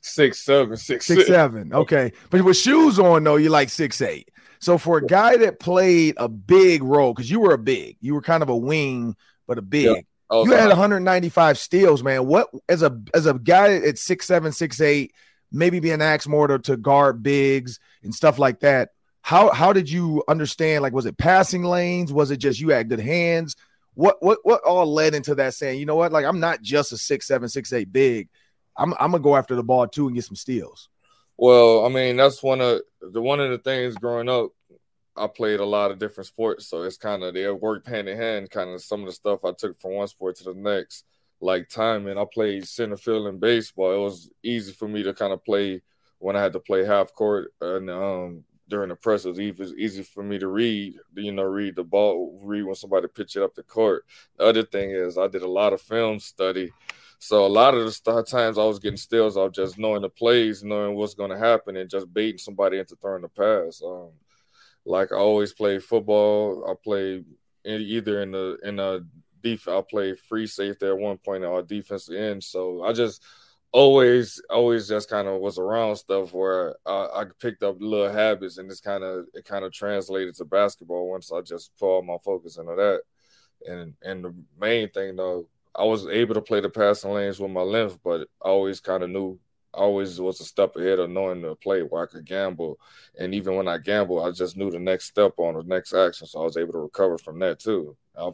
Six 0.00 0.40
seven, 0.40 0.76
six 0.76 1.06
six, 1.06 1.26
seven. 1.26 1.72
Okay, 1.72 2.12
but 2.30 2.42
with 2.42 2.56
shoes 2.56 2.98
on 2.98 3.22
though, 3.22 3.36
you're 3.36 3.52
like 3.52 3.70
six 3.70 4.00
eight. 4.02 4.30
So 4.58 4.78
for 4.78 4.98
a 4.98 5.06
guy 5.06 5.36
that 5.38 5.60
played 5.60 6.14
a 6.16 6.28
big 6.28 6.82
role, 6.82 7.14
because 7.14 7.30
you 7.30 7.40
were 7.40 7.54
a 7.54 7.58
big, 7.58 7.96
you 8.00 8.14
were 8.14 8.22
kind 8.22 8.42
of 8.42 8.48
a 8.48 8.56
wing, 8.56 9.16
but 9.46 9.58
a 9.58 9.62
big. 9.62 9.86
Yep. 9.86 10.04
You 10.32 10.52
had 10.52 10.68
195 10.68 11.58
steals, 11.58 12.02
man. 12.02 12.26
What 12.26 12.48
as 12.68 12.82
a 12.82 13.00
as 13.12 13.26
a 13.26 13.34
guy 13.34 13.74
at 13.74 13.98
six 13.98 14.26
seven, 14.26 14.50
six 14.50 14.80
eight, 14.80 15.12
maybe 15.52 15.80
being 15.80 16.02
asked 16.02 16.28
more 16.28 16.46
to, 16.46 16.58
to 16.60 16.76
guard 16.76 17.22
bigs 17.22 17.78
and 18.02 18.14
stuff 18.14 18.38
like 18.38 18.60
that. 18.60 18.90
How 19.20 19.52
how 19.52 19.72
did 19.72 19.88
you 19.90 20.24
understand? 20.28 20.82
Like, 20.82 20.92
was 20.92 21.06
it 21.06 21.16
passing 21.16 21.62
lanes? 21.62 22.12
Was 22.12 22.30
it 22.30 22.38
just 22.38 22.60
you 22.60 22.70
had 22.70 22.88
good 22.88 23.00
hands? 23.00 23.56
What 23.94 24.16
what 24.20 24.38
what 24.42 24.62
all 24.64 24.92
led 24.92 25.14
into 25.14 25.34
that 25.36 25.54
saying, 25.54 25.78
you 25.78 25.86
know 25.86 25.96
what? 25.96 26.12
Like, 26.12 26.24
I'm 26.24 26.40
not 26.40 26.62
just 26.62 26.92
a 26.92 26.96
six 26.96 27.26
seven, 27.26 27.48
six 27.48 27.72
eight 27.72 27.92
big. 27.92 28.28
I'm 28.76 28.94
I'm 28.94 29.12
gonna 29.12 29.20
go 29.20 29.36
after 29.36 29.54
the 29.54 29.62
ball 29.62 29.86
too 29.86 30.06
and 30.06 30.14
get 30.14 30.24
some 30.24 30.36
steals. 30.36 30.88
Well, 31.36 31.84
I 31.86 31.88
mean, 31.88 32.16
that's 32.16 32.42
one 32.42 32.60
of 32.60 32.82
the 33.00 33.20
one 33.20 33.40
of 33.40 33.50
the 33.50 33.58
things 33.58 33.94
growing 33.96 34.28
up. 34.28 34.50
I 35.16 35.26
played 35.26 35.60
a 35.60 35.64
lot 35.64 35.90
of 35.90 35.98
different 35.98 36.26
sports, 36.26 36.68
so 36.68 36.82
it's 36.82 36.96
kind 36.96 37.22
of 37.22 37.34
they 37.34 37.50
worked 37.50 37.86
hand 37.86 38.08
in 38.08 38.16
hand. 38.16 38.50
Kind 38.50 38.70
of 38.70 38.82
some 38.82 39.00
of 39.00 39.06
the 39.06 39.12
stuff 39.12 39.44
I 39.44 39.52
took 39.52 39.80
from 39.80 39.92
one 39.92 40.08
sport 40.08 40.36
to 40.36 40.44
the 40.44 40.54
next, 40.54 41.04
like 41.42 41.68
timing. 41.68 42.16
I 42.16 42.24
played 42.24 42.66
center 42.66 42.96
field 42.96 43.26
in 43.26 43.38
baseball. 43.38 43.92
It 43.92 43.98
was 43.98 44.30
easy 44.42 44.72
for 44.72 44.88
me 44.88 45.02
to 45.02 45.12
kind 45.12 45.34
of 45.34 45.44
play 45.44 45.82
when 46.18 46.36
I 46.36 46.42
had 46.42 46.54
to 46.54 46.60
play 46.60 46.84
half 46.84 47.12
court 47.12 47.52
and 47.60 47.90
um, 47.90 48.44
during 48.68 48.88
the 48.88 48.96
press. 48.96 49.26
It 49.26 49.30
was 49.30 49.40
easy, 49.40 49.74
easy 49.76 50.02
for 50.02 50.22
me 50.22 50.38
to 50.38 50.48
read, 50.48 50.94
you 51.14 51.32
know, 51.32 51.42
read 51.42 51.76
the 51.76 51.84
ball, 51.84 52.40
read 52.42 52.62
when 52.62 52.74
somebody 52.74 53.08
pitch 53.08 53.36
it 53.36 53.42
up 53.42 53.54
the 53.54 53.62
court. 53.62 54.06
The 54.38 54.44
other 54.44 54.62
thing 54.62 54.92
is 54.92 55.18
I 55.18 55.26
did 55.26 55.42
a 55.42 55.50
lot 55.50 55.74
of 55.74 55.82
film 55.82 56.18
study 56.18 56.72
so 57.24 57.46
a 57.46 57.46
lot 57.46 57.74
of 57.74 57.84
the 57.84 58.22
times 58.24 58.58
I 58.58 58.64
was 58.64 58.80
getting 58.80 58.96
steals 58.96 59.36
off 59.36 59.52
just 59.52 59.78
knowing 59.78 60.02
the 60.02 60.08
plays, 60.08 60.64
knowing 60.64 60.96
what's 60.96 61.14
going 61.14 61.30
to 61.30 61.38
happen, 61.38 61.76
and 61.76 61.88
just 61.88 62.12
baiting 62.12 62.36
somebody 62.36 62.78
into 62.78 62.96
throwing 62.96 63.22
the 63.22 63.28
pass. 63.28 63.80
Um, 63.80 64.08
like 64.84 65.12
I 65.12 65.18
always 65.18 65.52
play 65.52 65.78
football. 65.78 66.68
I 66.68 66.74
play 66.82 67.22
in, 67.64 67.80
either 67.80 68.22
in 68.22 68.32
the 68.32 68.58
in 68.64 68.80
a 68.80 69.02
def. 69.42 69.68
I 69.68 69.80
played 69.82 70.18
free 70.18 70.46
safety 70.46 70.86
at 70.86 70.98
one 70.98 71.18
point 71.18 71.44
or 71.44 71.62
defensive 71.62 72.16
end. 72.16 72.44
So 72.44 72.82
I 72.82 72.92
just 72.92 73.24
always 73.72 74.40
always 74.50 74.88
just 74.88 75.08
kind 75.08 75.28
of 75.28 75.40
was 75.40 75.58
around 75.58 75.96
stuff 75.96 76.34
where 76.34 76.76
I, 76.86 77.08
I 77.14 77.24
picked 77.40 77.62
up 77.62 77.76
little 77.80 78.12
habits, 78.12 78.58
and 78.58 78.70
it's 78.70 78.80
kind 78.80 79.04
of 79.04 79.26
it 79.34 79.44
kind 79.44 79.64
of 79.64 79.72
translated 79.72 80.34
to 80.36 80.44
basketball 80.44 81.10
once 81.10 81.32
I 81.32 81.40
just 81.40 81.76
put 81.78 81.86
all 81.86 82.02
my 82.02 82.18
focus 82.24 82.58
into 82.58 82.74
that. 82.76 83.02
And 83.66 83.94
and 84.02 84.24
the 84.24 84.34
main 84.58 84.90
thing 84.90 85.16
though 85.16 85.48
I 85.74 85.84
was 85.84 86.06
able 86.06 86.34
to 86.34 86.42
play 86.42 86.60
the 86.60 86.68
passing 86.68 87.12
lanes 87.12 87.40
with 87.40 87.50
my 87.50 87.62
length, 87.62 87.98
but 88.04 88.28
I 88.44 88.48
always 88.48 88.80
kind 88.80 89.02
of 89.02 89.10
knew 89.10 89.38
always 89.74 90.20
was 90.20 90.40
a 90.40 90.44
step 90.44 90.76
ahead 90.76 90.98
of 90.98 91.10
knowing 91.10 91.42
the 91.42 91.54
play 91.56 91.82
where 91.82 92.02
I 92.02 92.06
could 92.06 92.24
gamble. 92.24 92.78
And 93.18 93.34
even 93.34 93.56
when 93.56 93.68
I 93.68 93.78
gamble, 93.78 94.22
I 94.22 94.30
just 94.30 94.56
knew 94.56 94.70
the 94.70 94.78
next 94.78 95.06
step 95.06 95.32
on 95.38 95.54
the 95.54 95.62
next 95.62 95.92
action. 95.92 96.26
So 96.26 96.40
I 96.40 96.44
was 96.44 96.56
able 96.56 96.72
to 96.72 96.78
recover 96.80 97.18
from 97.18 97.38
that 97.40 97.58
too. 97.58 97.96
I, 98.18 98.30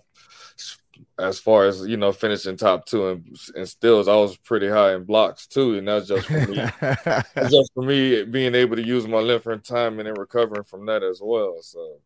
as 1.18 1.38
far 1.38 1.66
as 1.66 1.86
you 1.86 1.96
know, 1.96 2.12
finishing 2.12 2.56
top 2.56 2.86
two 2.86 3.08
and, 3.08 3.36
and 3.54 3.68
steals, 3.68 4.08
I 4.08 4.16
was 4.16 4.36
pretty 4.36 4.68
high 4.68 4.94
in 4.94 5.04
blocks 5.04 5.46
too. 5.46 5.78
And 5.78 5.88
that's 5.88 6.08
just 6.08 6.26
for 6.26 6.46
me. 6.46 6.56
just 7.48 7.72
for 7.74 7.82
me 7.82 8.24
being 8.24 8.54
able 8.54 8.76
to 8.76 8.86
use 8.86 9.06
my 9.06 9.18
length 9.18 9.46
and 9.46 9.62
time 9.62 9.98
and 9.98 10.08
then 10.08 10.14
recovering 10.14 10.64
from 10.64 10.86
that 10.86 11.02
as 11.02 11.20
well. 11.22 11.58
So 11.62 12.00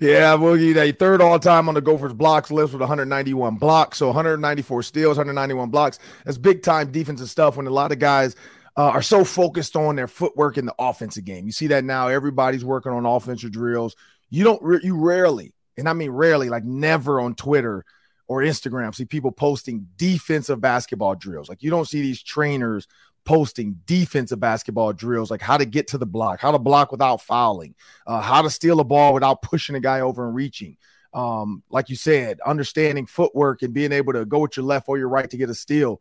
yeah, 0.00 0.36
Boogie, 0.36 0.74
that 0.74 0.98
third 0.98 1.20
all 1.20 1.38
time 1.38 1.68
on 1.68 1.74
the 1.74 1.80
Gophers 1.80 2.12
blocks 2.12 2.50
list 2.50 2.72
with 2.72 2.80
191 2.80 3.56
blocks. 3.56 3.98
So 3.98 4.06
194 4.06 4.82
steals, 4.82 5.16
191 5.16 5.70
blocks. 5.70 5.98
That's 6.24 6.38
big 6.38 6.62
time 6.62 6.90
defensive 6.90 7.30
stuff 7.30 7.56
when 7.56 7.66
a 7.66 7.70
lot 7.70 7.92
of 7.92 7.98
guys 7.98 8.36
uh, 8.76 8.88
are 8.88 9.02
so 9.02 9.24
focused 9.24 9.76
on 9.76 9.96
their 9.96 10.08
footwork 10.08 10.58
in 10.58 10.66
the 10.66 10.74
offensive 10.78 11.24
game. 11.24 11.46
You 11.46 11.52
see 11.52 11.68
that 11.68 11.84
now. 11.84 12.08
Everybody's 12.08 12.64
working 12.64 12.92
on 12.92 13.06
offensive 13.06 13.52
drills. 13.52 13.94
You 14.30 14.44
don't, 14.44 14.82
you 14.82 14.96
rarely, 14.96 15.54
and 15.76 15.88
I 15.88 15.92
mean 15.92 16.10
rarely, 16.10 16.48
like 16.48 16.64
never 16.64 17.20
on 17.20 17.34
Twitter 17.34 17.84
or 18.26 18.40
Instagram, 18.40 18.94
see 18.94 19.04
people 19.04 19.30
posting 19.30 19.86
defensive 19.96 20.60
basketball 20.60 21.14
drills. 21.14 21.48
Like 21.48 21.62
you 21.62 21.70
don't 21.70 21.86
see 21.86 22.00
these 22.00 22.22
trainers 22.22 22.88
posting 23.24 23.80
defensive 23.86 24.40
basketball 24.40 24.92
drills, 24.92 25.30
like 25.30 25.40
how 25.40 25.56
to 25.56 25.64
get 25.64 25.88
to 25.88 25.98
the 25.98 26.06
block, 26.06 26.40
how 26.40 26.50
to 26.50 26.58
block 26.58 26.92
without 26.92 27.22
fouling, 27.22 27.74
uh, 28.06 28.20
how 28.20 28.42
to 28.42 28.50
steal 28.50 28.80
a 28.80 28.84
ball 28.84 29.14
without 29.14 29.42
pushing 29.42 29.74
a 29.74 29.80
guy 29.80 30.00
over 30.00 30.26
and 30.26 30.34
reaching. 30.34 30.76
Um, 31.12 31.62
like 31.70 31.88
you 31.88 31.96
said, 31.96 32.40
understanding 32.44 33.06
footwork 33.06 33.62
and 33.62 33.72
being 33.72 33.92
able 33.92 34.12
to 34.14 34.24
go 34.24 34.40
with 34.40 34.56
your 34.56 34.66
left 34.66 34.88
or 34.88 34.98
your 34.98 35.08
right 35.08 35.30
to 35.30 35.36
get 35.36 35.50
a 35.50 35.54
steal. 35.54 36.00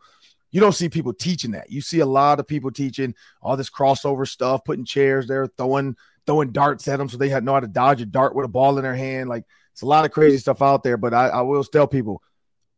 You 0.51 0.59
don't 0.59 0.73
see 0.73 0.89
people 0.89 1.13
teaching 1.13 1.51
that. 1.51 1.71
You 1.71 1.81
see 1.81 1.99
a 1.99 2.05
lot 2.05 2.39
of 2.39 2.47
people 2.47 2.71
teaching 2.71 3.15
all 3.41 3.57
this 3.57 3.69
crossover 3.69 4.27
stuff, 4.27 4.63
putting 4.63 4.85
chairs 4.85 5.27
there, 5.27 5.47
throwing 5.57 5.95
throwing 6.25 6.51
darts 6.51 6.87
at 6.87 6.97
them 6.97 7.09
so 7.09 7.17
they 7.17 7.29
had 7.29 7.43
know 7.43 7.53
how 7.53 7.59
to 7.59 7.67
dodge 7.67 8.01
a 8.01 8.05
dart 8.05 8.33
with 8.33 8.45
a 8.45 8.49
ball 8.49 8.77
in 8.77 8.83
their 8.83 8.95
hand. 8.95 9.29
Like 9.29 9.45
it's 9.71 9.81
a 9.81 9.87
lot 9.87 10.05
of 10.05 10.11
crazy 10.11 10.37
stuff 10.37 10.61
out 10.61 10.83
there. 10.83 10.97
But 10.97 11.13
I, 11.13 11.27
I 11.27 11.41
will 11.41 11.63
tell 11.63 11.87
people 11.87 12.21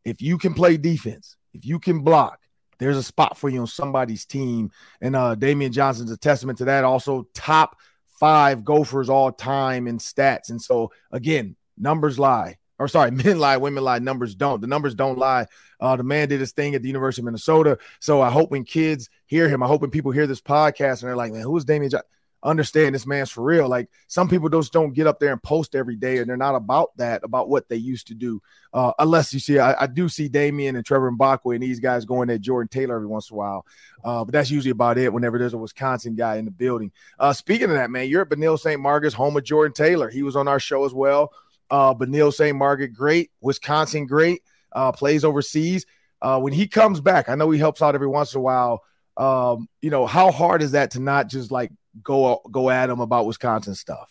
if 0.04 0.22
you 0.22 0.38
can 0.38 0.54
play 0.54 0.76
defense, 0.76 1.36
if 1.52 1.64
you 1.64 1.78
can 1.78 2.00
block, 2.00 2.40
there's 2.78 2.96
a 2.96 3.02
spot 3.02 3.36
for 3.36 3.48
you 3.48 3.60
on 3.60 3.66
somebody's 3.66 4.24
team. 4.24 4.70
And 5.00 5.16
uh 5.16 5.34
Damian 5.34 5.72
Johnson's 5.72 6.10
a 6.10 6.16
testament 6.16 6.58
to 6.58 6.66
that. 6.66 6.84
Also, 6.84 7.26
top 7.34 7.76
five 8.18 8.64
Gophers 8.64 9.08
all 9.08 9.32
time 9.32 9.86
in 9.86 9.98
stats. 9.98 10.50
And 10.50 10.60
so 10.60 10.92
again, 11.12 11.56
numbers 11.78 12.18
lie. 12.18 12.56
Or 12.78 12.88
sorry, 12.88 13.10
men 13.12 13.38
lie, 13.38 13.56
women 13.56 13.84
lie, 13.84 13.98
numbers 13.98 14.34
don't. 14.34 14.60
The 14.60 14.66
numbers 14.66 14.94
don't 14.94 15.18
lie. 15.18 15.46
Uh, 15.80 15.96
the 15.96 16.02
man 16.02 16.28
did 16.28 16.40
his 16.40 16.52
thing 16.52 16.74
at 16.74 16.82
the 16.82 16.88
University 16.88 17.22
of 17.22 17.26
Minnesota. 17.26 17.78
So 18.00 18.22
I 18.22 18.30
hope 18.30 18.50
when 18.50 18.64
kids 18.64 19.10
hear 19.26 19.48
him, 19.48 19.62
I 19.62 19.66
hope 19.66 19.82
when 19.82 19.90
people 19.90 20.10
hear 20.10 20.26
this 20.26 20.40
podcast 20.40 21.00
and 21.00 21.08
they're 21.08 21.16
like, 21.16 21.32
man, 21.32 21.42
who's 21.42 21.64
Damian 21.64 21.90
Johnson? 21.90 22.08
Understand 22.42 22.94
this 22.94 23.06
man's 23.06 23.30
for 23.30 23.42
real. 23.42 23.68
Like 23.68 23.88
some 24.06 24.28
people 24.28 24.48
just 24.48 24.72
don't 24.72 24.92
get 24.92 25.06
up 25.06 25.18
there 25.18 25.32
and 25.32 25.42
post 25.42 25.74
every 25.74 25.96
day, 25.96 26.18
and 26.18 26.28
they're 26.28 26.36
not 26.36 26.54
about 26.54 26.96
that, 26.96 27.24
about 27.24 27.48
what 27.48 27.68
they 27.68 27.76
used 27.76 28.08
to 28.08 28.14
do. 28.14 28.40
Uh, 28.72 28.92
unless 28.98 29.32
you 29.32 29.40
see, 29.40 29.58
I, 29.58 29.82
I, 29.82 29.86
do 29.86 30.08
see 30.08 30.28
Damian 30.28 30.76
and 30.76 30.84
Trevor 30.84 31.10
Mbakwe 31.10 31.54
and 31.54 31.62
these 31.62 31.80
guys 31.80 32.04
going 32.04 32.28
at 32.28 32.42
Jordan 32.42 32.68
Taylor 32.68 32.96
every 32.96 33.06
once 33.06 33.30
in 33.30 33.34
a 33.34 33.38
while. 33.38 33.66
Uh, 34.04 34.24
but 34.24 34.32
that's 34.32 34.50
usually 34.50 34.70
about 34.70 34.98
it 34.98 35.12
whenever 35.12 35.38
there's 35.38 35.54
a 35.54 35.58
Wisconsin 35.58 36.14
guy 36.14 36.36
in 36.36 36.44
the 36.44 36.50
building. 36.50 36.92
Uh, 37.18 37.32
speaking 37.32 37.70
of 37.70 37.76
that, 37.76 37.90
man, 37.90 38.08
you're 38.08 38.22
at 38.22 38.28
Benilde 38.28 38.60
St. 38.60 38.80
Margaret's, 38.80 39.14
home 39.14 39.36
of 39.36 39.44
Jordan 39.44 39.72
Taylor. 39.72 40.10
He 40.10 40.22
was 40.22 40.36
on 40.36 40.46
our 40.46 40.60
show 40.60 40.84
as 40.84 40.92
well. 40.92 41.32
Uh, 41.70 41.94
Benilde 41.94 42.34
St. 42.34 42.56
Margaret, 42.56 42.92
great. 42.92 43.30
Wisconsin, 43.40 44.06
great. 44.06 44.42
Uh, 44.72 44.92
plays 44.92 45.24
overseas. 45.24 45.86
Uh, 46.20 46.38
when 46.38 46.52
he 46.52 46.66
comes 46.68 47.00
back, 47.00 47.28
I 47.28 47.34
know 47.34 47.50
he 47.50 47.58
helps 47.58 47.82
out 47.82 47.94
every 47.94 48.06
once 48.06 48.34
in 48.34 48.38
a 48.38 48.42
while. 48.42 48.82
Um, 49.16 49.68
you 49.80 49.90
know, 49.90 50.06
how 50.06 50.30
hard 50.30 50.62
is 50.62 50.72
that 50.72 50.92
to 50.92 51.00
not 51.00 51.28
just 51.28 51.50
like 51.50 51.70
go 52.02 52.40
go 52.50 52.70
at 52.70 52.90
him 52.90 53.00
about 53.00 53.26
Wisconsin 53.26 53.74
stuff? 53.74 54.10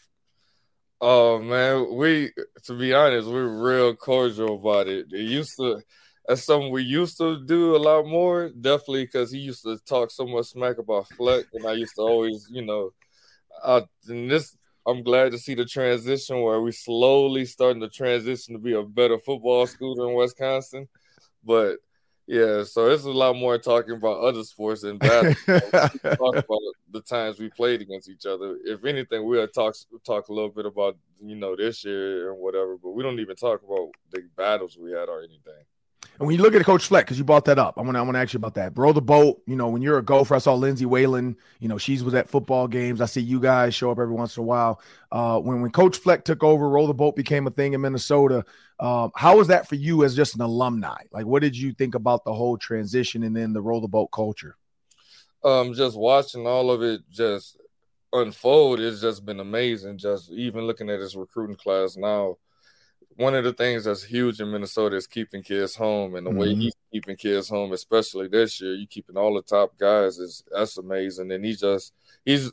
Oh 1.02 1.40
man, 1.40 1.96
we 1.96 2.32
to 2.64 2.74
be 2.78 2.94
honest, 2.94 3.28
we're 3.28 3.48
real 3.48 3.96
cordial 3.96 4.56
about 4.56 4.88
it. 4.88 5.08
It 5.12 5.22
used 5.22 5.56
to 5.58 5.82
that's 6.28 6.44
something 6.44 6.72
we 6.72 6.84
used 6.84 7.18
to 7.18 7.46
do 7.46 7.76
a 7.76 7.78
lot 7.78 8.08
more, 8.08 8.50
definitely 8.50 9.06
because 9.06 9.32
he 9.32 9.40
used 9.40 9.64
to 9.64 9.78
talk 9.86 10.10
so 10.10 10.26
much 10.26 10.48
smack 10.48 10.80
about 10.80 11.08
Fleck, 11.10 11.46
and 11.54 11.68
I 11.68 11.74
used 11.74 11.96
to 11.96 12.02
always, 12.02 12.48
you 12.50 12.64
know, 12.64 12.92
uh, 13.64 13.82
and 14.08 14.32
this 14.32 14.58
I'm 14.88 15.04
glad 15.04 15.32
to 15.32 15.38
see 15.38 15.56
the 15.56 15.66
transition 15.66 16.42
where 16.42 16.62
we 16.62 16.72
slowly 16.72 17.46
starting 17.46 17.82
to 17.82 17.90
transition 17.90 18.54
to 18.54 18.60
be 18.60 18.74
a 18.74 18.84
better 18.84 19.18
football 19.18 19.66
school 19.66 19.96
than 19.96 20.14
Wisconsin. 20.14 20.88
But 21.44 21.78
yeah, 22.28 22.64
so 22.64 22.90
it's 22.90 23.04
a 23.04 23.12
lot 23.12 23.36
more 23.36 23.58
talking 23.58 23.94
about 23.94 24.20
other 24.20 24.44
sports 24.44 24.82
than 24.82 24.98
basketball. 24.98 25.60
talk 26.16 26.36
about 26.46 26.60
the 26.92 27.02
times 27.02 27.40
we 27.40 27.50
played 27.50 27.82
against 27.82 28.10
each 28.10 28.26
other. 28.26 28.58
If 28.64 28.84
anything, 28.86 29.26
we'll 29.26 29.48
talk 29.48 29.76
talk 30.04 30.30
a 30.30 30.34
little 30.34 30.50
bit 30.50 30.66
about 30.66 30.98
you 31.22 31.36
know 31.36 31.56
this 31.56 31.86
year 31.86 32.32
and 32.32 32.40
whatever, 32.42 32.78
but 32.78 32.92
we 32.92 33.04
don't 33.04 33.20
even 33.20 33.36
talk 33.36 33.62
about 33.64 33.92
the 34.12 34.24
battles 34.36 34.78
we 34.78 34.92
had 34.92 35.10
or 35.10 35.20
anything. 35.20 35.64
And 36.18 36.28
when 36.28 36.38
you 36.38 36.42
look 36.42 36.56
at 36.56 36.64
Coach 36.66 36.86
Fleck, 36.88 37.06
because 37.06 37.18
you 37.18 37.26
brought 37.26 37.44
that 37.46 37.60
up, 37.60 37.78
I 37.78 37.82
want 37.82 37.96
to 37.96 38.00
I 38.00 38.02
want 38.02 38.16
to 38.16 38.20
ask 38.20 38.34
you 38.34 38.38
about 38.38 38.54
that. 38.56 38.78
Row 38.78 38.94
the 38.94 39.02
boat. 39.02 39.42
You 39.46 39.58
know, 39.58 39.68
when 39.68 39.82
you're 39.82 39.98
a 39.98 40.04
gopher, 40.04 40.36
I 40.36 40.38
saw 40.38 40.54
Lindsay 40.54 40.86
Whalen. 40.86 41.36
You 41.60 41.68
know, 41.68 41.78
she's 41.78 42.04
was 42.04 42.14
at 42.14 42.30
football 42.30 42.68
games. 42.68 43.02
I 43.02 43.06
see 43.06 43.22
you 43.22 43.40
guys 43.42 43.76
show 43.76 43.92
up 43.92 44.00
every 44.00 44.14
once 44.14 44.38
in 44.38 44.44
a 44.44 44.46
while. 44.46 44.82
Uh, 45.12 45.40
when 45.40 45.62
when 45.62 45.72
Coach 45.72 45.98
Fleck 45.98 46.24
took 46.24 46.44
over, 46.44 46.70
roll 46.70 46.88
the 46.88 46.94
boat 46.94 47.18
became 47.18 47.48
a 47.48 47.52
thing 47.52 47.74
in 47.74 47.82
Minnesota. 47.82 48.46
Um, 48.80 49.12
how 49.16 49.38
was 49.38 49.48
that 49.48 49.68
for 49.68 49.76
you 49.76 50.06
as 50.06 50.16
just 50.16 50.36
an 50.36 50.42
alumni? 50.42 51.04
Like, 51.12 51.26
what 51.26 51.42
did 51.42 51.58
you 51.58 51.74
think 51.74 51.96
about 51.96 52.24
the 52.24 52.34
whole 52.34 52.58
transition 52.58 53.24
and 53.24 53.36
then 53.36 53.52
the 53.52 53.62
roll 53.62 53.82
the 53.82 53.88
boat 53.88 54.08
culture? 54.08 54.56
Um, 55.44 55.74
just 55.74 55.98
watching 55.98 56.48
all 56.48 56.72
of 56.72 56.82
it 56.82 57.02
just 57.12 57.58
unfold, 58.14 58.80
it's 58.80 59.02
just 59.02 59.26
been 59.26 59.42
amazing. 59.42 59.98
Just 59.98 60.32
even 60.32 60.62
looking 60.62 60.90
at 60.90 61.00
this 61.00 61.16
recruiting 61.16 61.58
class 61.58 61.98
now 61.98 62.38
one 63.18 63.36
of 63.36 63.44
the 63.44 63.54
things 63.54 63.86
that's 63.86 64.04
huge 64.04 64.42
in 64.42 64.52
Minnesota 64.52 64.96
is 64.98 65.08
keeping 65.08 65.42
kids 65.42 65.76
home, 65.76 66.16
and 66.16 66.26
the 66.26 66.32
mm-hmm. 66.32 66.40
way 66.40 66.56
he's 66.56 66.74
keeping 66.92 67.16
kids 67.16 67.48
home, 67.48 67.72
especially 67.72 68.28
this 68.28 68.60
year, 68.60 68.74
you 68.74 68.88
keeping 68.88 69.18
all 69.18 69.34
the 69.34 69.42
top 69.42 69.78
guys 69.78 70.18
is 70.18 70.44
that's 70.52 70.78
amazing. 70.78 71.32
And 71.32 71.46
he 71.46 71.56
just 71.56 71.94
he's 72.26 72.52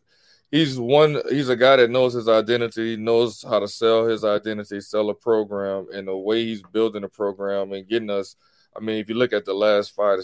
he's 0.51 0.79
one 0.79 1.21
he's 1.29 1.49
a 1.49 1.57
guy 1.57 1.77
that 1.77 1.91
knows 1.91 2.15
his 2.15 2.29
identity, 2.29 2.97
knows 2.97 3.43
how 3.43 3.59
to 3.59 3.67
sell 3.67 4.07
his 4.07 4.25
identity, 4.25 4.81
sell 4.81 5.11
a 5.11 5.15
program, 5.15 5.87
and 5.93 6.07
the 6.07 6.17
way 6.17 6.45
he's 6.45 6.63
building 6.63 7.05
a 7.05 7.09
program 7.09 7.73
and 7.73 7.89
getting 7.89 8.11
us. 8.11 8.37
I 8.77 8.81
mean, 8.81 8.99
if 8.99 9.09
you 9.09 9.17
look 9.17 9.33
at 9.33 9.45
the 9.45 9.55
last 9.55 9.95
five, 9.95 10.21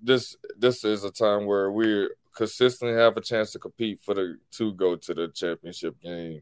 this 0.00 0.36
this 0.56 0.84
is 0.84 1.04
a 1.04 1.10
time 1.10 1.44
where 1.44 1.70
we're 1.70 2.16
consistently 2.34 2.96
have 2.96 3.16
a 3.18 3.20
chance 3.20 3.52
to 3.52 3.58
compete 3.58 4.00
for 4.00 4.14
the 4.14 4.38
to 4.52 4.72
go 4.72 4.96
to 4.96 5.12
the 5.14 5.28
championship 5.28 6.00
game. 6.00 6.40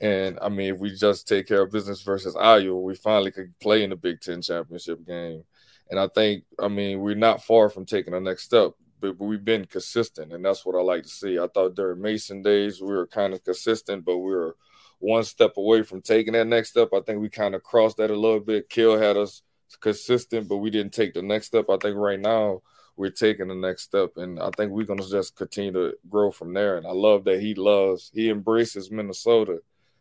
And 0.00 0.38
I 0.40 0.48
mean, 0.48 0.74
if 0.74 0.80
we 0.80 0.94
just 0.94 1.28
take 1.28 1.46
care 1.46 1.62
of 1.62 1.72
business 1.72 2.02
versus 2.02 2.34
Iowa, 2.34 2.80
we 2.80 2.94
finally 2.94 3.30
could 3.30 3.58
play 3.58 3.84
in 3.84 3.90
the 3.90 3.96
Big 3.96 4.20
Ten 4.20 4.40
championship 4.40 5.06
game. 5.06 5.44
And 5.90 6.00
I 6.00 6.08
think, 6.08 6.44
I 6.58 6.68
mean, 6.68 7.00
we're 7.00 7.14
not 7.14 7.44
far 7.44 7.68
from 7.68 7.84
taking 7.84 8.14
the 8.14 8.20
next 8.20 8.44
step, 8.44 8.72
but 9.00 9.18
we've 9.18 9.44
been 9.44 9.64
consistent, 9.66 10.32
and 10.32 10.44
that's 10.44 10.64
what 10.64 10.76
I 10.76 10.82
like 10.82 11.02
to 11.02 11.08
see. 11.08 11.38
I 11.38 11.48
thought 11.48 11.74
during 11.74 12.00
Mason 12.00 12.42
days 12.42 12.80
we 12.80 12.88
were 12.88 13.06
kind 13.06 13.34
of 13.34 13.42
consistent, 13.44 14.04
but 14.04 14.18
we 14.18 14.30
were 14.30 14.56
one 15.00 15.24
step 15.24 15.56
away 15.56 15.82
from 15.82 16.02
taking 16.02 16.34
that 16.34 16.46
next 16.46 16.70
step. 16.70 16.90
I 16.94 17.00
think 17.00 17.20
we 17.20 17.28
kind 17.28 17.54
of 17.54 17.62
crossed 17.62 17.96
that 17.96 18.10
a 18.10 18.16
little 18.16 18.40
bit. 18.40 18.68
Kill 18.68 18.98
had 18.98 19.16
us 19.16 19.42
consistent, 19.80 20.48
but 20.48 20.58
we 20.58 20.70
didn't 20.70 20.92
take 20.92 21.14
the 21.14 21.22
next 21.22 21.46
step. 21.46 21.66
I 21.68 21.76
think 21.76 21.96
right 21.96 22.20
now 22.20 22.62
we're 22.96 23.10
taking 23.10 23.48
the 23.48 23.54
next 23.54 23.82
step, 23.82 24.12
and 24.16 24.38
I 24.38 24.50
think 24.56 24.70
we're 24.70 24.86
going 24.86 25.00
to 25.00 25.10
just 25.10 25.36
continue 25.36 25.72
to 25.72 25.94
grow 26.08 26.30
from 26.30 26.52
there. 26.54 26.76
And 26.76 26.86
I 26.86 26.92
love 26.92 27.24
that 27.24 27.40
he 27.40 27.54
loves, 27.54 28.10
he 28.14 28.30
embraces 28.30 28.90
Minnesota 28.90 29.60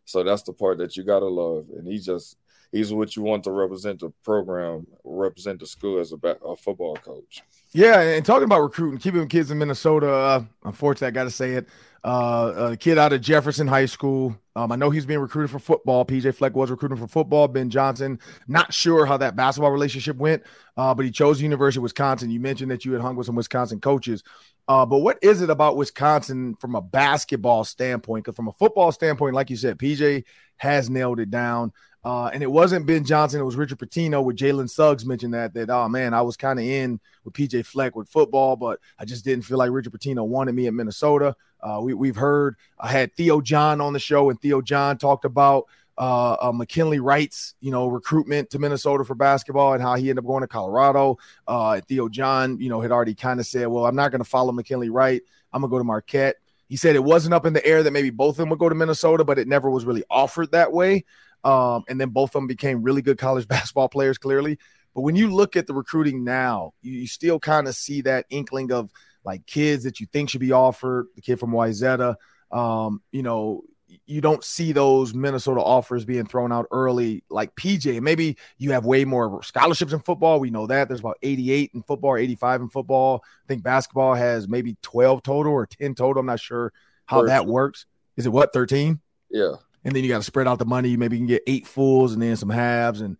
so 0.09 0.23
that's 0.23 0.41
the 0.41 0.53
part 0.53 0.79
that 0.79 0.97
you 0.97 1.03
gotta 1.03 1.27
love. 1.27 1.67
And 1.77 1.87
he 1.87 1.99
just 1.99 2.35
he's 2.71 2.93
what 2.93 3.15
you 3.15 3.23
want 3.23 3.43
to 3.45 3.51
represent 3.51 3.99
the 3.99 4.11
program, 4.23 4.85
represent 5.03 5.59
the 5.59 5.67
school 5.67 5.99
as 5.99 6.11
a, 6.11 6.17
back, 6.17 6.37
a 6.45 6.55
football 6.55 6.95
coach. 6.95 7.41
Yeah, 7.71 8.01
and 8.01 8.25
talking 8.25 8.45
about 8.45 8.61
recruiting, 8.61 8.99
keeping 8.99 9.27
kids 9.27 9.51
in 9.51 9.57
Minnesota. 9.57 10.11
Uh, 10.11 10.43
unfortunately, 10.63 11.07
I 11.07 11.11
got 11.11 11.25
to 11.25 11.31
say 11.31 11.53
it. 11.53 11.67
Uh, 12.03 12.69
a 12.71 12.77
kid 12.77 12.97
out 12.97 13.11
of 13.11 13.19
Jefferson 13.21 13.67
High 13.67 13.85
School. 13.85 14.35
Um, 14.55 14.71
I 14.71 14.77
know 14.77 14.89
he's 14.89 15.05
being 15.05 15.19
recruited 15.19 15.51
for 15.51 15.59
football. 15.59 16.05
PJ 16.05 16.33
Fleck 16.33 16.55
was 16.55 16.71
recruiting 16.71 16.97
for 16.97 17.07
football. 17.07 17.47
Ben 17.47 17.69
Johnson, 17.69 18.19
not 18.47 18.73
sure 18.73 19.05
how 19.05 19.17
that 19.17 19.35
basketball 19.35 19.71
relationship 19.71 20.15
went, 20.15 20.43
uh, 20.77 20.93
but 20.93 21.05
he 21.05 21.11
chose 21.11 21.37
the 21.37 21.43
University 21.43 21.79
of 21.79 21.83
Wisconsin. 21.83 22.31
You 22.31 22.39
mentioned 22.39 22.71
that 22.71 22.85
you 22.85 22.93
had 22.93 23.01
hung 23.01 23.17
with 23.17 23.25
some 23.25 23.35
Wisconsin 23.35 23.81
coaches. 23.81 24.23
Uh, 24.69 24.85
but 24.85 24.99
what 24.99 25.17
is 25.21 25.41
it 25.41 25.49
about 25.49 25.75
Wisconsin 25.75 26.55
from 26.55 26.75
a 26.75 26.81
basketball 26.81 27.63
standpoint? 27.63 28.23
Because 28.23 28.35
from 28.35 28.47
a 28.47 28.53
football 28.53 28.91
standpoint, 28.91 29.35
like 29.35 29.49
you 29.49 29.57
said, 29.57 29.77
PJ 29.77 30.23
has 30.57 30.89
nailed 30.89 31.19
it 31.19 31.31
down. 31.31 31.73
Uh, 32.03 32.27
and 32.27 32.41
it 32.41 32.49
wasn't 32.49 32.85
Ben 32.85 33.03
Johnson, 33.03 33.41
it 33.41 33.45
was 33.45 33.57
Richard 33.57 33.77
Pitino 33.77 34.23
with 34.23 34.37
Jalen 34.37 34.69
Suggs 34.69 35.05
mentioned 35.05 35.33
that 35.33 35.53
that 35.53 35.69
oh 35.69 35.89
man, 35.89 36.13
I 36.13 36.21
was 36.21 36.37
kind 36.37 36.57
of 36.57 36.65
in 36.65 36.99
with 37.25 37.33
PJ 37.33 37.65
Fleck 37.65 37.95
with 37.95 38.07
football, 38.07 38.55
but 38.55 38.79
I 38.97 39.05
just 39.05 39.25
didn't 39.25 39.43
feel 39.43 39.57
like 39.57 39.71
Richard 39.71 39.93
Pitino 39.93 40.25
wanted 40.25 40.55
me 40.55 40.67
at 40.67 40.73
Minnesota. 40.73 41.35
Uh, 41.61 41.79
we, 41.81 41.93
we've 41.93 42.15
heard 42.15 42.55
I 42.79 42.89
had 42.89 43.13
Theo 43.15 43.41
John 43.41 43.81
on 43.81 43.93
the 43.93 43.99
show, 43.99 44.29
and 44.29 44.39
Theo 44.39 44.61
John 44.61 44.97
talked 44.97 45.25
about 45.25 45.65
uh, 45.99 46.37
uh, 46.39 46.51
McKinley 46.53 46.99
Wright's, 46.99 47.55
you 47.59 47.71
know, 47.71 47.87
recruitment 47.87 48.49
to 48.51 48.59
Minnesota 48.59 49.03
for 49.03 49.15
basketball 49.15 49.73
and 49.73 49.81
how 49.81 49.95
he 49.95 50.09
ended 50.09 50.23
up 50.23 50.27
going 50.27 50.41
to 50.41 50.47
Colorado. 50.47 51.17
Uh, 51.45 51.81
Theo 51.81 52.07
John, 52.07 52.57
you 52.61 52.69
know, 52.69 52.79
had 52.79 52.93
already 52.93 53.13
kind 53.13 53.39
of 53.39 53.45
said, 53.45 53.67
well, 53.67 53.85
I'm 53.85 53.97
not 53.97 54.09
going 54.09 54.23
to 54.23 54.29
follow 54.29 54.53
McKinley 54.53 54.89
Wright. 54.89 55.21
I'm 55.51 55.59
going 55.61 55.69
to 55.69 55.73
go 55.73 55.77
to 55.77 55.83
Marquette. 55.83 56.37
He 56.69 56.77
said 56.77 56.95
it 56.95 57.03
wasn't 57.03 57.33
up 57.33 57.45
in 57.45 57.51
the 57.51 57.65
air 57.65 57.83
that 57.83 57.91
maybe 57.91 58.11
both 58.11 58.35
of 58.35 58.37
them 58.37 58.49
would 58.49 58.59
go 58.59 58.69
to 58.69 58.75
Minnesota, 58.75 59.25
but 59.25 59.37
it 59.37 59.47
never 59.47 59.69
was 59.69 59.83
really 59.83 60.03
offered 60.09 60.51
that 60.51 60.71
way. 60.71 61.03
Um, 61.43 61.83
and 61.87 61.99
then 61.99 62.09
both 62.09 62.29
of 62.29 62.33
them 62.33 62.47
became 62.47 62.83
really 62.83 63.01
good 63.01 63.17
college 63.17 63.47
basketball 63.47 63.89
players, 63.89 64.17
clearly. 64.17 64.57
But 64.95 65.01
when 65.01 65.15
you 65.15 65.33
look 65.33 65.55
at 65.55 65.67
the 65.67 65.73
recruiting 65.73 66.23
now, 66.23 66.73
you, 66.81 66.93
you 66.93 67.07
still 67.07 67.39
kind 67.39 67.67
of 67.67 67.75
see 67.75 68.01
that 68.01 68.25
inkling 68.29 68.71
of 68.71 68.89
like 69.23 69.45
kids 69.45 69.83
that 69.83 69.99
you 69.99 70.07
think 70.11 70.29
should 70.29 70.41
be 70.41 70.51
offered. 70.51 71.07
The 71.15 71.21
kid 71.21 71.39
from 71.39 71.51
Wayzata, 71.51 72.15
um, 72.51 73.01
you 73.11 73.23
know, 73.23 73.63
you 74.05 74.21
don't 74.21 74.43
see 74.43 74.71
those 74.71 75.13
Minnesota 75.13 75.61
offers 75.61 76.05
being 76.05 76.25
thrown 76.25 76.51
out 76.51 76.67
early 76.71 77.23
like 77.29 77.55
PJ. 77.55 78.01
Maybe 78.01 78.37
you 78.57 78.71
have 78.71 78.85
way 78.85 79.05
more 79.05 79.41
scholarships 79.43 79.93
in 79.93 79.99
football. 79.99 80.39
We 80.39 80.51
know 80.51 80.67
that 80.67 80.87
there's 80.87 80.99
about 80.99 81.17
88 81.21 81.71
in 81.73 81.83
football, 81.83 82.15
85 82.15 82.61
in 82.61 82.69
football. 82.69 83.23
I 83.23 83.47
think 83.47 83.63
basketball 83.63 84.13
has 84.13 84.47
maybe 84.47 84.77
12 84.81 85.23
total 85.23 85.53
or 85.53 85.65
10 85.65 85.95
total. 85.95 86.19
I'm 86.19 86.27
not 86.27 86.39
sure 86.39 86.71
how 87.05 87.21
13. 87.21 87.27
that 87.27 87.47
works. 87.47 87.85
Is 88.15 88.25
it 88.25 88.29
what 88.29 88.53
13? 88.53 88.99
Yeah. 89.29 89.53
And 89.83 89.95
then 89.95 90.03
you 90.03 90.09
got 90.09 90.17
to 90.17 90.23
spread 90.23 90.47
out 90.47 90.59
the 90.59 90.65
money. 90.65 90.89
You 90.89 90.97
maybe 90.97 91.17
can 91.17 91.25
get 91.25 91.43
eight 91.47 91.65
fulls 91.65 92.13
and 92.13 92.21
then 92.21 92.35
some 92.35 92.49
halves. 92.49 93.01
And 93.01 93.17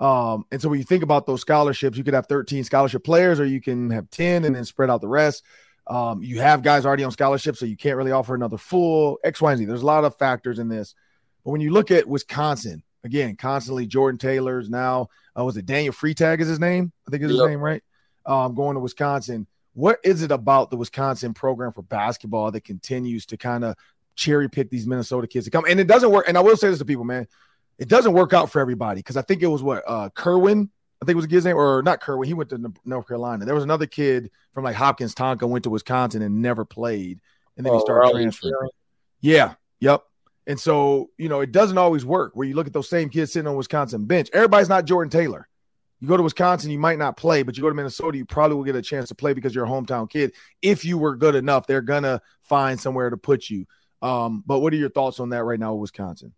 Um, 0.00 0.44
and 0.50 0.60
so 0.60 0.68
when 0.68 0.78
you 0.78 0.84
think 0.84 1.02
about 1.02 1.26
those 1.26 1.42
scholarships, 1.42 1.96
you 1.98 2.04
could 2.04 2.14
have 2.14 2.26
13 2.26 2.64
scholarship 2.64 3.04
players, 3.04 3.38
or 3.38 3.44
you 3.44 3.60
can 3.60 3.90
have 3.90 4.10
10 4.10 4.44
and 4.44 4.54
then 4.54 4.64
spread 4.64 4.90
out 4.90 5.00
the 5.00 5.08
rest. 5.08 5.44
Um, 5.86 6.22
you 6.22 6.40
have 6.40 6.62
guys 6.62 6.86
already 6.86 7.04
on 7.04 7.10
scholarship, 7.10 7.56
so 7.56 7.66
you 7.66 7.76
can't 7.76 7.96
really 7.96 8.12
offer 8.12 8.34
another 8.34 8.56
full 8.56 9.18
X, 9.24 9.40
Y, 9.40 9.52
and 9.52 9.58
Z. 9.58 9.64
There's 9.66 9.82
a 9.82 9.86
lot 9.86 10.04
of 10.04 10.16
factors 10.16 10.58
in 10.58 10.68
this. 10.68 10.94
But 11.44 11.50
when 11.50 11.60
you 11.60 11.72
look 11.72 11.90
at 11.90 12.06
Wisconsin, 12.06 12.82
again, 13.04 13.36
constantly 13.36 13.86
Jordan 13.86 14.18
Taylor's 14.18 14.70
now, 14.70 15.08
uh, 15.38 15.44
was 15.44 15.56
it 15.56 15.66
Daniel 15.66 15.92
Freitag 15.92 16.40
is 16.40 16.48
his 16.48 16.60
name? 16.60 16.92
I 17.06 17.10
think 17.10 17.22
is 17.22 17.30
his 17.30 17.40
yep. 17.40 17.48
name, 17.48 17.60
right? 17.60 17.82
Um, 18.24 18.54
going 18.54 18.74
to 18.74 18.80
Wisconsin. 18.80 19.46
What 19.74 19.98
is 20.04 20.22
it 20.22 20.30
about 20.30 20.70
the 20.70 20.76
Wisconsin 20.76 21.34
program 21.34 21.72
for 21.72 21.82
basketball 21.82 22.50
that 22.50 22.64
continues 22.64 23.26
to 23.26 23.36
kind 23.36 23.64
of 23.64 23.76
cherry 24.14 24.48
pick 24.48 24.70
these 24.70 24.86
Minnesota 24.86 25.26
kids 25.26 25.46
to 25.46 25.50
come? 25.50 25.64
And 25.68 25.80
it 25.80 25.86
doesn't 25.86 26.10
work. 26.10 26.26
And 26.28 26.36
I 26.36 26.40
will 26.40 26.56
say 26.56 26.68
this 26.68 26.78
to 26.78 26.84
people, 26.84 27.04
man, 27.04 27.26
it 27.78 27.88
doesn't 27.88 28.12
work 28.12 28.32
out 28.32 28.50
for 28.50 28.60
everybody 28.60 29.00
because 29.00 29.16
I 29.16 29.22
think 29.22 29.42
it 29.42 29.46
was 29.46 29.62
what 29.62 29.82
uh 29.86 30.10
Kerwin, 30.10 30.70
I 31.02 31.04
think 31.04 31.14
it 31.14 31.16
was 31.16 31.24
a 31.24 31.28
kid's 31.28 31.44
name, 31.44 31.56
or 31.56 31.82
not 31.82 32.00
Kerwin. 32.00 32.26
He 32.26 32.34
went 32.34 32.50
to 32.50 32.72
North 32.84 33.08
Carolina. 33.08 33.44
There 33.44 33.54
was 33.54 33.64
another 33.64 33.86
kid 33.86 34.30
from 34.52 34.64
like 34.64 34.76
Hopkins 34.76 35.14
Tonka 35.14 35.48
went 35.48 35.64
to 35.64 35.70
Wisconsin 35.70 36.22
and 36.22 36.42
never 36.42 36.64
played, 36.64 37.20
and 37.56 37.64
then 37.64 37.72
oh, 37.72 37.76
he 37.76 37.80
started 37.80 38.12
transferring. 38.12 38.70
Yeah, 39.20 39.54
yep. 39.80 40.02
And 40.46 40.58
so, 40.58 41.10
you 41.16 41.28
know, 41.28 41.40
it 41.40 41.52
doesn't 41.52 41.78
always 41.78 42.04
work 42.04 42.32
where 42.34 42.46
you 42.46 42.54
look 42.54 42.66
at 42.66 42.72
those 42.72 42.88
same 42.88 43.08
kids 43.08 43.32
sitting 43.32 43.46
on 43.46 43.56
Wisconsin 43.56 44.06
bench. 44.06 44.28
Everybody's 44.32 44.68
not 44.68 44.84
Jordan 44.84 45.10
Taylor. 45.10 45.46
You 46.00 46.08
go 46.08 46.16
to 46.16 46.22
Wisconsin, 46.22 46.70
you 46.70 46.78
might 46.78 46.98
not 46.98 47.16
play, 47.16 47.42
but 47.42 47.56
you 47.56 47.62
go 47.62 47.68
to 47.68 47.74
Minnesota, 47.74 48.16
you 48.16 48.24
probably 48.24 48.56
will 48.56 48.64
get 48.64 48.74
a 48.74 48.82
chance 48.82 49.08
to 49.10 49.14
play 49.14 49.34
because 49.34 49.54
you're 49.54 49.66
a 49.66 49.68
hometown 49.68 50.08
kid. 50.08 50.32
If 50.62 50.84
you 50.84 50.96
were 50.96 51.14
good 51.14 51.34
enough, 51.34 51.66
they're 51.66 51.82
gonna 51.82 52.22
find 52.42 52.80
somewhere 52.80 53.10
to 53.10 53.18
put 53.18 53.50
you. 53.50 53.66
Um, 54.02 54.42
but 54.46 54.60
what 54.60 54.72
are 54.72 54.76
your 54.76 54.90
thoughts 54.90 55.20
on 55.20 55.30
that 55.30 55.44
right 55.44 55.60
now, 55.60 55.74
Wisconsin? 55.74 56.32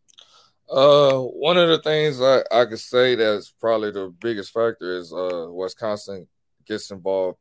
Uh, 0.71 1.19
one 1.19 1.59
of 1.59 1.69
the 1.69 1.79
things 1.79 2.21
I, 2.21 2.43
I 2.51 2.65
could 2.65 2.81
say 2.81 3.15
that's 3.15 3.51
probably 3.51 3.91
the 3.91 4.13
biggest 4.21 4.53
factor 4.53 4.97
is 4.97 5.13
uh 5.13 5.47
Wisconsin 5.51 6.27
gets 6.67 6.91
involved 6.91 7.39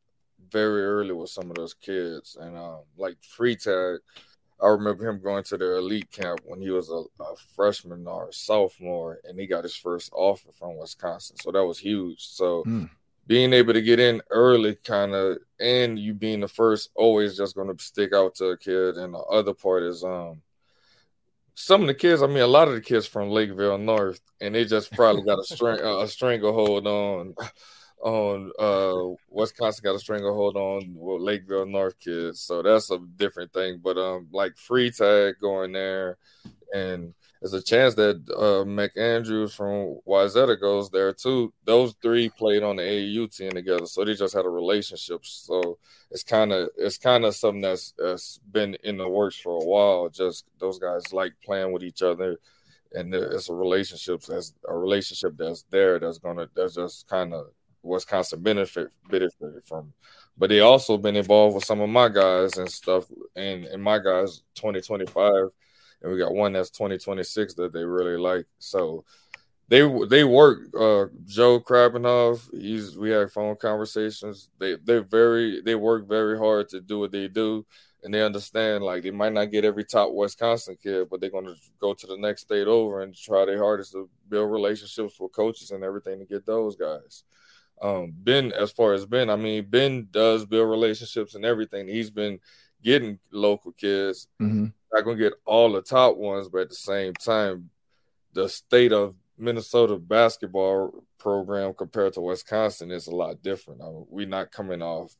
very 0.50 0.84
early 0.84 1.12
with 1.12 1.30
some 1.30 1.48
of 1.50 1.56
those 1.56 1.72
kids, 1.72 2.36
and 2.38 2.56
um, 2.56 2.80
like 2.96 3.16
Freitag 3.22 3.98
I 4.62 4.68
remember 4.68 5.08
him 5.08 5.20
going 5.20 5.42
to 5.44 5.56
the 5.56 5.76
elite 5.76 6.10
camp 6.12 6.40
when 6.44 6.60
he 6.60 6.70
was 6.70 6.88
a, 6.88 7.02
a, 7.22 7.36
freshman 7.56 8.06
or 8.06 8.28
a 8.28 8.32
sophomore, 8.32 9.18
and 9.24 9.38
he 9.38 9.46
got 9.46 9.64
his 9.64 9.74
first 9.74 10.10
offer 10.14 10.50
from 10.56 10.76
Wisconsin. 10.76 11.36
So 11.36 11.50
that 11.50 11.64
was 11.64 11.80
huge. 11.80 12.24
So 12.28 12.62
mm. 12.64 12.88
Being 13.26 13.52
able 13.52 13.72
to 13.72 13.82
get 13.82 14.00
in 14.00 14.20
early, 14.30 14.74
kind 14.74 15.14
of, 15.14 15.38
and 15.60 15.98
you 15.98 16.12
being 16.12 16.40
the 16.40 16.48
first, 16.48 16.90
always 16.94 17.36
just 17.36 17.54
going 17.54 17.74
to 17.74 17.84
stick 17.84 18.12
out 18.12 18.34
to 18.36 18.46
a 18.46 18.58
kid. 18.58 18.96
And 18.96 19.14
the 19.14 19.18
other 19.18 19.54
part 19.54 19.84
is, 19.84 20.02
um, 20.02 20.42
some 21.54 21.82
of 21.82 21.86
the 21.86 21.94
kids. 21.94 22.22
I 22.22 22.26
mean, 22.26 22.38
a 22.38 22.46
lot 22.46 22.68
of 22.68 22.74
the 22.74 22.80
kids 22.80 23.06
from 23.06 23.30
Lakeville 23.30 23.78
North, 23.78 24.20
and 24.40 24.54
they 24.54 24.64
just 24.64 24.92
probably 24.92 25.22
got 25.22 25.38
a 25.38 25.44
string, 25.44 25.78
a 25.82 26.08
stranglehold 26.08 26.86
on 26.86 27.34
on 28.02 28.50
uh 28.58 29.14
Wisconsin 29.30 29.84
got 29.84 29.94
a 29.94 29.98
stranglehold 29.98 30.56
on 30.56 30.92
well, 30.96 31.20
Lakeville 31.20 31.66
North 31.66 31.98
kids, 32.00 32.40
so 32.40 32.62
that's 32.62 32.90
a 32.90 32.98
different 33.16 33.52
thing. 33.52 33.80
But 33.82 33.96
um, 33.96 34.28
like 34.32 34.54
Freitag 34.56 35.34
going 35.40 35.72
there, 35.72 36.18
and 36.74 37.14
there's 37.42 37.54
a 37.54 37.62
chance 37.62 37.94
that 37.96 38.22
uh 38.30 38.64
McAndrews 38.64 39.52
from 39.52 39.98
Wayzata 40.06 40.60
goes 40.60 40.90
there 40.90 41.12
too. 41.12 41.52
Those 41.64 41.92
three 42.00 42.28
played 42.28 42.62
on 42.62 42.76
the 42.76 42.82
AAU 42.82 43.36
team 43.36 43.50
together, 43.50 43.86
so 43.86 44.04
they 44.04 44.14
just 44.14 44.34
had 44.34 44.44
a 44.44 44.48
relationship. 44.48 45.26
So 45.26 45.78
it's 46.12 46.22
kind 46.22 46.52
of 46.52 46.68
it's 46.76 46.98
kind 46.98 47.24
of 47.24 47.34
something 47.34 47.60
that's 47.60 47.94
that's 47.98 48.38
been 48.52 48.76
in 48.84 48.96
the 48.96 49.08
works 49.08 49.36
for 49.36 49.60
a 49.60 49.64
while. 49.64 50.08
Just 50.08 50.44
those 50.60 50.78
guys 50.78 51.12
like 51.12 51.32
playing 51.44 51.72
with 51.72 51.82
each 51.82 52.02
other. 52.02 52.38
And 52.94 53.12
it's 53.14 53.48
a 53.48 53.54
relationship 53.54 54.20
that's 54.22 54.52
a 54.68 54.76
relationship 54.76 55.36
that's 55.36 55.64
there 55.70 55.98
that's 55.98 56.18
gonna 56.18 56.48
that's 56.54 56.76
just 56.76 57.08
kind 57.08 57.34
of 57.34 57.46
Wisconsin 57.82 58.40
benefit 58.40 58.92
benefited 59.10 59.64
from. 59.64 59.92
But 60.38 60.50
they 60.50 60.60
also 60.60 60.96
been 60.96 61.16
involved 61.16 61.56
with 61.56 61.64
some 61.64 61.80
of 61.80 61.88
my 61.88 62.08
guys 62.08 62.56
and 62.56 62.70
stuff, 62.70 63.06
and 63.34 63.64
and 63.64 63.82
my 63.82 63.98
guys 63.98 64.42
2025, 64.54 65.48
and 66.02 66.12
we 66.12 66.18
got 66.18 66.34
one 66.34 66.52
that's 66.52 66.70
2026 66.70 67.54
that 67.54 67.72
they 67.72 67.84
really 67.84 68.16
like. 68.16 68.46
So 68.58 69.04
they 69.68 69.80
they 70.08 70.24
work. 70.24 70.60
Uh, 70.74 71.06
Joe 71.24 71.60
Krabbenhoft, 71.60 72.58
he's 72.58 72.96
we 72.96 73.10
had 73.10 73.30
phone 73.30 73.56
conversations. 73.56 74.50
They 74.58 74.76
they 74.76 74.98
very 74.98 75.60
they 75.62 75.74
work 75.74 76.08
very 76.08 76.38
hard 76.38 76.68
to 76.70 76.80
do 76.80 76.98
what 76.98 77.12
they 77.12 77.28
do, 77.28 77.64
and 78.02 78.12
they 78.12 78.22
understand 78.22 78.84
like 78.84 79.02
they 79.02 79.10
might 79.10 79.32
not 79.32 79.50
get 79.50 79.64
every 79.64 79.84
top 79.84 80.12
Wisconsin 80.12 80.76
kid, 80.82 81.08
but 81.10 81.20
they're 81.20 81.30
going 81.30 81.46
to 81.46 81.56
go 81.80 81.94
to 81.94 82.06
the 82.06 82.16
next 82.16 82.42
state 82.42 82.66
over 82.66 83.02
and 83.02 83.16
try 83.16 83.44
their 83.44 83.58
hardest 83.58 83.92
to 83.92 84.10
build 84.28 84.50
relationships 84.50 85.18
with 85.18 85.32
coaches 85.32 85.70
and 85.70 85.84
everything 85.84 86.18
to 86.18 86.26
get 86.26 86.44
those 86.44 86.76
guys 86.76 87.24
um, 87.82 88.12
Ben, 88.16 88.52
as 88.52 88.70
far 88.70 88.92
as 88.92 89.04
Ben, 89.04 89.28
I 89.28 89.36
mean, 89.36 89.66
Ben 89.68 90.08
does 90.10 90.46
build 90.46 90.70
relationships 90.70 91.34
and 91.34 91.44
everything. 91.44 91.88
He's 91.88 92.10
been 92.10 92.38
getting 92.82 93.18
local 93.32 93.72
kids. 93.72 94.28
Mm-hmm. 94.40 94.66
Not 94.92 95.04
gonna 95.04 95.16
get 95.16 95.34
all 95.44 95.72
the 95.72 95.82
top 95.82 96.16
ones, 96.16 96.48
but 96.48 96.62
at 96.62 96.68
the 96.68 96.74
same 96.74 97.14
time, 97.14 97.70
the 98.34 98.48
state 98.48 98.92
of 98.92 99.14
Minnesota 99.38 99.96
basketball 99.96 101.04
program 101.18 101.74
compared 101.74 102.12
to 102.14 102.20
Wisconsin 102.20 102.90
is 102.90 103.06
a 103.06 103.14
lot 103.14 103.42
different. 103.42 103.82
I 103.82 103.86
mean, 103.86 104.06
we're 104.08 104.26
not 104.26 104.52
coming 104.52 104.82
off 104.82 105.14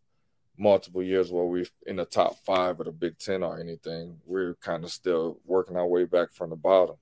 multiple 0.58 1.02
years 1.02 1.32
where 1.32 1.44
we're 1.44 1.66
in 1.86 1.96
the 1.96 2.04
top 2.04 2.36
five 2.44 2.78
of 2.80 2.86
the 2.86 2.92
Big 2.92 3.18
Ten 3.18 3.42
or 3.42 3.58
anything. 3.58 4.18
We're 4.26 4.54
kind 4.56 4.84
of 4.84 4.90
still 4.90 5.38
working 5.44 5.76
our 5.76 5.86
way 5.86 6.04
back 6.04 6.32
from 6.32 6.50
the 6.50 6.56
bottom. 6.56 6.96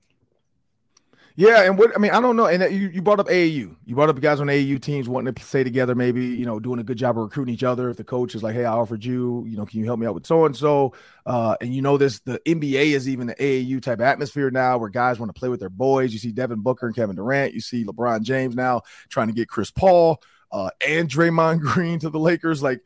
Yeah, 1.35 1.63
and 1.63 1.77
what 1.77 1.95
I 1.95 1.99
mean, 1.99 2.11
I 2.11 2.19
don't 2.19 2.35
know. 2.35 2.45
And 2.45 2.61
you, 2.73 2.89
you 2.89 3.01
brought 3.01 3.19
up 3.19 3.27
AAU. 3.27 3.75
You 3.85 3.95
brought 3.95 4.09
up 4.09 4.19
guys 4.19 4.39
on 4.39 4.47
AAU 4.47 4.81
teams 4.81 5.07
wanting 5.07 5.33
to 5.33 5.43
stay 5.43 5.63
together, 5.63 5.95
maybe 5.95 6.25
you 6.25 6.45
know, 6.45 6.59
doing 6.59 6.79
a 6.79 6.83
good 6.83 6.97
job 6.97 7.17
of 7.17 7.23
recruiting 7.23 7.53
each 7.53 7.63
other. 7.63 7.89
If 7.89 7.97
the 7.97 8.03
coach 8.03 8.35
is 8.35 8.43
like, 8.43 8.55
"Hey, 8.55 8.65
I 8.65 8.73
offered 8.73 9.03
you, 9.03 9.45
you 9.47 9.57
know, 9.57 9.65
can 9.65 9.79
you 9.79 9.85
help 9.85 9.99
me 9.99 10.07
out 10.07 10.13
with 10.13 10.25
so 10.25 10.45
and 10.45 10.55
so?" 10.55 10.93
And 11.25 11.73
you 11.73 11.81
know, 11.81 11.97
this 11.97 12.19
the 12.19 12.39
NBA 12.45 12.93
is 12.93 13.07
even 13.07 13.27
the 13.27 13.35
AAU 13.35 13.81
type 13.81 14.01
atmosphere 14.01 14.51
now, 14.51 14.77
where 14.77 14.89
guys 14.89 15.19
want 15.19 15.33
to 15.33 15.39
play 15.39 15.49
with 15.49 15.59
their 15.59 15.69
boys. 15.69 16.13
You 16.13 16.19
see 16.19 16.31
Devin 16.31 16.61
Booker 16.61 16.87
and 16.87 16.95
Kevin 16.95 17.15
Durant. 17.15 17.53
You 17.53 17.61
see 17.61 17.85
LeBron 17.85 18.23
James 18.23 18.55
now 18.55 18.81
trying 19.09 19.27
to 19.27 19.33
get 19.33 19.47
Chris 19.47 19.71
Paul 19.71 20.21
uh, 20.51 20.69
and 20.85 21.09
Draymond 21.09 21.59
Green 21.61 21.99
to 21.99 22.09
the 22.09 22.19
Lakers. 22.19 22.61
Like, 22.61 22.81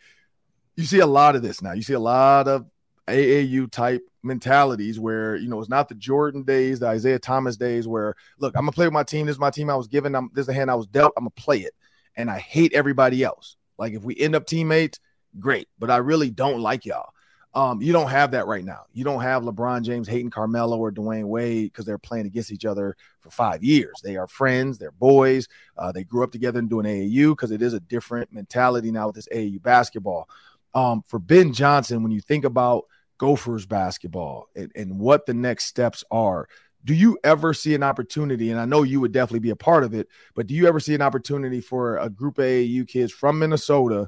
you 0.76 0.84
see 0.86 1.00
a 1.00 1.08
lot 1.08 1.36
of 1.36 1.42
this 1.42 1.62
now. 1.62 1.74
You 1.74 1.82
see 1.82 1.94
a 1.94 2.00
lot 2.00 2.48
of 2.48 2.66
AAU 3.08 3.72
type 3.72 4.08
mentalities 4.26 5.00
where 5.00 5.36
you 5.36 5.48
know 5.48 5.60
it's 5.60 5.70
not 5.70 5.90
the 5.90 5.96
Jordan 5.96 6.44
days, 6.44 6.80
the 6.80 6.92
Isiah 6.92 7.20
Thomas 7.20 7.58
days 7.58 7.88
where 7.88 8.16
look, 8.40 8.56
I'm 8.56 8.64
gonna 8.64 8.72
play 8.72 8.88
with 8.88 8.94
my 8.94 9.04
team. 9.04 9.26
This 9.26 9.36
is 9.36 9.40
my 9.40 9.52
team 9.52 9.70
I 9.70 9.76
was 9.76 9.88
given. 9.88 10.16
I'm, 10.16 10.30
this 10.34 10.44
is 10.44 10.48
the 10.48 10.54
hand 10.54 10.72
I 10.72 10.76
was 10.76 10.88
dealt. 10.88 11.14
I'm 11.18 11.24
gonna 11.24 11.32
play 11.32 11.60
it, 11.60 11.74
and 12.16 12.30
I 12.30 12.40
hate 12.40 12.74
everybody 12.74 13.24
else. 13.24 13.56
Like 13.78 13.94
if 13.94 14.04
we 14.04 14.18
end 14.18 14.36
up 14.36 14.46
teammates, 14.46 15.00
great, 15.40 15.68
but 15.80 15.92
I 15.92 15.98
really 15.98 16.30
don't 16.30 16.60
like 16.60 16.86
y'all. 16.86 17.12
Um, 17.56 17.82
you 17.82 17.94
don't 17.94 18.10
have 18.10 18.32
that 18.32 18.48
right 18.48 18.66
now. 18.66 18.82
You 18.92 19.06
don't 19.06 19.22
have 19.22 19.44
LeBron 19.44 19.84
James 19.84 20.10
hating 20.10 20.30
Carmelo 20.30 20.78
or 20.78 20.92
Dwyane 20.92 21.24
Wade 21.24 21.72
because 21.72 21.86
they're 21.86 21.98
playing 21.98 22.26
against 22.26 22.52
each 22.52 22.66
other 22.66 22.98
for 23.22 23.30
five 23.30 23.64
years. 23.64 24.02
They 24.04 24.18
are 24.18 24.28
friends, 24.28 24.78
they're 24.78 24.92
boys. 24.92 25.48
Uh, 25.78 25.94
they 25.94 26.04
grew 26.04 26.26
up 26.26 26.34
together 26.34 26.60
and 26.60 26.70
doing 26.70 26.86
AAU 26.86 27.32
because 27.32 27.52
it 27.52 27.62
is 27.62 27.74
a 27.74 27.80
different 27.80 28.34
mentality 28.34 28.92
now 28.92 29.08
with 29.08 29.16
this 29.16 29.30
AAU 29.34 29.62
basketball. 29.62 30.28
Um, 30.74 31.02
for 31.08 31.18
Ben 31.18 31.54
Johnson, 31.54 32.04
when 32.04 32.12
you 32.12 32.20
think 32.20 32.44
about 32.44 32.88
Gophers 33.18 33.66
basketball 33.66 34.48
and, 34.56 34.72
and 34.76 35.00
what 35.00 35.26
the 35.26 35.34
next 35.34 35.66
steps 35.66 36.04
are. 36.12 36.48
Do 36.84 36.94
you 36.94 37.18
ever 37.24 37.54
see 37.54 37.74
an 37.74 37.84
opportunity? 37.84 38.52
And 38.52 38.60
I 38.60 38.66
know 38.66 38.84
you 38.84 39.02
would 39.02 39.12
definitely 39.12 39.40
be 39.40 39.50
a 39.50 39.56
part 39.56 39.84
of 39.84 39.94
it, 39.94 40.08
but 40.36 40.48
do 40.48 40.54
you 40.54 40.68
ever 40.68 40.80
see 40.80 40.94
an 40.94 41.02
opportunity 41.02 41.60
for 41.60 41.98
a 41.98 42.10
group 42.10 42.38
of 42.38 42.46
AAU 42.46 42.88
kids 42.88 43.12
from 43.12 43.40
Minnesota 43.40 44.08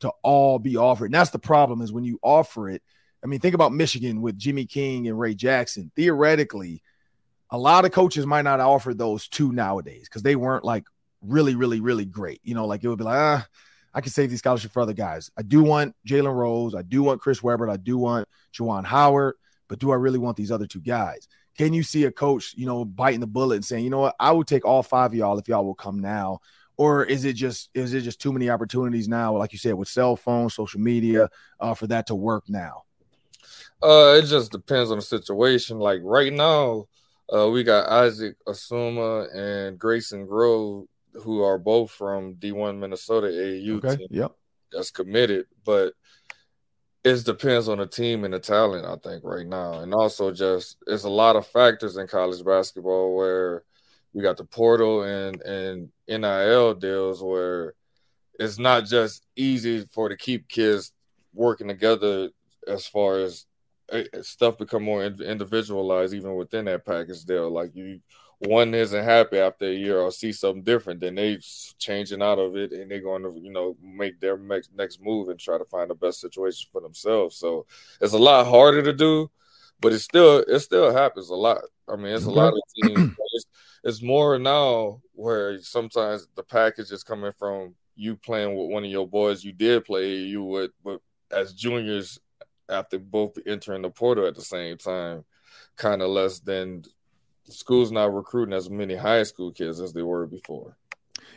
to 0.00 0.12
all 0.22 0.58
be 0.58 0.76
offered? 0.76 1.06
And 1.06 1.14
that's 1.14 1.30
the 1.30 1.38
problem 1.38 1.80
is 1.80 1.92
when 1.92 2.04
you 2.04 2.18
offer 2.22 2.68
it. 2.68 2.82
I 3.24 3.26
mean, 3.26 3.40
think 3.40 3.54
about 3.54 3.72
Michigan 3.72 4.20
with 4.20 4.38
Jimmy 4.38 4.66
King 4.66 5.08
and 5.08 5.18
Ray 5.18 5.34
Jackson. 5.34 5.90
Theoretically, 5.96 6.82
a 7.50 7.58
lot 7.58 7.84
of 7.84 7.92
coaches 7.92 8.26
might 8.26 8.42
not 8.42 8.60
offer 8.60 8.92
those 8.92 9.26
two 9.26 9.52
nowadays 9.52 10.06
because 10.08 10.22
they 10.22 10.36
weren't 10.36 10.64
like 10.64 10.84
really, 11.22 11.54
really, 11.54 11.80
really 11.80 12.04
great. 12.04 12.40
You 12.44 12.54
know, 12.54 12.66
like 12.66 12.84
it 12.84 12.88
would 12.88 12.98
be 12.98 13.04
like, 13.04 13.18
ah, 13.18 13.46
I 13.98 14.00
can 14.00 14.12
save 14.12 14.30
these 14.30 14.38
scholarship 14.38 14.70
for 14.70 14.80
other 14.80 14.92
guys. 14.92 15.28
I 15.36 15.42
do 15.42 15.60
want 15.60 15.92
Jalen 16.06 16.32
Rose. 16.32 16.72
I 16.72 16.82
do 16.82 17.02
want 17.02 17.20
Chris 17.20 17.42
Webber. 17.42 17.68
I 17.68 17.78
do 17.78 17.98
want 17.98 18.28
Juwan 18.54 18.84
Howard. 18.84 19.34
But 19.66 19.80
do 19.80 19.90
I 19.90 19.96
really 19.96 20.20
want 20.20 20.36
these 20.36 20.52
other 20.52 20.68
two 20.68 20.78
guys? 20.78 21.26
Can 21.56 21.72
you 21.72 21.82
see 21.82 22.04
a 22.04 22.12
coach, 22.12 22.54
you 22.56 22.64
know, 22.64 22.84
biting 22.84 23.18
the 23.18 23.26
bullet 23.26 23.56
and 23.56 23.64
saying, 23.64 23.82
you 23.82 23.90
know 23.90 23.98
what, 23.98 24.14
I 24.20 24.30
would 24.30 24.46
take 24.46 24.64
all 24.64 24.84
five 24.84 25.10
of 25.10 25.14
y'all 25.16 25.36
if 25.40 25.48
y'all 25.48 25.64
will 25.64 25.74
come 25.74 25.98
now? 25.98 26.38
Or 26.76 27.04
is 27.04 27.24
it 27.24 27.32
just 27.32 27.70
is 27.74 27.92
it 27.92 28.02
just 28.02 28.20
too 28.20 28.32
many 28.32 28.48
opportunities 28.48 29.08
now, 29.08 29.36
like 29.36 29.52
you 29.52 29.58
said, 29.58 29.74
with 29.74 29.88
cell 29.88 30.14
phones, 30.14 30.54
social 30.54 30.78
media, 30.78 31.28
uh, 31.58 31.74
for 31.74 31.88
that 31.88 32.06
to 32.06 32.14
work 32.14 32.44
now? 32.48 32.84
Uh, 33.82 34.14
it 34.22 34.26
just 34.26 34.52
depends 34.52 34.92
on 34.92 34.98
the 34.98 35.02
situation. 35.02 35.80
Like 35.80 36.02
right 36.04 36.32
now, 36.32 36.86
uh, 37.34 37.50
we 37.50 37.64
got 37.64 37.88
Isaac 37.88 38.36
Asuma 38.46 39.26
and 39.34 39.76
Grayson 39.76 40.24
Grove 40.24 40.86
who 41.22 41.42
are 41.42 41.58
both 41.58 41.90
from 41.90 42.34
D1 42.36 42.78
Minnesota 42.78 43.28
AAU 43.28 43.84
okay. 43.84 43.96
team 43.96 44.08
yep. 44.10 44.32
that's 44.72 44.90
committed, 44.90 45.46
but 45.64 45.94
it 47.04 47.24
depends 47.24 47.68
on 47.68 47.78
the 47.78 47.86
team 47.86 48.24
and 48.24 48.34
the 48.34 48.38
talent, 48.38 48.84
I 48.84 48.96
think, 48.96 49.24
right 49.24 49.46
now. 49.46 49.80
And 49.80 49.94
also 49.94 50.32
just 50.32 50.76
it's 50.86 51.04
a 51.04 51.08
lot 51.08 51.36
of 51.36 51.46
factors 51.46 51.96
in 51.96 52.06
college 52.06 52.44
basketball 52.44 53.14
where 53.16 53.64
we 54.12 54.22
got 54.22 54.36
the 54.36 54.44
portal 54.44 55.02
and 55.02 55.40
and 55.42 55.90
NIL 56.08 56.74
deals 56.74 57.22
where 57.22 57.74
it's 58.38 58.58
not 58.58 58.84
just 58.84 59.26
easy 59.36 59.84
for 59.92 60.08
to 60.08 60.16
keep 60.16 60.48
kids 60.48 60.92
working 61.34 61.68
together 61.68 62.30
as 62.66 62.86
far 62.86 63.18
as 63.18 63.46
uh, 63.92 64.02
stuff 64.22 64.58
become 64.58 64.82
more 64.82 65.04
individualized 65.04 66.14
even 66.14 66.34
within 66.34 66.66
that 66.66 66.84
package 66.84 67.24
deal. 67.24 67.50
Like 67.50 67.74
you, 67.74 68.00
one 68.40 68.72
isn't 68.72 69.04
happy 69.04 69.38
after 69.38 69.66
a 69.66 69.74
year 69.74 69.98
or 69.98 70.12
see 70.12 70.32
something 70.32 70.62
different, 70.62 71.00
then 71.00 71.16
they 71.16 71.38
changing 71.78 72.22
out 72.22 72.38
of 72.38 72.56
it 72.56 72.72
and 72.72 72.90
they're 72.90 73.00
going 73.00 73.22
to 73.22 73.34
you 73.40 73.50
know 73.50 73.76
make 73.82 74.20
their 74.20 74.38
next 74.38 74.70
next 74.74 75.02
move 75.02 75.28
and 75.28 75.40
try 75.40 75.58
to 75.58 75.64
find 75.64 75.90
the 75.90 75.94
best 75.94 76.20
situation 76.20 76.68
for 76.72 76.80
themselves. 76.80 77.36
So 77.36 77.66
it's 78.00 78.12
a 78.12 78.18
lot 78.18 78.46
harder 78.46 78.82
to 78.82 78.92
do, 78.92 79.30
but 79.80 79.92
it 79.92 79.98
still 79.98 80.44
it 80.46 80.60
still 80.60 80.92
happens 80.92 81.30
a 81.30 81.34
lot. 81.34 81.62
I 81.88 81.96
mean, 81.96 82.14
it's 82.14 82.26
a 82.26 82.30
lot 82.30 82.52
of 82.52 82.60
teams. 82.82 83.16
It's, 83.32 83.46
it's 83.84 84.02
more 84.02 84.38
now 84.38 85.00
where 85.12 85.60
sometimes 85.60 86.28
the 86.34 86.42
package 86.42 86.92
is 86.92 87.02
coming 87.02 87.32
from 87.38 87.74
you 87.96 88.14
playing 88.16 88.56
with 88.56 88.70
one 88.70 88.84
of 88.84 88.90
your 88.90 89.08
boys 89.08 89.42
you 89.42 89.52
did 89.52 89.84
play 89.84 90.16
you 90.16 90.44
would, 90.44 90.70
but 90.84 91.00
as 91.32 91.52
juniors 91.52 92.18
after 92.68 92.98
both 92.98 93.36
entering 93.46 93.82
the 93.82 93.90
portal 93.90 94.26
at 94.26 94.34
the 94.34 94.42
same 94.42 94.76
time, 94.76 95.24
kind 95.76 96.02
of 96.02 96.10
less 96.10 96.38
than 96.40 96.84
schools 97.50 97.90
not 97.90 98.14
recruiting 98.14 98.54
as 98.54 98.70
many 98.70 98.94
high 98.94 99.22
school 99.22 99.52
kids 99.52 99.80
as 99.80 99.92
they 99.92 100.02
were 100.02 100.26
before. 100.26 100.76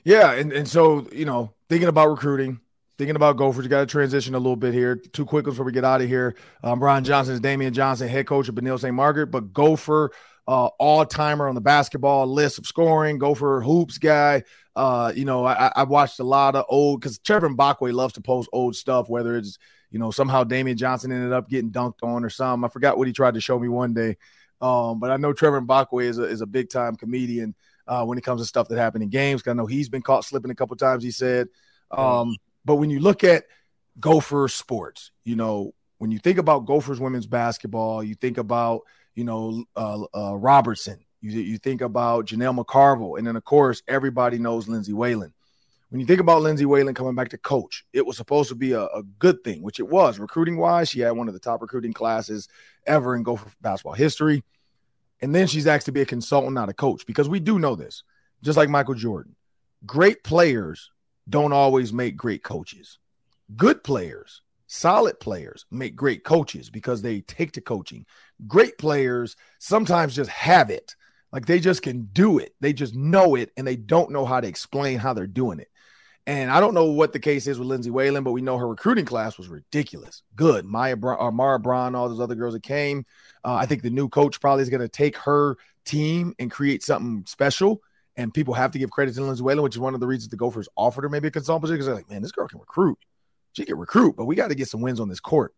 Yeah, 0.03 0.33
and, 0.33 0.51
and 0.51 0.67
so 0.67 1.07
you 1.11 1.25
know, 1.25 1.53
thinking 1.69 1.89
about 1.89 2.09
recruiting, 2.09 2.59
thinking 2.97 3.15
about 3.15 3.37
Gophers, 3.37 3.63
you 3.63 3.69
got 3.69 3.81
to 3.81 3.85
transition 3.85 4.35
a 4.35 4.39
little 4.39 4.55
bit 4.55 4.73
here. 4.73 4.95
Two 4.95 5.25
quick 5.25 5.45
ones 5.45 5.55
before 5.55 5.65
we 5.65 5.71
get 5.71 5.85
out 5.85 6.01
of 6.01 6.07
here. 6.07 6.35
Um, 6.63 6.79
Brian 6.79 7.03
Johnson 7.03 7.33
is 7.33 7.39
Damian 7.39 7.73
Johnson, 7.73 8.07
head 8.07 8.27
coach 8.27 8.49
of 8.49 8.55
Benilde 8.55 8.79
St. 8.79 8.93
Margaret, 8.93 9.27
but 9.27 9.53
Gopher 9.53 10.11
uh, 10.47 10.67
all 10.79 11.05
timer 11.05 11.47
on 11.47 11.55
the 11.55 11.61
basketball 11.61 12.27
list 12.27 12.57
of 12.57 12.65
scoring, 12.65 13.17
Gopher 13.17 13.61
hoops 13.61 13.97
guy. 13.97 14.43
Uh, 14.75 15.11
you 15.15 15.25
know, 15.25 15.45
I, 15.45 15.71
I 15.75 15.83
watched 15.83 16.19
a 16.19 16.23
lot 16.23 16.55
of 16.55 16.65
old 16.69 17.01
because 17.01 17.19
Trevor 17.19 17.49
Mbakwe 17.49 17.93
loves 17.93 18.13
to 18.13 18.21
post 18.21 18.49
old 18.53 18.75
stuff, 18.75 19.09
whether 19.09 19.35
it's 19.35 19.59
you 19.91 19.99
know, 19.99 20.09
somehow 20.09 20.43
Damian 20.43 20.77
Johnson 20.77 21.11
ended 21.11 21.33
up 21.33 21.49
getting 21.49 21.69
dunked 21.69 22.01
on 22.01 22.23
or 22.23 22.29
something. 22.29 22.63
I 22.63 22.69
forgot 22.69 22.97
what 22.97 23.07
he 23.07 23.13
tried 23.13 23.33
to 23.33 23.41
show 23.41 23.59
me 23.59 23.67
one 23.67 23.93
day. 23.93 24.17
Um, 24.61 24.99
but 24.99 25.09
I 25.09 25.17
know 25.17 25.33
Trevor 25.33 25.61
Mbakwe 25.61 26.03
is 26.03 26.19
a, 26.19 26.23
is 26.23 26.41
a 26.41 26.45
big 26.45 26.69
time 26.69 26.95
comedian 26.95 27.55
uh, 27.87 28.05
when 28.05 28.17
it 28.17 28.23
comes 28.23 28.41
to 28.41 28.45
stuff 28.45 28.67
that 28.67 28.77
happened 28.77 29.03
in 29.03 29.09
games. 29.09 29.41
I 29.47 29.53
know 29.53 29.65
he's 29.65 29.89
been 29.89 30.01
caught 30.01 30.25
slipping 30.25 30.51
a 30.51 30.55
couple 30.55 30.75
times, 30.75 31.03
he 31.03 31.11
said. 31.11 31.47
Um, 31.89 32.35
but 32.63 32.75
when 32.75 32.89
you 32.89 32.99
look 32.99 33.23
at 33.23 33.45
Gopher 33.99 34.47
sports, 34.47 35.11
you 35.23 35.35
know, 35.35 35.73
when 35.97 36.11
you 36.11 36.19
think 36.19 36.37
about 36.37 36.65
Gophers 36.65 36.99
women's 36.99 37.27
basketball, 37.27 38.03
you 38.03 38.15
think 38.15 38.37
about, 38.37 38.81
you 39.15 39.23
know, 39.23 39.65
uh, 39.75 40.03
uh, 40.15 40.35
Robertson, 40.35 40.99
you, 41.21 41.31
you 41.31 41.57
think 41.57 41.81
about 41.81 42.27
Janel 42.27 42.57
McCarville, 42.57 43.17
and 43.17 43.27
then, 43.27 43.35
of 43.35 43.43
course, 43.43 43.83
everybody 43.87 44.39
knows 44.39 44.67
Lindsay 44.67 44.93
Whalen 44.93 45.33
when 45.91 45.99
you 45.99 46.05
think 46.05 46.21
about 46.21 46.41
Lindsay 46.41 46.65
Whalen 46.65 46.93
coming 46.93 47.15
back 47.15 47.27
to 47.29 47.37
coach, 47.37 47.83
it 47.91 48.05
was 48.05 48.15
supposed 48.15 48.47
to 48.47 48.55
be 48.55 48.71
a, 48.71 48.83
a 48.83 49.03
good 49.19 49.43
thing, 49.43 49.61
which 49.61 49.77
it 49.77 49.89
was. 49.89 50.19
Recruiting 50.19 50.55
wise, 50.55 50.89
she 50.89 51.01
had 51.01 51.11
one 51.11 51.27
of 51.27 51.33
the 51.33 51.39
top 51.39 51.61
recruiting 51.61 51.91
classes 51.91 52.47
ever 52.87 53.13
in 53.13 53.23
Gopher 53.23 53.51
basketball 53.59 53.93
history. 53.93 54.41
And 55.21 55.35
then 55.35 55.47
she's 55.47 55.67
asked 55.67 55.87
to 55.87 55.91
be 55.91 55.99
a 55.99 56.05
consultant, 56.05 56.53
not 56.53 56.69
a 56.69 56.73
coach, 56.73 57.05
because 57.05 57.27
we 57.27 57.41
do 57.41 57.59
know 57.59 57.75
this, 57.75 58.03
just 58.41 58.57
like 58.57 58.69
Michael 58.69 58.93
Jordan. 58.93 59.35
Great 59.85 60.23
players 60.23 60.91
don't 61.29 61.51
always 61.51 61.91
make 61.91 62.15
great 62.15 62.41
coaches. 62.41 62.97
Good 63.57 63.83
players, 63.83 64.43
solid 64.67 65.19
players 65.19 65.65
make 65.71 65.97
great 65.97 66.23
coaches 66.23 66.69
because 66.69 67.01
they 67.01 67.19
take 67.19 67.51
to 67.51 67.61
coaching. 67.61 68.05
Great 68.47 68.77
players 68.77 69.35
sometimes 69.59 70.15
just 70.15 70.29
have 70.29 70.69
it. 70.69 70.95
Like 71.33 71.47
they 71.47 71.59
just 71.59 71.81
can 71.81 72.09
do 72.13 72.39
it. 72.39 72.55
They 72.61 72.71
just 72.71 72.95
know 72.95 73.35
it 73.35 73.51
and 73.57 73.67
they 73.67 73.75
don't 73.75 74.11
know 74.11 74.23
how 74.23 74.39
to 74.39 74.47
explain 74.47 74.97
how 74.97 75.13
they're 75.13 75.27
doing 75.27 75.59
it. 75.59 75.67
And 76.27 76.51
I 76.51 76.59
don't 76.59 76.75
know 76.75 76.85
what 76.85 77.13
the 77.13 77.19
case 77.19 77.47
is 77.47 77.57
with 77.57 77.67
Lindsay 77.67 77.89
Whalen, 77.89 78.23
but 78.23 78.31
we 78.31 78.41
know 78.41 78.57
her 78.57 78.67
recruiting 78.67 79.05
class 79.05 79.37
was 79.37 79.47
ridiculous. 79.47 80.21
Good. 80.35 80.65
Maya 80.65 80.95
Bra- 80.95 81.15
or 81.15 81.29
uh, 81.29 81.31
Mara 81.31 81.59
Braun, 81.59 81.95
all 81.95 82.09
those 82.09 82.19
other 82.19 82.35
girls 82.35 82.53
that 82.53 82.63
came. 82.63 83.05
Uh, 83.43 83.55
I 83.55 83.65
think 83.65 83.81
the 83.81 83.89
new 83.89 84.07
coach 84.07 84.39
probably 84.39 84.61
is 84.61 84.69
going 84.69 84.81
to 84.81 84.87
take 84.87 85.17
her 85.17 85.57
team 85.83 86.35
and 86.37 86.51
create 86.51 86.83
something 86.83 87.25
special. 87.25 87.81
And 88.17 88.33
people 88.33 88.53
have 88.53 88.71
to 88.71 88.79
give 88.79 88.91
credit 88.91 89.15
to 89.15 89.23
Lindsay 89.23 89.41
Whalen, 89.41 89.63
which 89.63 89.75
is 89.75 89.79
one 89.79 89.95
of 89.95 89.99
the 89.99 90.07
reasons 90.07 90.29
the 90.29 90.37
Gophers 90.37 90.69
offered 90.75 91.03
her 91.03 91.09
maybe 91.09 91.29
a 91.29 91.31
consultant 91.31 91.61
position 91.61 91.77
because 91.77 91.85
they're 91.87 91.95
like, 91.95 92.09
man, 92.09 92.21
this 92.21 92.31
girl 92.31 92.47
can 92.47 92.59
recruit. 92.59 92.99
She 93.53 93.65
can 93.65 93.77
recruit, 93.77 94.15
but 94.15 94.25
we 94.25 94.35
got 94.35 94.49
to 94.49 94.55
get 94.55 94.67
some 94.67 94.81
wins 94.81 94.99
on 94.99 95.09
this 95.09 95.19
court. 95.19 95.53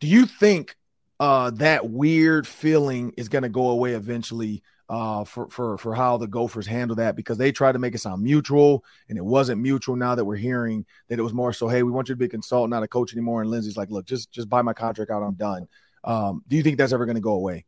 Do 0.00 0.06
you 0.06 0.26
think 0.26 0.76
uh, 1.20 1.50
that 1.50 1.90
weird 1.90 2.46
feeling 2.46 3.12
is 3.16 3.28
going 3.28 3.42
to 3.42 3.48
go 3.48 3.68
away 3.68 3.92
eventually 3.92 4.62
uh, 4.88 5.24
for 5.24 5.48
for 5.48 5.76
for 5.78 5.94
how 5.94 6.16
the 6.16 6.26
Gophers 6.26 6.66
handle 6.66 6.96
that 6.96 7.14
because 7.16 7.36
they 7.36 7.52
tried 7.52 7.72
to 7.72 7.78
make 7.78 7.94
it 7.94 7.98
sound 7.98 8.22
mutual 8.22 8.84
and 9.08 9.18
it 9.18 9.24
wasn't 9.24 9.60
mutual. 9.60 9.96
Now 9.96 10.14
that 10.14 10.24
we're 10.24 10.36
hearing 10.36 10.86
that 11.08 11.18
it 11.18 11.22
was 11.22 11.34
more 11.34 11.52
so, 11.52 11.68
hey, 11.68 11.82
we 11.82 11.92
want 11.92 12.08
you 12.08 12.14
to 12.14 12.18
be 12.18 12.24
a 12.24 12.28
consultant, 12.28 12.70
not 12.70 12.82
a 12.82 12.88
coach 12.88 13.12
anymore. 13.12 13.42
And 13.42 13.50
Lindsay's 13.50 13.76
like, 13.76 13.90
look, 13.90 14.06
just 14.06 14.30
just 14.30 14.48
buy 14.48 14.62
my 14.62 14.72
contract 14.72 15.10
out, 15.10 15.22
I'm 15.22 15.34
done. 15.34 15.68
Um, 16.04 16.42
do 16.48 16.56
you 16.56 16.62
think 16.62 16.78
that's 16.78 16.92
ever 16.92 17.06
going 17.06 17.16
to 17.16 17.20
go 17.20 17.32
away? 17.32 17.66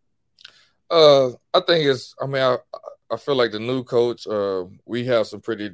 Uh, 0.90 1.28
I 1.54 1.60
think 1.66 1.86
it's. 1.86 2.14
I 2.20 2.26
mean, 2.26 2.42
I 2.42 2.56
I 3.10 3.16
feel 3.16 3.34
like 3.34 3.52
the 3.52 3.60
new 3.60 3.84
coach. 3.84 4.26
Uh, 4.26 4.64
we 4.86 5.04
have 5.06 5.26
some 5.26 5.40
pretty 5.40 5.70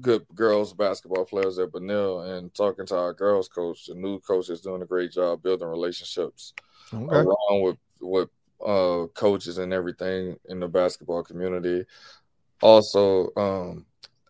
good 0.00 0.26
girls 0.34 0.72
basketball 0.72 1.24
players 1.24 1.58
at 1.58 1.72
Benilde, 1.72 2.38
and 2.38 2.54
talking 2.54 2.86
to 2.86 2.96
our 2.96 3.12
girls 3.12 3.48
coach, 3.48 3.86
the 3.86 3.94
new 3.94 4.18
coach 4.20 4.50
is 4.50 4.60
doing 4.60 4.82
a 4.82 4.86
great 4.86 5.12
job 5.12 5.42
building 5.42 5.68
relationships 5.68 6.52
okay. 6.92 7.04
around 7.04 7.62
with 7.62 7.76
with 8.00 8.28
uh, 8.64 9.06
coaches 9.14 9.58
and 9.58 9.72
everything 9.72 10.36
in 10.48 10.60
the 10.60 10.68
basketball 10.68 11.22
community. 11.22 11.84
Also, 12.62 13.30
um, 13.36 13.86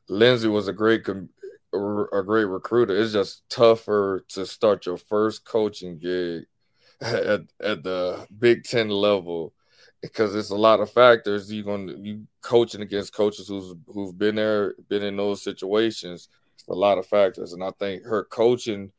Lindsay 0.09 0.49
was 0.49 0.69
a 0.69 0.73
great 0.73 1.05
com- 1.05 1.29
a 1.73 2.23
great 2.23 2.45
recruiter. 2.45 2.97
It's 2.97 3.13
just 3.13 3.49
tougher 3.51 4.25
to 4.31 4.47
start 4.47 4.87
your 4.87 4.97
first 4.97 5.45
coaching 5.45 5.99
gig 5.99 6.45
at, 7.01 7.43
at 7.61 7.83
the 7.83 8.27
Big 8.39 8.65
Ten 8.65 8.89
level 8.89 9.53
because 10.01 10.35
it's 10.35 10.51
a 10.51 10.57
lot 10.57 10.81
of 10.81 10.91
factors. 10.91 11.53
You're 11.53 11.65
going 11.65 11.89
to 11.89 11.99
you 11.99 12.27
coaching 12.41 12.83
against 12.83 13.15
coaches 13.15 13.49
who's 13.49 13.75
who've 13.89 14.17
been 14.17 14.37
there, 14.37 14.75
been 14.89 15.03
in 15.03 15.17
those 15.17 15.43
situations. 15.43 16.29
It's 16.55 16.69
a 16.69 16.73
lot 16.73 16.99
of 16.99 17.07
factors, 17.07 17.53
and 17.53 17.63
I 17.63 17.71
think 17.79 18.05
her 18.05 18.25
coaching 18.25 18.93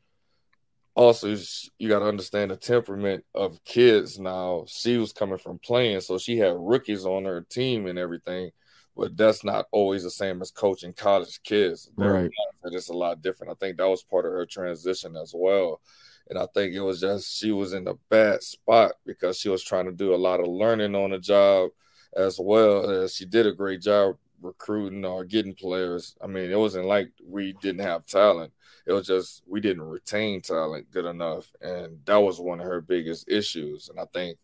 also 0.98 1.36
you 1.78 1.88
got 1.88 2.00
to 2.00 2.06
understand 2.06 2.50
the 2.50 2.56
temperament 2.56 3.24
of 3.34 3.62
kids 3.64 4.18
now. 4.18 4.64
She 4.66 4.96
was 4.96 5.12
coming 5.12 5.38
from 5.38 5.58
playing 5.58 6.00
so 6.00 6.18
she 6.18 6.38
had 6.38 6.56
rookies 6.58 7.04
on 7.06 7.24
her 7.24 7.42
team 7.42 7.86
and 7.86 7.98
everything 7.98 8.50
but 8.98 9.16
that's 9.16 9.44
not 9.44 9.66
always 9.70 10.02
the 10.02 10.10
same 10.10 10.42
as 10.42 10.50
coaching 10.50 10.92
college 10.92 11.40
kids. 11.44 11.88
Right. 11.96 12.28
it's 12.64 12.88
a 12.88 12.92
lot 12.92 13.22
different. 13.22 13.52
I 13.52 13.54
think 13.54 13.76
that 13.76 13.88
was 13.88 14.02
part 14.02 14.26
of 14.26 14.32
her 14.32 14.44
transition 14.44 15.16
as 15.16 15.32
well. 15.34 15.80
And 16.28 16.38
i 16.38 16.46
think 16.52 16.74
it 16.74 16.80
was 16.80 17.00
just 17.00 17.38
she 17.38 17.52
was 17.52 17.72
in 17.72 17.88
a 17.88 17.94
bad 18.10 18.42
spot 18.42 18.92
because 19.06 19.38
she 19.38 19.48
was 19.48 19.62
trying 19.62 19.86
to 19.86 19.92
do 19.92 20.14
a 20.14 20.16
lot 20.16 20.40
of 20.40 20.46
learning 20.46 20.94
on 20.94 21.10
the 21.12 21.18
job 21.18 21.70
as 22.14 22.38
well 22.38 22.90
as 22.90 23.14
she 23.14 23.24
did 23.24 23.46
a 23.46 23.52
great 23.52 23.80
job 23.80 24.16
recruiting 24.42 25.04
or 25.04 25.24
getting 25.24 25.54
players. 25.54 26.16
I 26.20 26.26
mean 26.26 26.50
it 26.50 26.58
wasn't 26.58 26.84
like 26.84 27.12
we 27.24 27.54
didn't 27.62 27.86
have 27.86 28.04
talent 28.04 28.52
it 28.88 28.92
was 28.92 29.06
just 29.06 29.42
we 29.46 29.60
didn't 29.60 29.82
retain 29.82 30.40
talent 30.40 30.90
good 30.90 31.04
enough, 31.04 31.52
and 31.60 31.98
that 32.06 32.16
was 32.16 32.40
one 32.40 32.58
of 32.58 32.66
her 32.66 32.80
biggest 32.80 33.28
issues. 33.28 33.90
And 33.90 34.00
I 34.00 34.06
think 34.14 34.38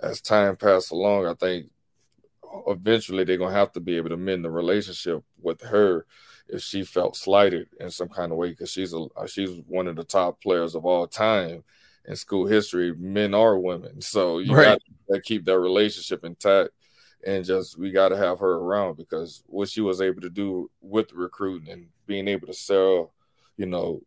as 0.00 0.22
time 0.22 0.56
passed 0.56 0.90
along, 0.90 1.26
I 1.26 1.34
think 1.34 1.66
eventually 2.66 3.24
they're 3.24 3.36
gonna 3.36 3.52
have 3.52 3.72
to 3.72 3.80
be 3.80 3.98
able 3.98 4.08
to 4.08 4.16
mend 4.16 4.42
the 4.42 4.50
relationship 4.50 5.22
with 5.42 5.60
her 5.60 6.06
if 6.48 6.62
she 6.62 6.82
felt 6.82 7.14
slighted 7.14 7.68
in 7.78 7.90
some 7.90 8.08
kind 8.08 8.32
of 8.32 8.38
way 8.38 8.48
because 8.48 8.70
she's 8.70 8.94
a 8.94 9.06
she's 9.28 9.60
one 9.68 9.86
of 9.86 9.96
the 9.96 10.04
top 10.04 10.40
players 10.40 10.74
of 10.74 10.86
all 10.86 11.06
time 11.06 11.62
in 12.06 12.16
school 12.16 12.46
history, 12.46 12.94
men 12.94 13.34
or 13.34 13.58
women. 13.58 14.00
So 14.00 14.38
you 14.38 14.54
right. 14.54 14.80
got 15.10 15.14
to 15.14 15.20
keep 15.20 15.44
that 15.44 15.58
relationship 15.58 16.24
intact 16.24 16.70
and 17.26 17.44
just 17.44 17.78
we 17.78 17.90
got 17.90 18.08
to 18.08 18.16
have 18.16 18.38
her 18.38 18.54
around 18.54 18.96
because 18.96 19.44
what 19.46 19.68
she 19.68 19.82
was 19.82 20.00
able 20.00 20.22
to 20.22 20.30
do 20.30 20.70
with 20.80 21.12
recruiting 21.12 21.70
and 21.70 21.88
being 22.06 22.28
able 22.28 22.46
to 22.46 22.54
sell 22.54 23.12
you 23.60 23.66
know, 23.66 24.00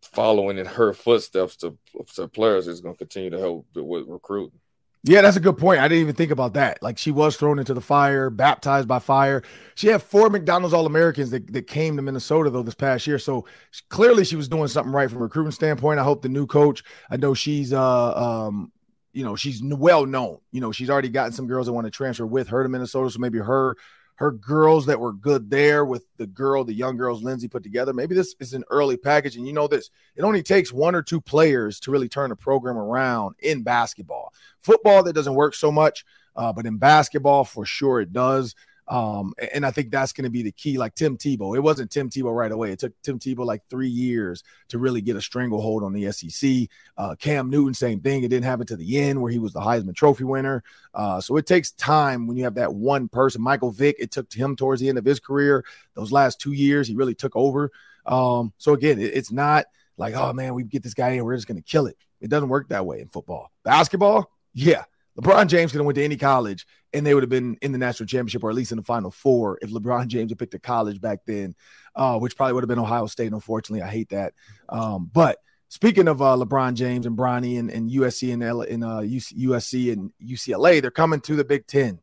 following 0.00 0.56
in 0.56 0.64
her 0.64 0.94
footsteps 0.94 1.56
to, 1.56 1.76
to 2.14 2.26
players 2.26 2.66
is 2.66 2.80
going 2.80 2.94
to 2.94 2.98
continue 2.98 3.28
to 3.28 3.38
help 3.38 3.66
with 3.74 4.08
recruiting. 4.08 4.58
Yeah, 5.04 5.20
that's 5.20 5.36
a 5.36 5.40
good 5.40 5.58
point. 5.58 5.80
I 5.80 5.88
didn't 5.88 6.00
even 6.00 6.14
think 6.14 6.30
about 6.30 6.54
that. 6.54 6.82
Like 6.82 6.96
she 6.96 7.10
was 7.10 7.36
thrown 7.36 7.58
into 7.58 7.74
the 7.74 7.82
fire, 7.82 8.30
baptized 8.30 8.88
by 8.88 8.98
fire. 8.98 9.42
She 9.74 9.88
had 9.88 10.02
four 10.02 10.30
McDonald's 10.30 10.72
All 10.72 10.86
Americans 10.86 11.30
that, 11.32 11.52
that 11.52 11.66
came 11.66 11.96
to 11.96 12.02
Minnesota 12.02 12.48
though 12.48 12.62
this 12.62 12.74
past 12.74 13.06
year. 13.06 13.18
So 13.18 13.44
clearly 13.90 14.24
she 14.24 14.36
was 14.36 14.48
doing 14.48 14.68
something 14.68 14.92
right 14.92 15.10
from 15.10 15.18
a 15.18 15.22
recruiting 15.22 15.52
standpoint. 15.52 16.00
I 16.00 16.04
hope 16.04 16.22
the 16.22 16.30
new 16.30 16.46
coach. 16.46 16.82
I 17.10 17.18
know 17.18 17.34
she's 17.34 17.74
uh 17.74 18.14
um 18.14 18.72
you 19.12 19.22
know 19.22 19.36
she's 19.36 19.62
well 19.62 20.06
known. 20.06 20.38
You 20.50 20.62
know 20.62 20.72
she's 20.72 20.88
already 20.88 21.10
gotten 21.10 21.32
some 21.32 21.46
girls 21.46 21.66
that 21.66 21.74
want 21.74 21.86
to 21.86 21.90
transfer 21.90 22.26
with 22.26 22.48
her 22.48 22.62
to 22.62 22.68
Minnesota. 22.70 23.10
So 23.10 23.18
maybe 23.18 23.38
her 23.38 23.76
her 24.18 24.32
girls 24.32 24.84
that 24.86 24.98
were 24.98 25.12
good 25.12 25.48
there 25.48 25.84
with 25.84 26.04
the 26.16 26.26
girl, 26.26 26.64
the 26.64 26.74
young 26.74 26.96
girls 26.96 27.22
Lindsay 27.22 27.46
put 27.46 27.62
together. 27.62 27.92
Maybe 27.92 28.16
this 28.16 28.34
is 28.40 28.52
an 28.52 28.64
early 28.68 28.96
package. 28.96 29.36
And 29.36 29.46
you 29.46 29.52
know 29.52 29.68
this, 29.68 29.90
it 30.16 30.24
only 30.24 30.42
takes 30.42 30.72
one 30.72 30.96
or 30.96 31.02
two 31.02 31.20
players 31.20 31.78
to 31.80 31.92
really 31.92 32.08
turn 32.08 32.32
a 32.32 32.36
program 32.36 32.76
around 32.76 33.36
in 33.38 33.62
basketball. 33.62 34.34
Football, 34.58 35.04
that 35.04 35.12
doesn't 35.12 35.36
work 35.36 35.54
so 35.54 35.70
much, 35.70 36.04
uh, 36.34 36.52
but 36.52 36.66
in 36.66 36.78
basketball, 36.78 37.44
for 37.44 37.64
sure 37.64 38.00
it 38.00 38.12
does. 38.12 38.56
Um, 38.88 39.34
and 39.52 39.66
I 39.66 39.70
think 39.70 39.90
that's 39.90 40.12
going 40.12 40.24
to 40.24 40.30
be 40.30 40.42
the 40.42 40.52
key. 40.52 40.78
Like 40.78 40.94
Tim 40.94 41.18
Tebow, 41.18 41.54
it 41.54 41.60
wasn't 41.60 41.90
Tim 41.90 42.08
Tebow 42.08 42.34
right 42.34 42.50
away. 42.50 42.72
It 42.72 42.78
took 42.78 43.00
Tim 43.02 43.18
Tebow 43.18 43.44
like 43.44 43.62
three 43.68 43.88
years 43.88 44.42
to 44.68 44.78
really 44.78 45.02
get 45.02 45.16
a 45.16 45.20
stranglehold 45.20 45.84
on 45.84 45.92
the 45.92 46.10
SEC. 46.10 46.68
Uh, 46.96 47.14
Cam 47.16 47.50
Newton, 47.50 47.74
same 47.74 48.00
thing. 48.00 48.24
It 48.24 48.28
didn't 48.28 48.46
happen 48.46 48.66
to 48.66 48.76
the 48.76 48.98
end 48.98 49.20
where 49.20 49.30
he 49.30 49.38
was 49.38 49.52
the 49.52 49.60
Heisman 49.60 49.94
Trophy 49.94 50.24
winner. 50.24 50.64
Uh, 50.94 51.20
so 51.20 51.36
it 51.36 51.46
takes 51.46 51.72
time 51.72 52.26
when 52.26 52.36
you 52.36 52.44
have 52.44 52.54
that 52.54 52.74
one 52.74 53.08
person. 53.08 53.42
Michael 53.42 53.70
Vick, 53.70 53.96
it 53.98 54.10
took 54.10 54.32
him 54.32 54.56
towards 54.56 54.80
the 54.80 54.88
end 54.88 54.98
of 54.98 55.04
his 55.04 55.20
career. 55.20 55.64
Those 55.94 56.10
last 56.10 56.40
two 56.40 56.52
years, 56.52 56.88
he 56.88 56.94
really 56.94 57.14
took 57.14 57.36
over. 57.36 57.70
Um, 58.06 58.54
so 58.56 58.72
again, 58.72 58.98
it, 58.98 59.14
it's 59.14 59.30
not 59.30 59.66
like, 59.98 60.14
oh 60.14 60.32
man, 60.32 60.54
we 60.54 60.62
get 60.62 60.82
this 60.82 60.94
guy 60.94 61.10
in, 61.10 61.24
we're 61.24 61.36
just 61.36 61.48
going 61.48 61.60
to 61.60 61.62
kill 61.62 61.86
it. 61.86 61.96
It 62.20 62.30
doesn't 62.30 62.48
work 62.48 62.70
that 62.70 62.86
way 62.86 63.00
in 63.00 63.08
football. 63.08 63.52
Basketball, 63.64 64.30
yeah. 64.54 64.84
LeBron 65.20 65.48
James 65.48 65.72
could 65.72 65.78
have 65.78 65.86
went 65.86 65.96
to 65.96 66.04
any 66.04 66.16
college 66.16 66.66
and 66.92 67.04
they 67.04 67.12
would 67.12 67.22
have 67.22 67.30
been 67.30 67.56
in 67.60 67.72
the 67.72 67.78
national 67.78 68.06
championship 68.06 68.44
or 68.44 68.50
at 68.50 68.56
least 68.56 68.70
in 68.72 68.78
the 68.78 68.84
final 68.84 69.10
four 69.10 69.58
if 69.60 69.70
LeBron 69.70 70.06
James 70.06 70.30
had 70.30 70.38
picked 70.38 70.54
a 70.54 70.58
college 70.58 71.00
back 71.00 71.20
then, 71.26 71.54
uh, 71.96 72.18
which 72.18 72.36
probably 72.36 72.52
would 72.52 72.62
have 72.62 72.68
been 72.68 72.78
Ohio 72.78 73.06
State. 73.06 73.32
Unfortunately, 73.32 73.82
I 73.82 73.90
hate 73.90 74.10
that. 74.10 74.34
Um, 74.68 75.10
but 75.12 75.38
speaking 75.68 76.06
of 76.06 76.22
uh, 76.22 76.36
LeBron 76.36 76.74
James 76.74 77.04
and 77.04 77.16
Bronny 77.16 77.58
and, 77.58 77.70
and 77.70 77.90
USC 77.90 78.32
and, 78.32 78.42
L- 78.44 78.62
uh, 78.62 79.02
USC 79.02 79.92
and 79.92 80.12
UCLA, 80.22 80.80
they're 80.80 80.90
coming 80.90 81.20
to 81.22 81.34
the 81.34 81.44
Big 81.44 81.66
Ten. 81.66 82.00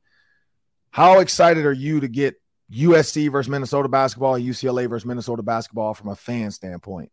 How 0.92 1.20
excited 1.20 1.66
are 1.66 1.74
you 1.74 2.02
to 2.02 2.08
get 2.08 2.36
USC 2.72 3.32
versus 3.32 3.50
Minnesota 3.50 3.88
basketball, 3.88 4.40
UCLA 4.40 4.90
versus 4.90 5.06
Minnesota 5.06 5.42
basketball 5.42 5.94
from 5.94 6.10
a 6.10 6.16
fan 6.16 6.52
standpoint? 6.52 7.12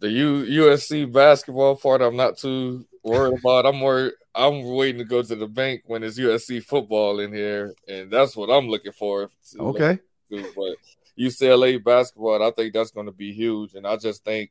The 0.00 0.10
U- 0.10 0.64
USC 0.64 1.10
basketball 1.10 1.76
part, 1.76 2.02
I'm 2.02 2.16
not 2.16 2.36
too 2.36 2.86
worried 3.02 3.38
about. 3.38 3.66
I'm 3.66 3.76
more 3.76 4.12
I'm 4.34 4.64
waiting 4.64 4.98
to 4.98 5.04
go 5.04 5.22
to 5.22 5.36
the 5.36 5.46
bank 5.46 5.82
when 5.86 6.02
it's 6.02 6.18
USC 6.18 6.62
football 6.64 7.20
in 7.20 7.32
here, 7.32 7.74
and 7.88 8.10
that's 8.10 8.36
what 8.36 8.50
I'm 8.50 8.68
looking 8.68 8.92
for. 8.92 9.30
Okay. 9.58 9.98
But 10.30 10.76
UCLA 11.18 11.82
basketball, 11.82 12.42
I 12.42 12.50
think 12.50 12.74
that's 12.74 12.90
going 12.90 13.06
to 13.06 13.12
be 13.12 13.32
huge, 13.32 13.74
and 13.74 13.86
I 13.86 13.96
just 13.96 14.24
think 14.24 14.50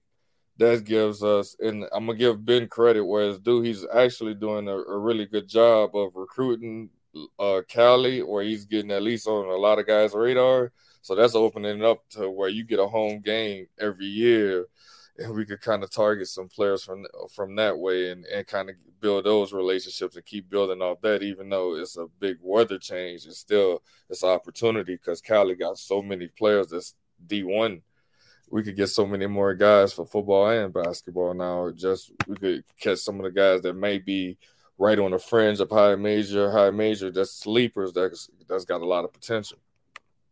that 0.58 0.86
gives 0.86 1.24
us, 1.24 1.56
and 1.60 1.86
I'm 1.92 2.06
gonna 2.06 2.18
give 2.18 2.46
Ben 2.46 2.68
credit, 2.68 3.04
whereas 3.04 3.40
dude, 3.40 3.66
he's 3.66 3.86
actually 3.94 4.36
doing 4.36 4.68
a, 4.68 4.78
a 4.78 4.98
really 4.98 5.26
good 5.26 5.48
job 5.48 5.96
of 5.96 6.16
recruiting 6.16 6.90
uh 7.40 7.62
Cali, 7.68 8.22
where 8.22 8.44
he's 8.44 8.66
getting 8.66 8.92
at 8.92 9.04
least 9.04 9.28
on 9.28 9.46
a 9.46 9.56
lot 9.56 9.80
of 9.80 9.88
guys' 9.88 10.14
radar. 10.14 10.72
So 11.02 11.16
that's 11.16 11.36
opening 11.36 11.80
it 11.80 11.84
up 11.84 12.08
to 12.12 12.30
where 12.30 12.50
you 12.50 12.64
get 12.64 12.80
a 12.80 12.88
home 12.88 13.20
game 13.20 13.68
every 13.80 14.06
year 14.06 14.68
and 15.20 15.34
we 15.34 15.46
could 15.46 15.62
kind 15.62 15.84
of 15.84 15.92
target 15.92 16.28
some 16.28 16.48
players 16.48 16.84
from 16.84 17.06
from 17.34 17.56
that 17.56 17.78
way 17.78 18.12
and, 18.12 18.26
and 18.26 18.48
kind 18.48 18.70
of 18.70 18.76
build 19.00 19.26
those 19.26 19.54
relationships 19.54 20.16
and 20.16 20.26
keep 20.26 20.50
building 20.50 20.82
off 20.82 21.02
that 21.02 21.22
even 21.22 21.50
though 21.50 21.76
it's 21.76 21.98
a 21.98 22.08
big 22.20 22.38
weather 22.42 22.80
change 22.80 23.26
it's 23.26 23.38
still 23.38 23.82
it's 24.10 24.24
an 24.24 24.30
opportunity 24.30 24.96
because 24.96 25.22
cali 25.22 25.56
got 25.56 25.78
so 25.78 26.02
many 26.02 26.28
players 26.28 26.68
that's 26.68 26.96
d1 27.28 27.82
we 28.50 28.64
could 28.64 28.76
get 28.76 28.88
so 28.88 29.06
many 29.06 29.28
more 29.28 29.54
guys 29.54 29.94
for 29.94 30.06
football 30.06 30.50
and 30.50 30.74
basketball 30.74 31.34
now 31.34 31.70
just 31.72 32.12
we 32.28 32.36
could 32.36 32.64
catch 32.80 33.00
some 33.00 33.18
of 33.18 33.24
the 33.24 33.32
guys 33.32 33.62
that 33.62 33.74
may 33.74 34.00
be 34.00 34.38
right 34.78 35.00
on 35.00 35.12
the 35.12 35.20
fringe 35.20 35.60
of 35.60 35.70
high 35.70 35.96
major 35.96 36.52
high 36.52 36.72
major 36.72 37.12
that's 37.12 37.32
sleepers 37.32 37.94
that's 37.94 38.30
that's 38.48 38.66
got 38.66 38.82
a 38.82 38.86
lot 38.86 39.06
of 39.06 39.14
potential 39.14 39.58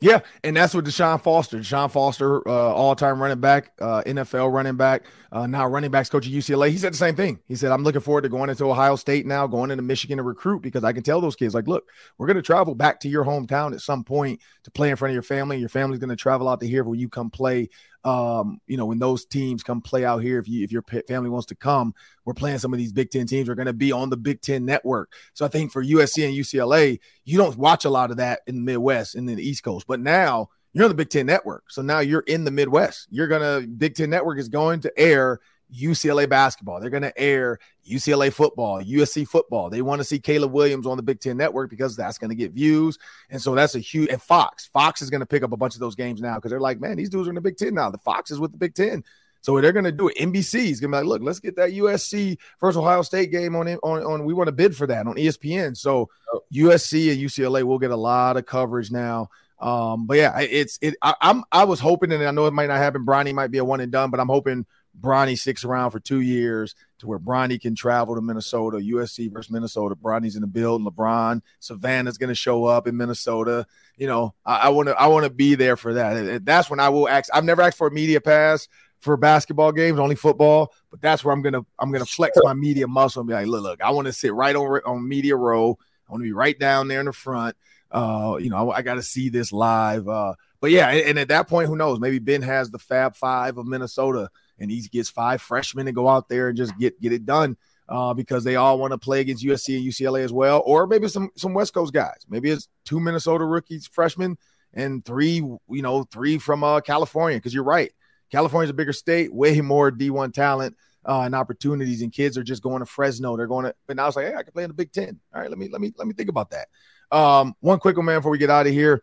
yeah, 0.02 0.22
and 0.44 0.58
that's 0.58 0.74
what 0.74 0.84
Deshaun 0.84 1.22
Foster, 1.22 1.60
Deshaun 1.60 1.92
Foster, 1.92 2.48
uh, 2.48 2.52
all-time 2.52 3.22
running 3.22 3.40
back, 3.40 3.72
uh, 3.80 4.02
NFL 4.04 4.52
running 4.52 4.76
back, 4.76 5.06
uh, 5.32 5.46
now 5.46 5.68
running 5.68 5.92
backs 5.92 6.10
coach 6.10 6.26
at 6.26 6.34
UCLA. 6.34 6.72
He 6.72 6.78
said 6.80 6.94
the 6.94 6.98
same 6.98 7.16
thing. 7.16 7.40
He 7.48 7.56
said, 7.56 7.72
"I'm 7.72 7.84
looking 7.84 8.02
forward 8.02 8.24
to 8.24 8.30
going 8.30 8.50
into 8.50 8.66
Ohio 8.66 8.96
State 8.96 9.28
now, 9.28 9.46
going 9.46 9.70
into 9.70 9.84
Michigan 9.84 10.18
to 10.18 10.24
recruit 10.24 10.64
because 10.64 10.84
I 10.84 10.92
can 10.92 11.04
tell 11.04 11.22
those 11.22 11.36
kids, 11.36 11.54
like, 11.54 11.68
look, 11.68 11.88
we're 12.18 12.26
going 12.26 12.36
to 12.36 12.42
travel 12.42 12.74
back 12.74 13.00
to 13.02 13.10
your 13.10 13.24
hometown 13.24 13.74
at 13.74 13.82
some 13.82 14.04
point 14.04 14.42
to 14.64 14.72
play 14.72 14.90
in 14.90 14.96
front 14.96 15.12
of 15.12 15.14
your 15.14 15.22
family. 15.22 15.58
Your 15.58 15.70
family's 15.70 16.00
going 16.00 16.10
to 16.10 16.16
travel 16.16 16.50
out 16.50 16.62
to 16.62 16.68
here 16.68 16.84
when 16.84 17.00
you 17.00 17.08
come 17.08 17.30
play 17.30 17.70
um, 18.04 18.60
you 18.68 18.78
know, 18.78 18.86
when 18.86 19.00
those 19.00 19.26
teams 19.26 19.64
come 19.64 19.82
play 19.82 20.06
out 20.06 20.20
here, 20.20 20.40
if 20.40 20.48
you 20.48 20.64
if 20.64 20.72
your 20.72 20.84
family 21.08 21.30
wants 21.30 21.48
to 21.48 21.56
come, 21.56 21.94
we're 22.26 22.34
playing 22.34 22.58
some 22.58 22.74
of 22.74 22.80
these 22.80 22.92
Big 22.92 23.12
Ten 23.12 23.28
teams. 23.28 23.48
We're 23.48 23.56
going 23.56 23.68
to 23.68 23.74
be 23.74 23.92
on 23.92 24.10
the 24.10 24.18
Big 24.18 24.42
Ten 24.42 24.66
network. 24.66 25.14
So 25.34 25.46
I 25.46 25.50
think 25.50 25.72
for 25.72 25.84
USC 25.84 26.26
and 26.26 26.36
UCLA, 26.36 27.00
you 27.26 27.38
don't 27.38 27.58
watch 27.58 27.86
a 27.86 27.90
lot 27.90 28.12
of 28.12 28.18
that 28.18 28.42
in 28.48 28.56
the 28.56 28.62
Midwest 28.62 29.16
and 29.16 29.30
in 29.30 29.38
the 29.38 29.48
East 29.48 29.64
Coast, 29.64 29.86
but 29.88 30.00
now 30.00 30.50
you're 30.74 30.86
on 30.86 30.90
the 30.90 30.96
Big 30.96 31.10
Ten 31.10 31.26
network. 31.26 31.70
So 31.70 31.82
now 31.82 32.00
you're 32.00 32.22
in 32.22 32.44
the 32.44 32.52
Midwest. 32.52 33.08
You're 33.12 33.28
gonna 33.28 33.62
Big 33.68 33.96
Ten 33.96 34.10
network 34.10 34.40
is 34.40 34.50
going 34.50 34.82
to 34.82 35.00
air 35.00 35.40
UCLA 35.74 36.28
basketball. 36.28 36.80
They're 36.80 36.90
going 36.90 37.04
to 37.04 37.18
air 37.18 37.60
UCLA 37.88 38.32
football, 38.32 38.82
USC 38.82 39.28
football. 39.28 39.70
They 39.70 39.82
want 39.82 40.00
to 40.00 40.04
see 40.04 40.20
Caleb 40.20 40.52
Williams 40.52 40.86
on 40.86 40.98
the 40.98 41.04
Big 41.04 41.20
Ten 41.20 41.38
Network 41.38 41.70
because 41.70 41.96
that's 41.96 42.18
going 42.18 42.30
to 42.30 42.36
get 42.36 42.52
views. 42.52 42.98
And 43.30 43.42
so 43.42 43.56
that's 43.56 43.76
a 43.76 43.80
huge, 43.80 44.10
and 44.10 44.22
Fox, 44.22 44.68
Fox 44.68 45.02
is 45.02 45.10
going 45.10 45.22
to 45.22 45.26
pick 45.26 45.44
up 45.44 45.52
a 45.52 45.58
bunch 45.58 45.74
of 45.76 45.80
those 45.80 45.96
games 45.96 46.22
now 46.22 46.36
because 46.36 46.52
they're 46.52 46.60
like, 46.60 46.80
man, 46.80 46.98
these 46.98 47.10
dudes 47.10 47.28
are 47.28 47.32
in 47.32 47.36
the 47.36 47.42
Big 47.42 47.58
Ten 47.58 47.74
now. 47.74 47.90
The 47.90 47.98
Fox 48.00 48.32
is 48.32 48.40
with 48.40 48.52
the 48.52 48.58
Big 48.58 48.76
Ten. 48.76 49.04
So 49.44 49.60
they're 49.60 49.72
going 49.72 49.86
to 49.86 49.92
do 49.92 50.08
it. 50.08 50.18
NBC 50.18 50.70
is 50.70 50.80
going 50.80 50.92
to 50.92 50.98
be 50.98 51.02
like, 51.02 51.06
look, 51.06 51.22
let's 51.24 51.40
get 51.40 51.56
that 51.56 51.72
USC 51.72 52.38
versus 52.60 52.78
Ohio 52.78 53.02
State 53.02 53.32
game 53.32 53.56
on, 53.56 53.68
on, 53.68 54.04
on, 54.04 54.26
we 54.26 54.36
want 54.36 54.48
to 54.48 54.52
bid 54.52 54.76
for 54.76 54.86
that 54.88 55.08
on 55.08 55.16
ESPN. 55.16 55.76
So. 55.76 56.10
USC 56.54 57.12
and 57.12 57.20
UCLA 57.20 57.64
will 57.64 57.80
get 57.80 57.92
a 57.92 57.96
lot 57.96 58.38
of 58.38 58.46
coverage 58.46 58.92
now. 58.92 59.30
Um, 59.60 60.08
but 60.08 60.18
yeah, 60.18 60.40
it's, 60.40 60.80
it, 60.82 60.96
I, 61.02 61.14
I'm, 61.22 61.44
I 61.52 61.66
was 61.66 61.80
hoping, 61.80 62.12
and 62.12 62.24
I 62.24 62.32
know 62.32 62.48
it 62.48 62.54
might 62.54 62.68
not 62.68 62.78
happen. 62.78 63.06
Bronny 63.06 63.34
might 63.34 63.52
be 63.52 63.60
a 63.60 63.66
one 63.66 63.80
and 63.80 63.92
done, 63.92 64.10
but 64.10 64.20
I'm 64.20 64.28
hoping 64.28 64.66
Bronny 65.00 65.38
sticks 65.38 65.64
around 65.64 65.92
for 65.92 66.00
two 66.00 66.22
years 66.22 66.76
to 67.00 67.08
where 67.08 67.20
Bronny 67.20 67.60
can 67.60 67.76
travel 67.76 68.16
to 68.16 68.22
Minnesota, 68.22 68.78
USC 68.78 69.32
versus 69.32 69.52
Minnesota. 69.52 69.96
Bronny's 69.96 70.36
in 70.36 70.42
the 70.42 70.48
building. 70.48 70.86
LeBron, 70.86 71.42
Savannah's 71.60 72.18
going 72.18 72.30
to 72.30 72.36
show 72.36 72.66
up 72.66 72.88
in 72.88 72.98
Minnesota. 72.98 73.66
You 73.98 74.08
know, 74.08 74.34
I 74.46 74.70
want 74.70 74.90
to 74.90 75.00
I 75.00 75.08
want 75.08 75.26
to 75.26 75.30
be 75.30 75.56
there 75.56 75.78
for 75.78 75.94
that. 75.96 76.46
That's 76.46 76.70
when 76.70 76.80
I 76.80 76.90
will 76.90 77.08
ask. 77.08 77.30
I've 77.34 77.46
never 77.46 77.62
asked 77.62 77.78
for 77.78 77.88
a 77.88 77.92
media 77.92 78.22
pass 78.22 78.68
for 79.00 79.18
basketball 79.18 79.72
games, 79.72 80.00
only 80.00 80.16
football. 80.16 80.74
But 80.90 81.02
that's 81.02 81.24
where 81.24 81.34
I'm 81.34 81.42
gonna 81.42 81.66
I'm 81.80 81.92
gonna 81.92 82.06
flex 82.06 82.38
my 82.44 82.54
media 82.54 82.88
muscle 82.88 83.22
and 83.22 83.28
be 83.28 83.34
like, 83.34 83.48
look, 83.48 83.64
look, 83.64 83.82
I 83.82 83.92
want 83.92 84.08
to 84.08 84.14
sit 84.14 84.34
right 84.34 84.56
on 84.56 84.82
on 84.86 85.08
media 85.08 85.36
row. 85.36 85.78
I 86.08 86.12
want 86.12 86.22
to 86.22 86.28
be 86.28 86.34
right 86.34 86.58
down 86.58 86.88
there 86.88 87.00
in 87.00 87.06
the 87.06 87.14
front. 87.14 87.56
Uh, 87.90 88.38
you 88.40 88.50
know, 88.50 88.72
I, 88.72 88.78
I 88.78 88.82
got 88.82 88.96
to 88.96 89.04
see 89.04 89.30
this 89.30 89.52
live. 89.52 90.08
Uh, 90.08 90.34
but 90.62 90.72
yeah, 90.72 90.90
and, 90.90 91.10
and 91.10 91.20
at 91.20 91.28
that 91.30 91.48
point, 91.48 91.68
who 91.68 91.76
knows? 91.76 92.00
Maybe 92.00 92.20
Ben 92.20 92.42
has 92.42 92.70
the 92.70 92.80
Fab 92.80 93.16
Five 93.16 93.58
of 93.58 93.66
Minnesota 93.66 94.30
and 94.60 94.72
he 94.72 94.82
gets 94.82 95.10
five 95.10 95.42
freshmen 95.42 95.86
to 95.86 95.92
go 95.92 96.08
out 96.08 96.30
there 96.30 96.50
and 96.50 96.58
just 96.58 96.78
get 96.78 97.00
get 97.02 97.14
it 97.14 97.26
done 97.26 97.58
uh, 97.90 98.14
because 98.14 98.44
they 98.44 98.56
all 98.56 98.80
want 98.80 98.92
to 98.92 98.98
play 98.98 99.20
against 99.20 99.44
USC 99.44 99.78
and 99.78 99.86
UCLA 99.86 100.24
as 100.24 100.32
well, 100.32 100.64
or 100.66 100.88
maybe 100.88 101.08
some 101.08 101.30
some 101.36 101.54
West 101.54 101.74
Coast 101.74 101.94
guys. 101.94 102.26
Maybe 102.30 102.50
it's 102.50 102.68
two 102.86 103.00
Minnesota 103.00 103.46
rookies, 103.46 103.88
freshmen, 103.88 104.38
and 104.74 105.04
three 105.04 105.36
you 105.36 105.60
know 105.70 106.04
three 106.04 106.38
from 106.38 106.64
uh, 106.64 106.80
California. 106.82 107.38
Because 107.38 107.54
you're 107.54 107.64
right, 107.64 107.92
California's 108.32 108.70
a 108.70 108.76
bigger 108.76 108.94
state, 108.94 109.34
way 109.34 109.60
more 109.62 109.92
D1 109.92 110.34
talent. 110.34 110.76
Uh, 111.04 111.22
and 111.22 111.34
opportunities, 111.34 112.04
and 112.04 112.14
kids 112.14 112.38
are 112.38 112.44
just 112.44 112.62
going 112.62 112.78
to 112.80 112.86
Fresno. 112.86 113.36
They're 113.36 113.48
going 113.48 113.66
to, 113.66 113.74
but 113.88 113.96
now 113.96 114.06
it's 114.06 114.16
like, 114.16 114.28
hey, 114.28 114.36
I 114.36 114.44
can 114.44 114.54
play 114.54 114.66
in 114.66 114.70
the 114.70 114.76
Big 114.76 114.92
Ten. 114.92 115.20
All 115.34 115.42
right, 115.42 115.50
let 115.50 115.58
me 115.58 115.68
let 115.68 115.82
me 115.82 115.92
let 115.98 116.08
me 116.08 116.14
think 116.14 116.30
about 116.30 116.52
that. 116.52 116.68
Um, 117.12 117.56
one 117.60 117.80
quick 117.80 117.98
one, 117.98 118.06
man, 118.06 118.20
before 118.20 118.30
we 118.30 118.38
get 118.38 118.52
out 118.52 118.68
of 118.68 118.72
here 118.72 119.02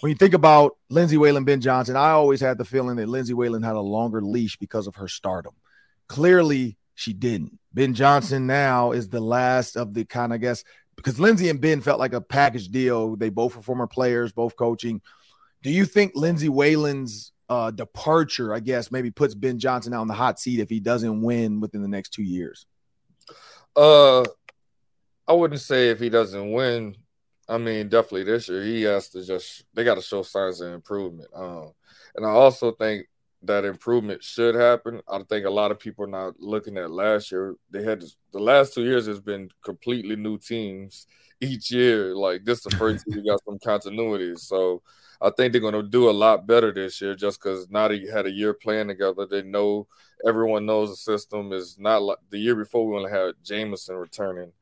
when 0.00 0.10
you 0.10 0.16
think 0.16 0.34
about 0.34 0.76
Lindsay 0.88 1.16
Whalen, 1.16 1.44
Ben 1.44 1.60
Johnson, 1.60 1.96
I 1.96 2.10
always 2.10 2.40
had 2.40 2.58
the 2.58 2.64
feeling 2.64 2.96
that 2.96 3.08
Lindsay 3.08 3.34
Whalen 3.34 3.62
had 3.62 3.76
a 3.76 3.80
longer 3.80 4.20
leash 4.20 4.56
because 4.56 4.86
of 4.86 4.96
her 4.96 5.08
stardom. 5.08 5.54
Clearly, 6.08 6.76
she 6.94 7.12
didn't. 7.12 7.58
Ben 7.72 7.94
Johnson 7.94 8.46
now 8.46 8.92
is 8.92 9.08
the 9.08 9.20
last 9.20 9.76
of 9.76 9.94
the 9.94 10.04
kind 10.04 10.32
of 10.32 10.40
guess 10.40 10.64
because 10.96 11.20
Lindsay 11.20 11.48
and 11.50 11.60
Ben 11.60 11.80
felt 11.80 12.00
like 12.00 12.14
a 12.14 12.20
package 12.20 12.68
deal. 12.68 13.16
They 13.16 13.28
both 13.28 13.54
were 13.54 13.62
former 13.62 13.86
players, 13.86 14.32
both 14.32 14.56
coaching. 14.56 15.00
Do 15.62 15.70
you 15.70 15.84
think 15.84 16.12
Lindsay 16.14 16.48
Whalen's 16.48 17.32
uh, 17.48 17.70
departure, 17.70 18.54
I 18.54 18.60
guess, 18.60 18.90
maybe 18.90 19.10
puts 19.10 19.34
Ben 19.34 19.58
Johnson 19.58 19.92
out 19.92 20.00
on 20.00 20.08
the 20.08 20.14
hot 20.14 20.40
seat 20.40 20.60
if 20.60 20.70
he 20.70 20.80
doesn't 20.80 21.22
win 21.22 21.60
within 21.60 21.82
the 21.82 21.88
next 21.88 22.10
two 22.10 22.22
years? 22.22 22.66
Uh, 23.74 24.24
I 25.28 25.32
wouldn't 25.32 25.60
say 25.60 25.90
if 25.90 26.00
he 26.00 26.08
doesn't 26.08 26.50
win 26.52 26.96
I 27.48 27.58
mean, 27.58 27.88
definitely 27.88 28.24
this 28.24 28.48
year 28.48 28.62
he 28.62 28.82
has 28.82 29.08
to 29.10 29.24
just 29.24 29.64
they 29.74 29.84
got 29.84 29.94
to 29.96 30.02
show 30.02 30.22
signs 30.22 30.60
of 30.60 30.72
improvement. 30.72 31.28
Um, 31.34 31.72
and 32.14 32.26
I 32.26 32.30
also 32.30 32.72
think 32.72 33.06
that 33.42 33.64
improvement 33.64 34.22
should 34.24 34.54
happen. 34.54 35.00
I 35.08 35.22
think 35.22 35.46
a 35.46 35.50
lot 35.50 35.70
of 35.70 35.78
people 35.78 36.04
are 36.04 36.08
not 36.08 36.40
looking 36.40 36.76
at 36.78 36.90
last 36.90 37.30
year. 37.30 37.54
They 37.70 37.82
had 37.82 38.02
the 38.32 38.40
last 38.40 38.74
two 38.74 38.82
years 38.84 39.06
has 39.06 39.20
been 39.20 39.48
completely 39.62 40.16
new 40.16 40.38
teams 40.38 41.06
each 41.40 41.70
year. 41.70 42.16
Like 42.16 42.44
this, 42.44 42.62
the 42.62 42.70
first 42.70 43.04
year 43.06 43.22
we 43.22 43.28
got 43.28 43.44
some 43.44 43.58
continuity. 43.58 44.34
So 44.36 44.82
I 45.20 45.30
think 45.30 45.52
they're 45.52 45.60
going 45.60 45.74
to 45.74 45.82
do 45.82 46.10
a 46.10 46.12
lot 46.12 46.46
better 46.46 46.72
this 46.72 47.00
year, 47.00 47.14
just 47.14 47.40
because 47.40 47.66
they 47.66 48.06
had 48.12 48.26
a 48.26 48.30
year 48.30 48.54
playing 48.54 48.88
together. 48.88 49.26
They 49.26 49.42
know 49.42 49.86
everyone 50.26 50.66
knows 50.66 50.90
the 50.90 50.96
system 50.96 51.52
is 51.52 51.78
not 51.78 52.02
like 52.02 52.18
the 52.30 52.38
year 52.38 52.54
before. 52.56 52.86
We 52.86 52.96
only 52.96 53.10
had 53.10 53.34
Jamison 53.42 53.96
returning. 53.96 54.52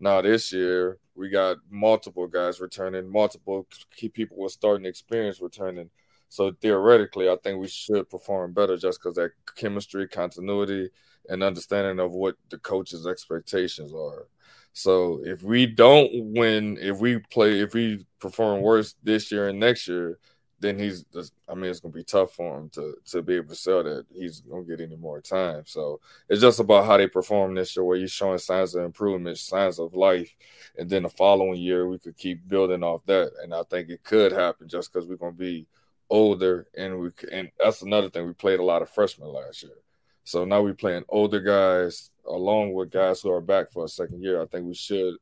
Now 0.00 0.20
this 0.20 0.52
year 0.52 0.98
we 1.14 1.28
got 1.28 1.58
multiple 1.70 2.26
guys 2.26 2.60
returning, 2.60 3.10
multiple 3.10 3.66
key 3.94 4.08
people 4.08 4.38
with 4.38 4.52
starting 4.52 4.86
experience 4.86 5.40
returning. 5.40 5.90
So 6.28 6.52
theoretically, 6.60 7.28
I 7.28 7.36
think 7.42 7.60
we 7.60 7.68
should 7.68 8.10
perform 8.10 8.52
better 8.52 8.76
just 8.76 9.00
because 9.00 9.16
that 9.16 9.30
chemistry, 9.56 10.08
continuity, 10.08 10.90
and 11.28 11.42
understanding 11.42 12.00
of 12.04 12.12
what 12.12 12.34
the 12.50 12.58
coach's 12.58 13.06
expectations 13.06 13.92
are. 13.94 14.26
So 14.72 15.20
if 15.24 15.42
we 15.44 15.66
don't 15.66 16.10
win, 16.12 16.76
if 16.80 16.98
we 16.98 17.20
play, 17.30 17.60
if 17.60 17.74
we 17.74 18.04
perform 18.18 18.62
worse 18.62 18.96
this 19.04 19.30
year 19.30 19.48
and 19.48 19.60
next 19.60 19.86
year, 19.86 20.18
then 20.64 20.78
he's 20.78 21.04
I 21.48 21.54
mean 21.54 21.70
it's 21.70 21.80
gonna 21.80 21.92
be 21.92 22.04
tough 22.04 22.32
for 22.32 22.58
him 22.58 22.70
to 22.70 22.94
to 23.10 23.22
be 23.22 23.36
able 23.36 23.50
to 23.50 23.54
sell 23.54 23.84
that 23.84 24.06
he's 24.12 24.40
gonna 24.40 24.64
get 24.64 24.80
any 24.80 24.96
more 24.96 25.20
time. 25.20 25.64
So 25.66 26.00
it's 26.28 26.40
just 26.40 26.58
about 26.58 26.86
how 26.86 26.96
they 26.96 27.06
perform 27.06 27.54
this 27.54 27.76
year 27.76 27.84
where 27.84 27.98
he's 27.98 28.10
showing 28.10 28.38
signs 28.38 28.74
of 28.74 28.84
improvement, 28.84 29.38
signs 29.38 29.78
of 29.78 29.94
life, 29.94 30.34
and 30.78 30.88
then 30.88 31.02
the 31.02 31.10
following 31.10 31.60
year 31.60 31.86
we 31.86 31.98
could 31.98 32.16
keep 32.16 32.48
building 32.48 32.82
off 32.82 33.04
that. 33.06 33.32
And 33.42 33.54
I 33.54 33.62
think 33.64 33.90
it 33.90 34.02
could 34.02 34.32
happen 34.32 34.68
just 34.68 34.92
because 34.92 35.06
we're 35.06 35.16
gonna 35.16 35.32
be 35.32 35.66
older 36.08 36.66
and 36.76 36.98
we 36.98 37.10
and 37.30 37.50
that's 37.58 37.82
another 37.82 38.08
thing. 38.08 38.26
We 38.26 38.32
played 38.32 38.60
a 38.60 38.64
lot 38.64 38.82
of 38.82 38.90
freshmen 38.90 39.28
last 39.28 39.62
year. 39.62 39.76
So 40.24 40.46
now 40.46 40.62
we're 40.62 40.74
playing 40.74 41.04
older 41.10 41.40
guys 41.40 42.10
along 42.26 42.72
with 42.72 42.90
guys 42.90 43.20
who 43.20 43.30
are 43.30 43.42
back 43.42 43.70
for 43.70 43.84
a 43.84 43.88
second 43.88 44.22
year. 44.22 44.40
I 44.40 44.46
think 44.46 44.66
we 44.66 44.74
should 44.74 45.16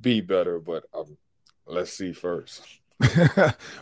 be 0.00 0.20
better, 0.20 0.58
but 0.58 0.84
um, 0.92 1.16
let's 1.66 1.92
see 1.92 2.12
first. 2.12 2.62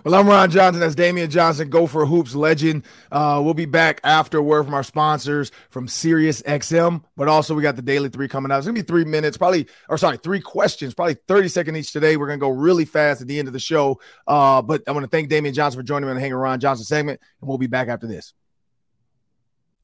well, 0.04 0.14
I'm 0.14 0.28
Ron 0.28 0.50
Johnson. 0.50 0.80
That's 0.80 0.94
Damian 0.94 1.30
Johnson, 1.30 1.70
Gopher 1.70 2.04
Hoops 2.04 2.34
legend. 2.34 2.84
Uh, 3.10 3.40
we'll 3.42 3.54
be 3.54 3.64
back 3.64 3.98
after 4.04 4.42
word 4.42 4.64
from 4.64 4.74
our 4.74 4.82
sponsors 4.82 5.52
from 5.70 5.88
Sirius 5.88 6.42
XM, 6.42 7.02
but 7.16 7.26
also 7.26 7.54
we 7.54 7.62
got 7.62 7.76
the 7.76 7.82
Daily 7.82 8.10
Three 8.10 8.28
coming 8.28 8.52
out. 8.52 8.58
It's 8.58 8.66
gonna 8.66 8.74
be 8.74 8.82
three 8.82 9.06
minutes, 9.06 9.38
probably, 9.38 9.68
or 9.88 9.96
sorry, 9.96 10.18
three 10.18 10.40
questions, 10.40 10.92
probably 10.92 11.16
30 11.28 11.48
seconds 11.48 11.78
each 11.78 11.92
today. 11.92 12.18
We're 12.18 12.26
gonna 12.26 12.36
go 12.36 12.50
really 12.50 12.84
fast 12.84 13.22
at 13.22 13.26
the 13.26 13.38
end 13.38 13.48
of 13.48 13.54
the 13.54 13.58
show. 13.60 13.98
Uh, 14.26 14.60
but 14.60 14.82
I 14.86 14.92
want 14.92 15.04
to 15.04 15.10
thank 15.10 15.30
Damian 15.30 15.54
Johnson 15.54 15.80
for 15.80 15.84
joining 15.84 16.08
me 16.08 16.10
on 16.10 16.16
the 16.16 16.20
Hang 16.20 16.34
Ron 16.34 16.60
Johnson 16.60 16.84
segment, 16.84 17.18
and 17.40 17.48
we'll 17.48 17.56
be 17.56 17.68
back 17.68 17.88
after 17.88 18.06
this. 18.06 18.34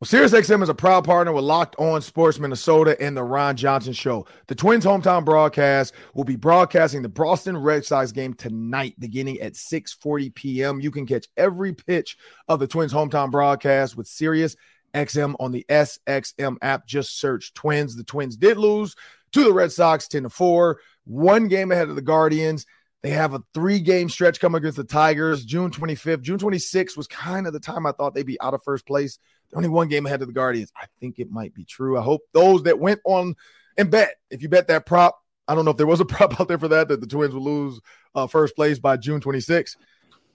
Well, 0.00 0.06
SiriusXM 0.06 0.62
is 0.62 0.68
a 0.68 0.74
proud 0.74 1.04
partner 1.04 1.32
with 1.32 1.42
Locked 1.42 1.74
On 1.80 2.00
Sports 2.00 2.38
Minnesota 2.38 2.96
and 3.02 3.16
the 3.16 3.24
Ron 3.24 3.56
Johnson 3.56 3.92
Show. 3.92 4.26
The 4.46 4.54
Twins' 4.54 4.84
hometown 4.84 5.24
broadcast 5.24 5.92
will 6.14 6.22
be 6.22 6.36
broadcasting 6.36 7.02
the 7.02 7.08
Boston 7.08 7.56
Red 7.56 7.84
Sox 7.84 8.12
game 8.12 8.32
tonight, 8.32 8.94
beginning 9.00 9.40
at 9.40 9.54
6:40 9.54 10.32
p.m. 10.36 10.80
You 10.80 10.92
can 10.92 11.04
catch 11.04 11.26
every 11.36 11.72
pitch 11.72 12.16
of 12.46 12.60
the 12.60 12.68
Twins' 12.68 12.92
hometown 12.92 13.32
broadcast 13.32 13.96
with 13.96 14.06
Sirius 14.06 14.54
XM 14.94 15.34
on 15.40 15.50
the 15.50 15.66
SXM 15.68 16.58
app. 16.62 16.86
Just 16.86 17.18
search 17.18 17.52
Twins. 17.54 17.96
The 17.96 18.04
Twins 18.04 18.36
did 18.36 18.56
lose 18.56 18.94
to 19.32 19.42
the 19.42 19.52
Red 19.52 19.72
Sox 19.72 20.06
10 20.06 20.22
to 20.22 20.30
4, 20.30 20.78
one 21.06 21.48
game 21.48 21.72
ahead 21.72 21.88
of 21.88 21.96
the 21.96 22.02
Guardians. 22.02 22.66
They 23.02 23.10
have 23.10 23.34
a 23.34 23.42
three 23.52 23.80
game 23.80 24.08
stretch 24.08 24.38
coming 24.38 24.60
against 24.60 24.76
the 24.76 24.84
Tigers 24.84 25.44
June 25.44 25.72
25th. 25.72 26.22
June 26.22 26.38
26th 26.38 26.96
was 26.96 27.08
kind 27.08 27.48
of 27.48 27.52
the 27.52 27.58
time 27.58 27.84
I 27.84 27.90
thought 27.90 28.14
they'd 28.14 28.24
be 28.24 28.40
out 28.40 28.54
of 28.54 28.62
first 28.62 28.86
place 28.86 29.18
only 29.54 29.68
one 29.68 29.88
game 29.88 30.06
ahead 30.06 30.20
of 30.20 30.28
the 30.28 30.34
Guardians. 30.34 30.72
I 30.76 30.86
think 31.00 31.18
it 31.18 31.30
might 31.30 31.54
be 31.54 31.64
true. 31.64 31.98
I 31.98 32.02
hope 32.02 32.22
those 32.32 32.64
that 32.64 32.78
went 32.78 33.00
on 33.04 33.34
and 33.76 33.90
bet, 33.90 34.16
if 34.30 34.42
you 34.42 34.48
bet 34.48 34.68
that 34.68 34.86
prop, 34.86 35.18
I 35.46 35.54
don't 35.54 35.64
know 35.64 35.70
if 35.70 35.76
there 35.76 35.86
was 35.86 36.00
a 36.00 36.04
prop 36.06 36.40
out 36.40 36.48
there 36.48 36.58
for 36.58 36.68
that, 36.68 36.88
that 36.88 37.00
the 37.00 37.06
Twins 37.06 37.34
will 37.34 37.44
lose 37.44 37.80
uh, 38.14 38.26
first 38.26 38.54
place 38.56 38.78
by 38.78 38.96
June 38.96 39.20
26th. 39.20 39.76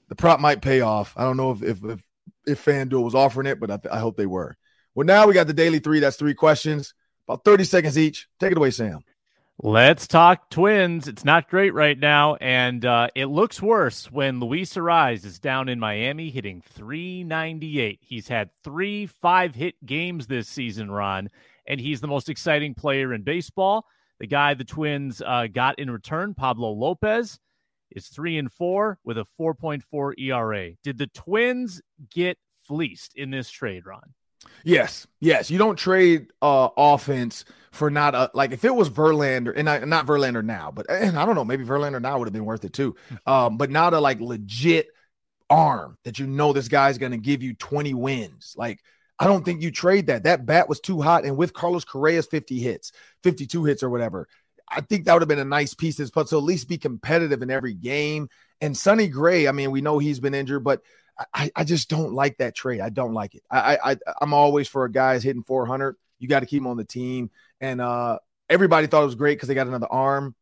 The 0.10 0.16
prop 0.16 0.40
might 0.40 0.62
pay 0.62 0.82
off. 0.82 1.14
I 1.16 1.24
don't 1.24 1.38
know 1.38 1.52
if 1.52 1.64
if 1.64 1.84
if, 1.84 2.04
if 2.46 2.66
FanDuel 2.66 3.04
was 3.04 3.16
offering 3.16 3.48
it, 3.48 3.60
but 3.60 3.72
I, 3.72 3.78
th- 3.78 3.94
I 3.94 4.00
hope 4.00 4.18
they 4.18 4.26
were. 4.26 4.58
Well, 4.96 5.08
now 5.08 5.28
we 5.28 5.34
got 5.34 5.48
the 5.48 5.54
daily 5.54 5.80
three. 5.80 6.00
That's 6.00 6.18
three 6.18 6.34
questions, 6.34 6.94
about 7.28 7.44
30 7.46 7.64
seconds 7.64 7.98
each. 7.98 8.28
Take 8.40 8.52
it 8.52 8.58
away, 8.58 8.72
Sam. 8.72 9.04
Let's 9.66 10.08
talk 10.08 10.50
twins. 10.50 11.08
It's 11.08 11.24
not 11.24 11.50
great 11.50 11.74
right 11.74 11.98
now, 11.98 12.36
and 12.42 12.84
uh, 12.84 13.08
it 13.16 13.28
looks 13.28 13.62
worse 13.62 14.12
when 14.12 14.42
Luis 14.42 14.74
Arraez 14.74 15.24
is 15.24 15.40
down 15.40 15.70
in 15.70 15.80
Miami 15.80 16.30
hitting 16.30 16.62
398. 16.74 18.00
He's 18.02 18.28
had 18.28 18.50
three 18.62 19.06
five 19.06 19.56
hit 19.56 19.76
games 19.86 20.28
this 20.28 20.50
season, 20.50 20.92
Ron, 20.92 21.30
and 21.66 21.80
he's 21.80 22.02
the 22.02 22.10
most 22.10 22.28
exciting 22.28 22.74
player 22.74 23.14
in 23.14 23.22
baseball. 23.22 23.86
The 24.20 24.28
guy 24.28 24.54
the 24.54 24.66
Twins 24.66 25.22
uh, 25.26 25.48
got 25.48 25.80
in 25.80 25.90
return, 25.90 26.34
Pablo 26.34 26.74
Lopez, 26.74 27.40
is 27.90 28.08
three 28.08 28.38
and 28.38 28.52
four 28.52 29.00
with 29.06 29.18
a 29.18 29.26
4.4 29.40 30.20
ERA. 30.20 30.72
Did 30.84 30.98
the 30.98 31.08
Twins 31.08 31.82
get 32.14 32.38
fleeced 32.68 33.16
in 33.16 33.32
this 33.32 33.50
trade, 33.50 33.86
Ron? 33.86 34.14
Yes, 34.64 35.08
yes. 35.20 35.50
You 35.52 35.58
don't 35.58 35.78
trade 35.78 36.32
uh, 36.42 36.70
offense 36.78 37.46
for 37.72 37.90
not 37.90 38.14
a 38.14 38.30
like 38.34 38.52
if 38.52 38.64
it 38.64 38.74
was 38.74 38.90
Verlander 38.90 39.54
and 39.56 39.70
I, 39.70 39.80
not 39.80 40.06
Verlander 40.06 40.44
now, 40.44 40.72
but 40.72 40.90
and 40.90 41.18
I 41.18 41.26
don't 41.26 41.36
know, 41.36 41.46
maybe 41.46 41.66
Verlander 41.66 42.02
now 42.02 42.18
would 42.20 42.28
have 42.28 42.34
been 42.34 42.46
worth 42.46 42.66
it 42.66 42.74
too. 42.74 42.96
Um, 43.26 43.58
but 43.58 43.70
not 43.72 43.94
a 43.94 44.00
like 44.00 44.20
legit 44.20 44.88
arm 45.50 45.98
that 46.04 46.20
you 46.20 46.28
know 46.28 46.54
this 46.54 46.68
guy's 46.68 46.98
going 46.98 47.12
to 47.12 47.18
give 47.18 47.42
you 47.42 47.54
20 47.56 47.94
wins. 47.94 48.54
Like 48.58 48.80
I 49.20 49.28
don't 49.28 49.46
think 49.46 49.62
you 49.62 49.72
trade 49.72 50.08
that. 50.08 50.24
That 50.24 50.46
bat 50.46 50.68
was 50.68 50.80
too 50.80 51.02
hot, 51.02 51.26
and 51.26 51.38
with 51.38 51.54
Carlos 51.54 51.86
Correa's 51.86 52.28
50 52.28 52.60
hits, 52.60 52.92
52 53.24 53.64
hits 53.64 53.84
or 53.84 53.90
whatever, 53.90 54.28
I 54.68 54.82
think 54.82 55.06
that 55.06 55.14
would 55.14 55.22
have 55.22 55.30
been 55.30 55.40
a 55.40 55.46
nice 55.46 55.74
piece 55.74 55.98
to 55.98 56.08
put. 56.10 56.30
So 56.30 56.38
at 56.38 56.44
least 56.44 56.68
be 56.68 56.78
competitive 56.78 57.42
in 57.42 57.52
every 57.52 57.74
game. 57.74 58.30
And 58.62 58.78
Sonny 58.78 59.08
Gray, 59.08 59.48
I 59.48 59.52
mean, 59.52 59.72
we 59.72 59.82
know 59.82 60.00
he's 60.00 60.20
been 60.20 60.34
injured, 60.34 60.64
but 60.64 60.82
I, 61.34 61.52
I 61.56 61.64
just 61.64 61.90
don't 61.90 62.14
like 62.14 62.38
that 62.38 62.56
trade. 62.56 62.82
I 62.82 62.90
don't 62.90 63.14
like 63.14 63.36
it. 63.36 63.44
I, 63.50 63.78
I 63.84 63.98
I'm 64.22 64.34
always 64.34 64.68
for 64.68 64.86
a 64.86 64.92
guy 64.92 65.20
hitting 65.20 65.44
400. 65.44 65.96
You 66.20 66.28
got 66.28 66.40
to 66.40 66.46
keep 66.46 66.62
him 66.62 66.68
on 66.68 66.78
the 66.78 66.84
team. 66.84 67.30
And 67.62 67.82
uh, 67.82 68.20
everybody 68.50 68.88
thought 68.88 69.04
it 69.04 69.08
was 69.08 69.16
great 69.16 69.36
because 69.36 69.48
they 69.48 69.56
got 69.56 69.68
another 69.68 69.92
arm. 69.92 70.36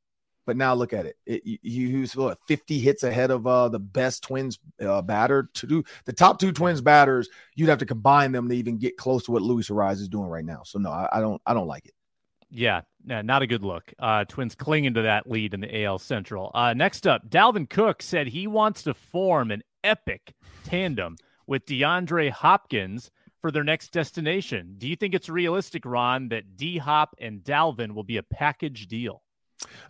But 0.46 0.58
now 0.58 0.74
look 0.74 0.92
at 0.92 1.06
it. 1.06 1.18
it 1.26 1.44
you, 1.62 2.08
what 2.16 2.40
50 2.48 2.80
hits 2.80 3.04
ahead 3.04 3.30
of 3.30 3.46
uh, 3.46 3.70
the 3.70 3.80
best 3.80 4.24
Twins 4.24 4.60
uh, 4.82 5.02
batter 5.02 5.50
to 5.54 5.68
do 5.68 5.84
the 6.06 6.14
top 6.14 6.40
two 6.40 6.52
Twins 6.52 6.82
batters. 6.82 7.30
You'd 7.56 7.70
have 7.70 7.78
to 7.80 7.86
combine 7.86 8.32
them 8.32 8.50
to 8.50 8.56
even 8.56 8.78
get 8.78 8.98
close 8.98 9.26
to 9.26 9.32
what 9.32 9.44
Luis 9.44 9.70
Arraez 9.70 9.94
is 9.94 10.10
doing 10.10 10.28
right 10.28 10.44
now. 10.44 10.62
So 10.64 10.80
no, 10.80 10.90
I, 10.90 11.08
I 11.12 11.20
don't. 11.20 11.42
I 11.46 11.54
don't 11.54 11.68
like 11.68 11.86
it. 11.86 11.94
Yeah, 12.52 12.82
not 13.06 13.42
a 13.42 13.48
good 13.48 13.64
look. 13.64 13.94
Uh, 13.98 14.26
twins 14.26 14.56
clinging 14.56 14.96
to 14.96 15.04
that 15.04 15.30
lead 15.30 15.54
in 15.54 15.62
the 15.62 15.84
AL 15.86 16.00
Central. 16.00 16.52
Uh, 16.54 16.74
next 16.74 17.08
up, 17.08 17.30
Dalvin 17.30 17.70
Cook 17.70 18.02
said 18.02 18.28
he 18.28 18.46
wants 18.46 18.84
to 18.84 18.94
form 18.94 19.52
an 19.52 19.64
epic 19.84 20.34
tandem 20.66 21.16
with 21.48 21.66
DeAndre 21.66 22.30
Hopkins 22.30 23.10
for 23.42 23.52
their 23.52 23.64
next 23.64 23.92
destination. 23.92 24.76
Do 24.78 24.88
you 24.88 24.96
think 24.96 25.16
it's 25.16 25.30
realistic, 25.30 25.86
Ron, 25.86 26.30
that 26.30 26.58
D 26.58 26.78
Hop 26.78 27.16
and 27.20 27.42
Dalvin 27.42 27.94
will 27.94 28.04
be 28.04 28.18
a 28.18 28.24
package 28.24 28.88
deal? 28.88 29.24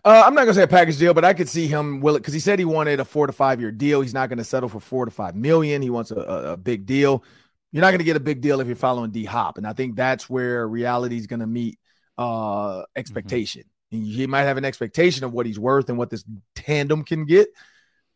Uh, 0.04 0.22
I'm 0.24 0.34
not 0.34 0.42
gonna 0.42 0.54
say 0.54 0.62
a 0.62 0.68
package 0.68 0.98
deal, 0.98 1.14
but 1.14 1.24
I 1.24 1.34
could 1.34 1.48
see 1.48 1.66
him 1.66 2.00
will 2.00 2.16
it 2.16 2.20
because 2.20 2.34
he 2.34 2.40
said 2.40 2.58
he 2.58 2.64
wanted 2.64 3.00
a 3.00 3.04
four 3.04 3.26
to 3.26 3.32
five 3.32 3.60
year 3.60 3.72
deal. 3.72 4.00
He's 4.00 4.14
not 4.14 4.28
gonna 4.28 4.44
settle 4.44 4.68
for 4.68 4.80
four 4.80 5.04
to 5.04 5.10
five 5.10 5.34
million. 5.34 5.82
He 5.82 5.90
wants 5.90 6.10
a, 6.10 6.16
a, 6.16 6.52
a 6.52 6.56
big 6.56 6.86
deal. 6.86 7.24
You're 7.72 7.80
not 7.80 7.90
gonna 7.90 8.04
get 8.04 8.16
a 8.16 8.20
big 8.20 8.40
deal 8.40 8.60
if 8.60 8.66
you're 8.66 8.76
following 8.76 9.10
D 9.10 9.24
Hop, 9.24 9.58
and 9.58 9.66
I 9.66 9.72
think 9.72 9.96
that's 9.96 10.28
where 10.28 10.68
reality 10.68 11.16
is 11.16 11.26
gonna 11.26 11.46
meet 11.46 11.78
uh, 12.18 12.82
expectation. 12.96 13.64
Mm-hmm. 13.92 14.04
He 14.04 14.26
might 14.26 14.42
have 14.42 14.56
an 14.56 14.64
expectation 14.64 15.24
of 15.24 15.32
what 15.32 15.46
he's 15.46 15.58
worth 15.58 15.88
and 15.88 15.98
what 15.98 16.10
this 16.10 16.24
tandem 16.54 17.04
can 17.04 17.24
get, 17.26 17.48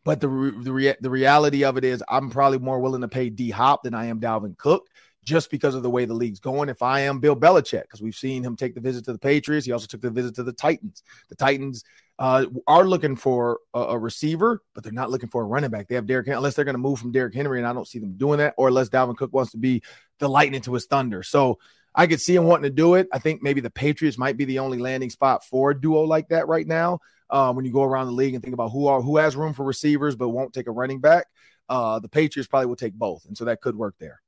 but 0.03 0.21
the 0.21 0.27
the, 0.27 0.71
rea- 0.71 0.95
the 0.99 1.09
reality 1.09 1.63
of 1.63 1.77
it 1.77 1.83
is, 1.83 2.03
I'm 2.07 2.29
probably 2.29 2.59
more 2.59 2.79
willing 2.79 3.01
to 3.01 3.07
pay 3.07 3.29
D 3.29 3.49
Hop 3.51 3.83
than 3.83 3.93
I 3.93 4.05
am 4.05 4.19
Dalvin 4.19 4.57
Cook 4.57 4.87
just 5.27 5.51
because 5.51 5.75
of 5.75 5.83
the 5.83 5.89
way 5.89 6.05
the 6.05 6.13
league's 6.13 6.39
going. 6.39 6.69
If 6.69 6.81
I 6.81 7.01
am 7.01 7.19
Bill 7.19 7.35
Belichick, 7.35 7.81
because 7.81 8.01
we've 8.01 8.15
seen 8.15 8.43
him 8.43 8.55
take 8.55 8.73
the 8.73 8.81
visit 8.81 9.03
to 9.05 9.11
the 9.11 9.19
Patriots, 9.19 9.65
he 9.65 9.73
also 9.73 9.85
took 9.85 9.99
the 9.99 10.09
visit 10.09 10.35
to 10.35 10.43
the 10.43 10.53
Titans. 10.53 11.03
The 11.27 11.35
Titans 11.35 11.83
uh, 12.17 12.45
are 12.65 12.85
looking 12.85 13.17
for 13.17 13.59
a, 13.73 13.79
a, 13.79 13.99
receiver, 13.99 14.63
but 14.73 14.85
they're 14.85 14.93
not 14.93 15.11
looking 15.11 15.27
for 15.27 15.41
a 15.41 15.45
running 15.45 15.69
back. 15.69 15.89
They 15.89 15.95
have 15.95 16.07
Derrick 16.07 16.27
unless 16.29 16.55
they're 16.55 16.63
going 16.63 16.75
to 16.75 16.79
move 16.79 16.97
from 16.97 17.11
Derrick 17.11 17.35
Henry, 17.35 17.59
and 17.59 17.67
I 17.67 17.73
don't 17.73 17.87
see 17.87 17.99
them 17.99 18.13
doing 18.13 18.39
that, 18.39 18.53
or 18.57 18.69
unless 18.69 18.87
Dalvin 18.87 19.17
Cook 19.17 19.33
wants 19.33 19.51
to 19.51 19.57
be 19.57 19.83
the 20.19 20.29
lightning 20.29 20.61
to 20.61 20.73
his 20.73 20.85
thunder. 20.85 21.23
So 21.23 21.59
I 21.97 22.05
could 22.05 22.21
see 22.21 22.35
him 22.35 22.43
wanting 22.43 22.69
to 22.69 22.75
do 22.75 22.93
it. 22.93 23.07
I 23.11 23.17
think 23.17 23.41
maybe 23.41 23.59
the 23.59 23.71
Patriots 23.71 24.19
might 24.19 24.37
be 24.37 24.45
the 24.45 24.59
only 24.59 24.77
landing 24.77 25.09
spot 25.09 25.43
for 25.43 25.71
a 25.71 25.81
duo 25.81 26.03
like 26.03 26.29
that 26.29 26.47
right 26.47 26.65
now. 26.65 26.99
Um, 27.31 27.55
when 27.55 27.65
you 27.65 27.73
go 27.73 27.83
around 27.83 28.05
the 28.05 28.13
league 28.13 28.35
and 28.35 28.43
think 28.43 28.53
about 28.53 28.69
who 28.69 28.87
are 28.87 29.01
who 29.01 29.17
has 29.17 29.35
room 29.35 29.53
for 29.53 29.65
receivers 29.65 30.15
but 30.15 30.29
won't 30.29 30.53
take 30.53 30.67
a 30.67 30.71
running 30.71 31.01
back, 31.01 31.25
uh, 31.67 31.99
the 31.99 32.07
Patriots 32.07 32.47
probably 32.47 32.67
will 32.67 32.75
take 32.75 32.93
both, 32.93 33.25
and 33.25 33.35
so 33.35 33.45
that 33.45 33.59
could 33.59 33.75
work 33.75 33.95
there. 33.99 34.21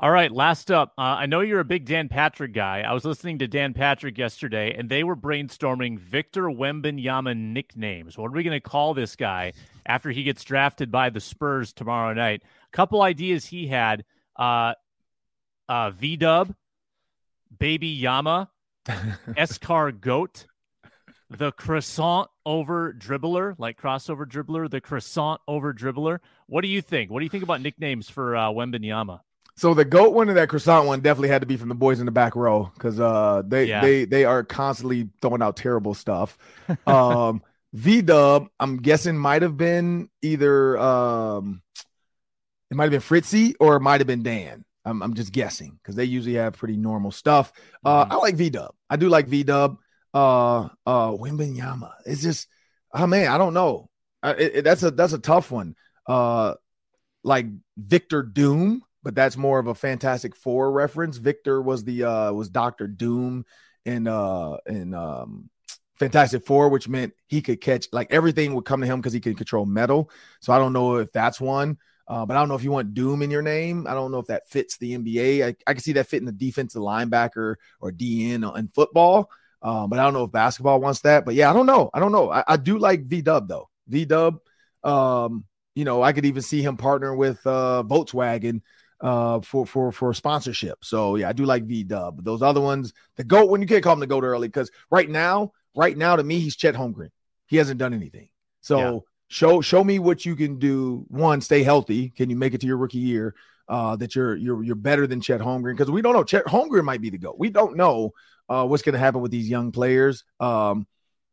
All 0.00 0.12
right, 0.12 0.30
last 0.30 0.70
up. 0.70 0.92
Uh, 0.96 1.00
I 1.00 1.26
know 1.26 1.40
you're 1.40 1.58
a 1.58 1.64
big 1.64 1.84
Dan 1.84 2.08
Patrick 2.08 2.54
guy. 2.54 2.82
I 2.82 2.92
was 2.92 3.04
listening 3.04 3.40
to 3.40 3.48
Dan 3.48 3.74
Patrick 3.74 4.16
yesterday, 4.16 4.72
and 4.78 4.88
they 4.88 5.02
were 5.02 5.16
brainstorming 5.16 5.98
Victor 5.98 6.44
Wembanyama 6.44 7.36
nicknames. 7.36 8.16
What 8.16 8.28
are 8.28 8.36
we 8.36 8.44
going 8.44 8.56
to 8.56 8.60
call 8.60 8.94
this 8.94 9.16
guy 9.16 9.54
after 9.84 10.10
he 10.12 10.22
gets 10.22 10.44
drafted 10.44 10.92
by 10.92 11.10
the 11.10 11.18
Spurs 11.18 11.72
tomorrow 11.72 12.14
night? 12.14 12.42
A 12.72 12.76
couple 12.76 13.02
ideas 13.02 13.44
he 13.44 13.66
had: 13.66 14.04
uh, 14.36 14.74
uh, 15.68 15.90
V 15.90 16.16
Dub, 16.16 16.54
Baby 17.58 17.88
Yama, 17.88 18.50
escargot, 18.88 20.46
the 21.30 21.52
croissant 21.52 22.28
over 22.46 22.92
dribbler, 22.94 23.54
like 23.58 23.80
crossover 23.80 24.24
dribbler, 24.26 24.70
the 24.70 24.80
croissant 24.80 25.40
over 25.46 25.74
dribbler. 25.74 26.20
What 26.46 26.62
do 26.62 26.68
you 26.68 26.80
think? 26.80 27.10
What 27.10 27.20
do 27.20 27.24
you 27.24 27.30
think 27.30 27.44
about 27.44 27.60
nicknames 27.60 28.08
for 28.08 28.34
uh, 28.36 28.48
Wembanyama? 28.48 29.20
So 29.56 29.74
the 29.74 29.84
goat 29.84 30.14
one 30.14 30.28
and 30.28 30.38
that 30.38 30.48
croissant 30.48 30.86
one 30.86 31.00
definitely 31.00 31.30
had 31.30 31.42
to 31.42 31.46
be 31.46 31.56
from 31.56 31.68
the 31.68 31.74
boys 31.74 31.98
in 32.00 32.06
the 32.06 32.12
back 32.12 32.36
row 32.36 32.70
because 32.74 33.00
uh, 33.00 33.42
they 33.46 33.64
Yeah. 33.64 33.80
they 33.80 34.04
they 34.04 34.24
are 34.24 34.44
constantly 34.44 35.08
throwing 35.20 35.42
out 35.42 35.56
terrible 35.56 35.94
stuff. 35.94 36.38
Um, 36.86 37.42
V 37.74 38.00
Dub, 38.00 38.48
I'm 38.58 38.78
guessing 38.78 39.18
might 39.18 39.42
have 39.42 39.56
been 39.58 40.08
either 40.22 40.78
um, 40.78 41.60
it 42.70 42.76
might 42.76 42.84
have 42.84 42.92
been 42.92 43.00
Fritzy 43.00 43.56
or 43.60 43.76
it 43.76 43.80
might 43.80 44.00
have 44.00 44.06
been 44.06 44.22
Dan. 44.22 44.64
I'm 44.88 45.02
I'm 45.02 45.14
just 45.14 45.32
guessing 45.32 45.78
because 45.82 45.94
they 45.96 46.04
usually 46.04 46.34
have 46.36 46.54
pretty 46.54 46.76
normal 46.76 47.10
stuff. 47.10 47.52
Uh, 47.84 48.04
Mhm. 48.06 48.12
I 48.12 48.16
like 48.16 48.36
V 48.36 48.50
Dub. 48.50 48.74
I 48.90 48.96
do 48.96 49.08
like 49.08 49.28
V 49.28 49.42
Dub. 49.44 49.78
Uh, 50.14 50.68
uh, 50.86 51.10
Wembanyama. 51.12 51.92
It's 52.06 52.22
just, 52.22 52.48
oh 52.94 53.06
man, 53.06 53.30
I 53.30 53.36
don't 53.38 53.54
know. 53.54 53.90
It, 54.24 54.56
it- 54.56 54.64
that's 54.64 54.82
a 54.82 54.90
that's 54.90 55.12
a 55.12 55.18
tough 55.18 55.50
one. 55.50 55.74
Uh, 56.06 56.54
like 57.24 57.46
Victor 57.76 58.22
Doom, 58.22 58.82
but 59.02 59.14
that's 59.14 59.36
more 59.36 59.58
of 59.58 59.66
a 59.66 59.74
Fantastic 59.74 60.34
Four 60.34 60.72
reference. 60.72 61.18
Victor 61.18 61.60
was 61.60 61.84
the 61.84 62.04
uh 62.04 62.32
was 62.32 62.48
Doctor 62.48 62.86
Doom 62.86 63.44
in 63.84 64.06
uh 64.06 64.56
in 64.66 64.94
um 64.94 65.50
Fantastic 65.98 66.46
Four, 66.46 66.68
which 66.68 66.88
meant 66.88 67.12
he 67.26 67.42
could 67.42 67.60
catch 67.60 67.88
like 67.92 68.08
everything 68.12 68.54
would 68.54 68.64
come 68.64 68.80
to 68.80 68.86
him 68.86 69.00
because 69.00 69.12
he 69.12 69.20
could 69.20 69.36
control 69.36 69.66
metal. 69.66 70.10
So 70.40 70.52
I 70.52 70.58
don't 70.58 70.72
know 70.72 70.96
if 70.96 71.12
that's 71.12 71.40
one. 71.40 71.76
Uh, 72.08 72.24
but 72.24 72.36
I 72.36 72.40
don't 72.40 72.48
know 72.48 72.54
if 72.54 72.64
you 72.64 72.70
want 72.70 72.94
Doom 72.94 73.20
in 73.22 73.30
your 73.30 73.42
name. 73.42 73.86
I 73.86 73.92
don't 73.92 74.10
know 74.10 74.18
if 74.18 74.26
that 74.28 74.48
fits 74.48 74.78
the 74.78 74.96
NBA. 74.96 75.46
I, 75.46 75.56
I 75.66 75.74
can 75.74 75.82
see 75.82 75.92
that 75.92 76.06
fitting 76.06 76.24
the 76.24 76.32
defensive 76.32 76.80
linebacker 76.80 77.56
or 77.80 77.92
DN 77.92 78.56
in 78.58 78.68
football. 78.68 79.30
Uh, 79.60 79.86
but 79.86 79.98
I 79.98 80.04
don't 80.04 80.14
know 80.14 80.24
if 80.24 80.32
basketball 80.32 80.80
wants 80.80 81.00
that. 81.00 81.26
But 81.26 81.34
yeah, 81.34 81.50
I 81.50 81.52
don't 81.52 81.66
know. 81.66 81.90
I 81.92 82.00
don't 82.00 82.12
know. 82.12 82.30
I, 82.30 82.44
I 82.48 82.56
do 82.56 82.78
like 82.78 83.04
V 83.04 83.20
Dub 83.20 83.46
though. 83.46 83.68
V 83.88 84.06
Dub, 84.06 84.38
um, 84.84 85.44
you 85.74 85.84
know, 85.84 86.02
I 86.02 86.12
could 86.12 86.24
even 86.24 86.42
see 86.42 86.62
him 86.62 86.76
partner 86.76 87.14
with 87.14 87.46
uh 87.46 87.82
Volkswagen 87.86 88.62
uh 89.00 89.40
for 89.40 89.66
for 89.66 89.92
for 89.92 90.14
sponsorship. 90.14 90.84
So 90.84 91.16
yeah, 91.16 91.28
I 91.28 91.32
do 91.32 91.44
like 91.44 91.64
V 91.64 91.84
Dub. 91.84 92.24
Those 92.24 92.40
other 92.40 92.60
ones, 92.60 92.94
the 93.16 93.24
goat 93.24 93.50
when 93.50 93.60
you 93.60 93.66
can't 93.68 93.84
call 93.84 93.92
him 93.92 94.00
the 94.00 94.06
goat 94.06 94.24
early 94.24 94.48
because 94.48 94.70
right 94.90 95.08
now, 95.10 95.52
right 95.74 95.96
now 95.96 96.16
to 96.16 96.24
me, 96.24 96.38
he's 96.40 96.56
Chet 96.56 96.74
Holmgren. 96.74 97.10
He 97.46 97.58
hasn't 97.58 97.78
done 97.78 97.92
anything. 97.92 98.30
So. 98.62 99.04
Show 99.28 99.60
show 99.60 99.84
me 99.84 99.98
what 99.98 100.24
you 100.24 100.34
can 100.34 100.58
do. 100.58 101.04
One, 101.08 101.40
stay 101.40 101.62
healthy. 101.62 102.10
Can 102.10 102.30
you 102.30 102.36
make 102.36 102.54
it 102.54 102.60
to 102.62 102.66
your 102.66 102.78
rookie 102.78 102.98
year? 102.98 103.34
Uh, 103.68 103.94
that 103.96 104.14
you're 104.14 104.34
you're 104.36 104.62
you're 104.62 104.74
better 104.74 105.06
than 105.06 105.20
Chet 105.20 105.40
Holmgren 105.40 105.76
because 105.76 105.90
we 105.90 106.00
don't 106.00 106.14
know. 106.14 106.24
Chet 106.24 106.46
Holmgren 106.46 106.84
might 106.84 107.02
be 107.02 107.10
the 107.10 107.18
goat. 107.18 107.38
We 107.38 107.50
don't 107.50 107.76
know 107.76 108.14
uh, 108.48 108.66
what's 108.66 108.82
going 108.82 108.94
to 108.94 108.98
happen 108.98 109.20
with 109.20 109.30
these 109.30 109.48
young 109.48 109.72
players. 109.72 110.24
Um, 110.40 110.86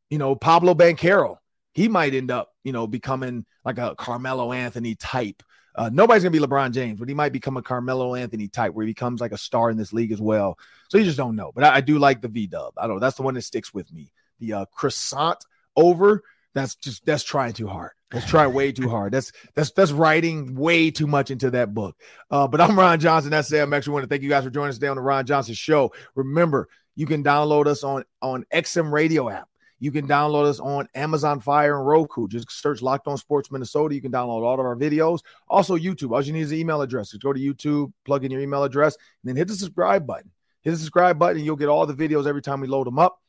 you 0.10 0.18
know, 0.18 0.36
Paolo 0.36 0.76
Banchero, 0.76 1.38
he 1.74 1.88
might 1.88 2.14
end 2.14 2.32
up, 2.32 2.54
you 2.64 2.74
know, 2.74 2.88
becoming 2.88 3.46
like 3.64 3.78
a 3.78 3.96
Carmelo 3.96 4.52
Anthony 4.52 4.96
type. 4.96 5.42
Uh, 5.78 5.90
nobody's 5.92 6.24
gonna 6.24 6.32
be 6.32 6.40
LeBron 6.40 6.72
James, 6.72 7.00
but 7.00 7.10
he 7.10 7.16
might 7.16 7.34
become 7.34 7.58
a 7.58 7.62
Carmelo 7.62 8.16
Anthony 8.16 8.48
type 8.48 8.74
where 8.74 8.86
he 8.86 8.92
becomes 8.92 9.20
like 9.20 9.32
a 9.34 9.38
star 9.38 9.70
in 9.70 9.78
this 9.78 9.92
league 9.92 10.12
as 10.12 10.22
well. 10.22 10.58
So 10.90 10.98
you 10.98 11.04
just 11.04 11.18
don't 11.18 11.36
know. 11.36 11.52
But 11.54 11.64
I, 11.66 11.76
I 11.76 11.82
do 11.82 12.00
like 12.00 12.22
the 12.22 12.28
V 12.28 12.48
Dub. 12.48 12.74
I 12.78 12.88
don't 12.88 12.98
know. 12.98 13.00
That's 13.00 13.18
the 13.18 13.24
one 13.24 13.34
that 13.34 13.42
sticks 13.42 13.74
with 13.74 13.92
me. 13.92 14.12
The 14.40 14.54
uh, 14.54 14.66
croissant 14.66 15.44
over. 15.76 16.24
That's 16.56 16.76
just 16.76 17.06
that's 17.06 17.24
trying 17.24 17.54
too 17.54 17.68
hard. 17.68 17.92
That's 18.12 18.26
trying 18.26 18.54
way 18.54 18.72
too 18.72 18.88
hard. 18.88 19.12
That's 19.12 19.34
that's 19.56 19.72
that's 19.72 19.92
writing 19.92 20.56
way 20.56 20.90
too 20.90 21.06
much 21.06 21.30
into 21.30 21.52
that 21.52 21.74
book. 21.74 21.98
Uh, 22.32 22.48
but 22.48 22.62
I'm 22.62 22.80
Ron 22.80 23.00
Johnson. 23.02 23.30
That's 23.30 23.50
Sam. 23.50 23.74
Actually 23.74 23.94
want 23.94 24.04
to 24.06 24.08
thank 24.08 24.24
you 24.24 24.30
guys 24.30 24.46
for 24.46 24.50
joining 24.50 24.70
us 24.70 24.76
today 24.76 24.88
on 24.88 24.96
the 24.96 25.02
Ron 25.02 25.26
Johnson 25.26 25.54
Show. 25.54 25.92
Remember, 26.16 26.70
you 26.96 27.06
can 27.06 27.26
download 27.26 27.68
us 27.68 27.84
on 27.84 28.06
on 28.22 28.46
XM 28.54 28.90
Radio 28.90 29.30
app. 29.30 29.50
You 29.80 29.92
can 29.92 30.08
download 30.08 30.46
us 30.46 30.62
on 30.62 30.88
Amazon 30.96 31.42
Fire 31.42 31.78
and 31.78 31.86
Roku. 31.86 32.30
Just 32.30 32.50
search 32.50 32.82
Locked 32.82 33.10
On 33.10 33.18
Sports 33.18 33.52
Minnesota. 33.52 33.94
You 33.94 34.02
can 34.02 34.14
download 34.14 34.44
all 34.44 34.54
of 34.54 34.62
our 34.62 34.78
videos. 34.78 35.20
Also, 35.50 35.76
YouTube. 35.76 36.12
All 36.12 36.22
you 36.22 36.32
need 36.32 36.42
is 36.42 36.52
an 36.54 36.58
email 36.58 36.82
address. 36.82 37.12
Just 37.12 37.22
go 37.22 37.34
to 37.34 37.40
YouTube, 37.40 37.92
plug 38.06 38.24
in 38.24 38.32
your 38.32 38.40
email 38.40 38.64
address, 38.64 38.96
and 38.96 39.30
then 39.30 39.36
hit 39.36 39.50
the 39.50 39.56
subscribe 39.56 40.08
button. 40.08 40.32
Hit 40.62 40.72
the 40.72 40.78
subscribe 40.78 41.20
button, 41.20 41.38
and 41.38 41.46
you'll 41.46 41.58
get 41.58 41.68
all 41.68 41.86
the 41.86 41.94
videos 41.94 42.26
every 42.26 42.42
time 42.42 42.62
we 42.62 42.68
load 42.68 42.88
them 42.88 42.98
up. 42.98 43.20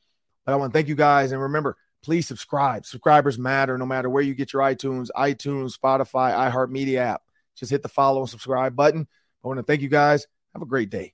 But 0.44 0.52
I 0.52 0.56
want 0.56 0.72
to 0.72 0.78
thank 0.78 0.86
you 0.86 0.94
guys. 0.94 1.32
And 1.32 1.42
remember, 1.42 1.76
please 2.03 2.26
subscribe. 2.26 2.86
Subscribers 2.86 3.38
matter 3.38 3.76
no 3.78 3.86
matter 3.86 4.09
where 4.09 4.22
you 4.22 4.34
get 4.34 4.53
your 4.53 4.62
iTunes, 4.62 5.09
iTunes, 5.16 5.78
Spotify, 5.78 6.51
iHeartMedia 6.51 6.99
app. 6.99 7.22
Just 7.57 7.70
hit 7.70 7.82
the 7.82 7.88
follow 7.88 8.20
and 8.20 8.30
subscribe 8.30 8.76
button. 8.76 9.07
I 9.44 9.49
want 9.49 9.59
to 9.59 9.62
thank 9.62 9.80
you 9.80 9.88
guys. 9.88 10.26
Have 10.53 10.62
a 10.62 10.66
great 10.66 10.90
day. 10.90 11.12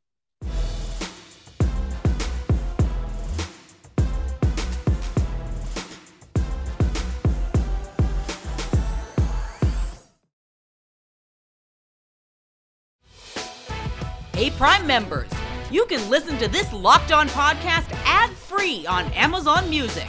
Hey, 14.35 14.51
Prime 14.51 14.85
members, 14.89 15.31
you 15.71 15.87
can 15.87 16.11
listen 16.11 16.37
to 16.39 16.49
this 16.49 16.73
locked 16.73 17.13
on 17.13 17.29
podcast 17.29 17.89
ad 18.05 18.31
free 18.31 18.85
on 18.87 19.05
Amazon 19.13 19.71
Music. 19.71 20.09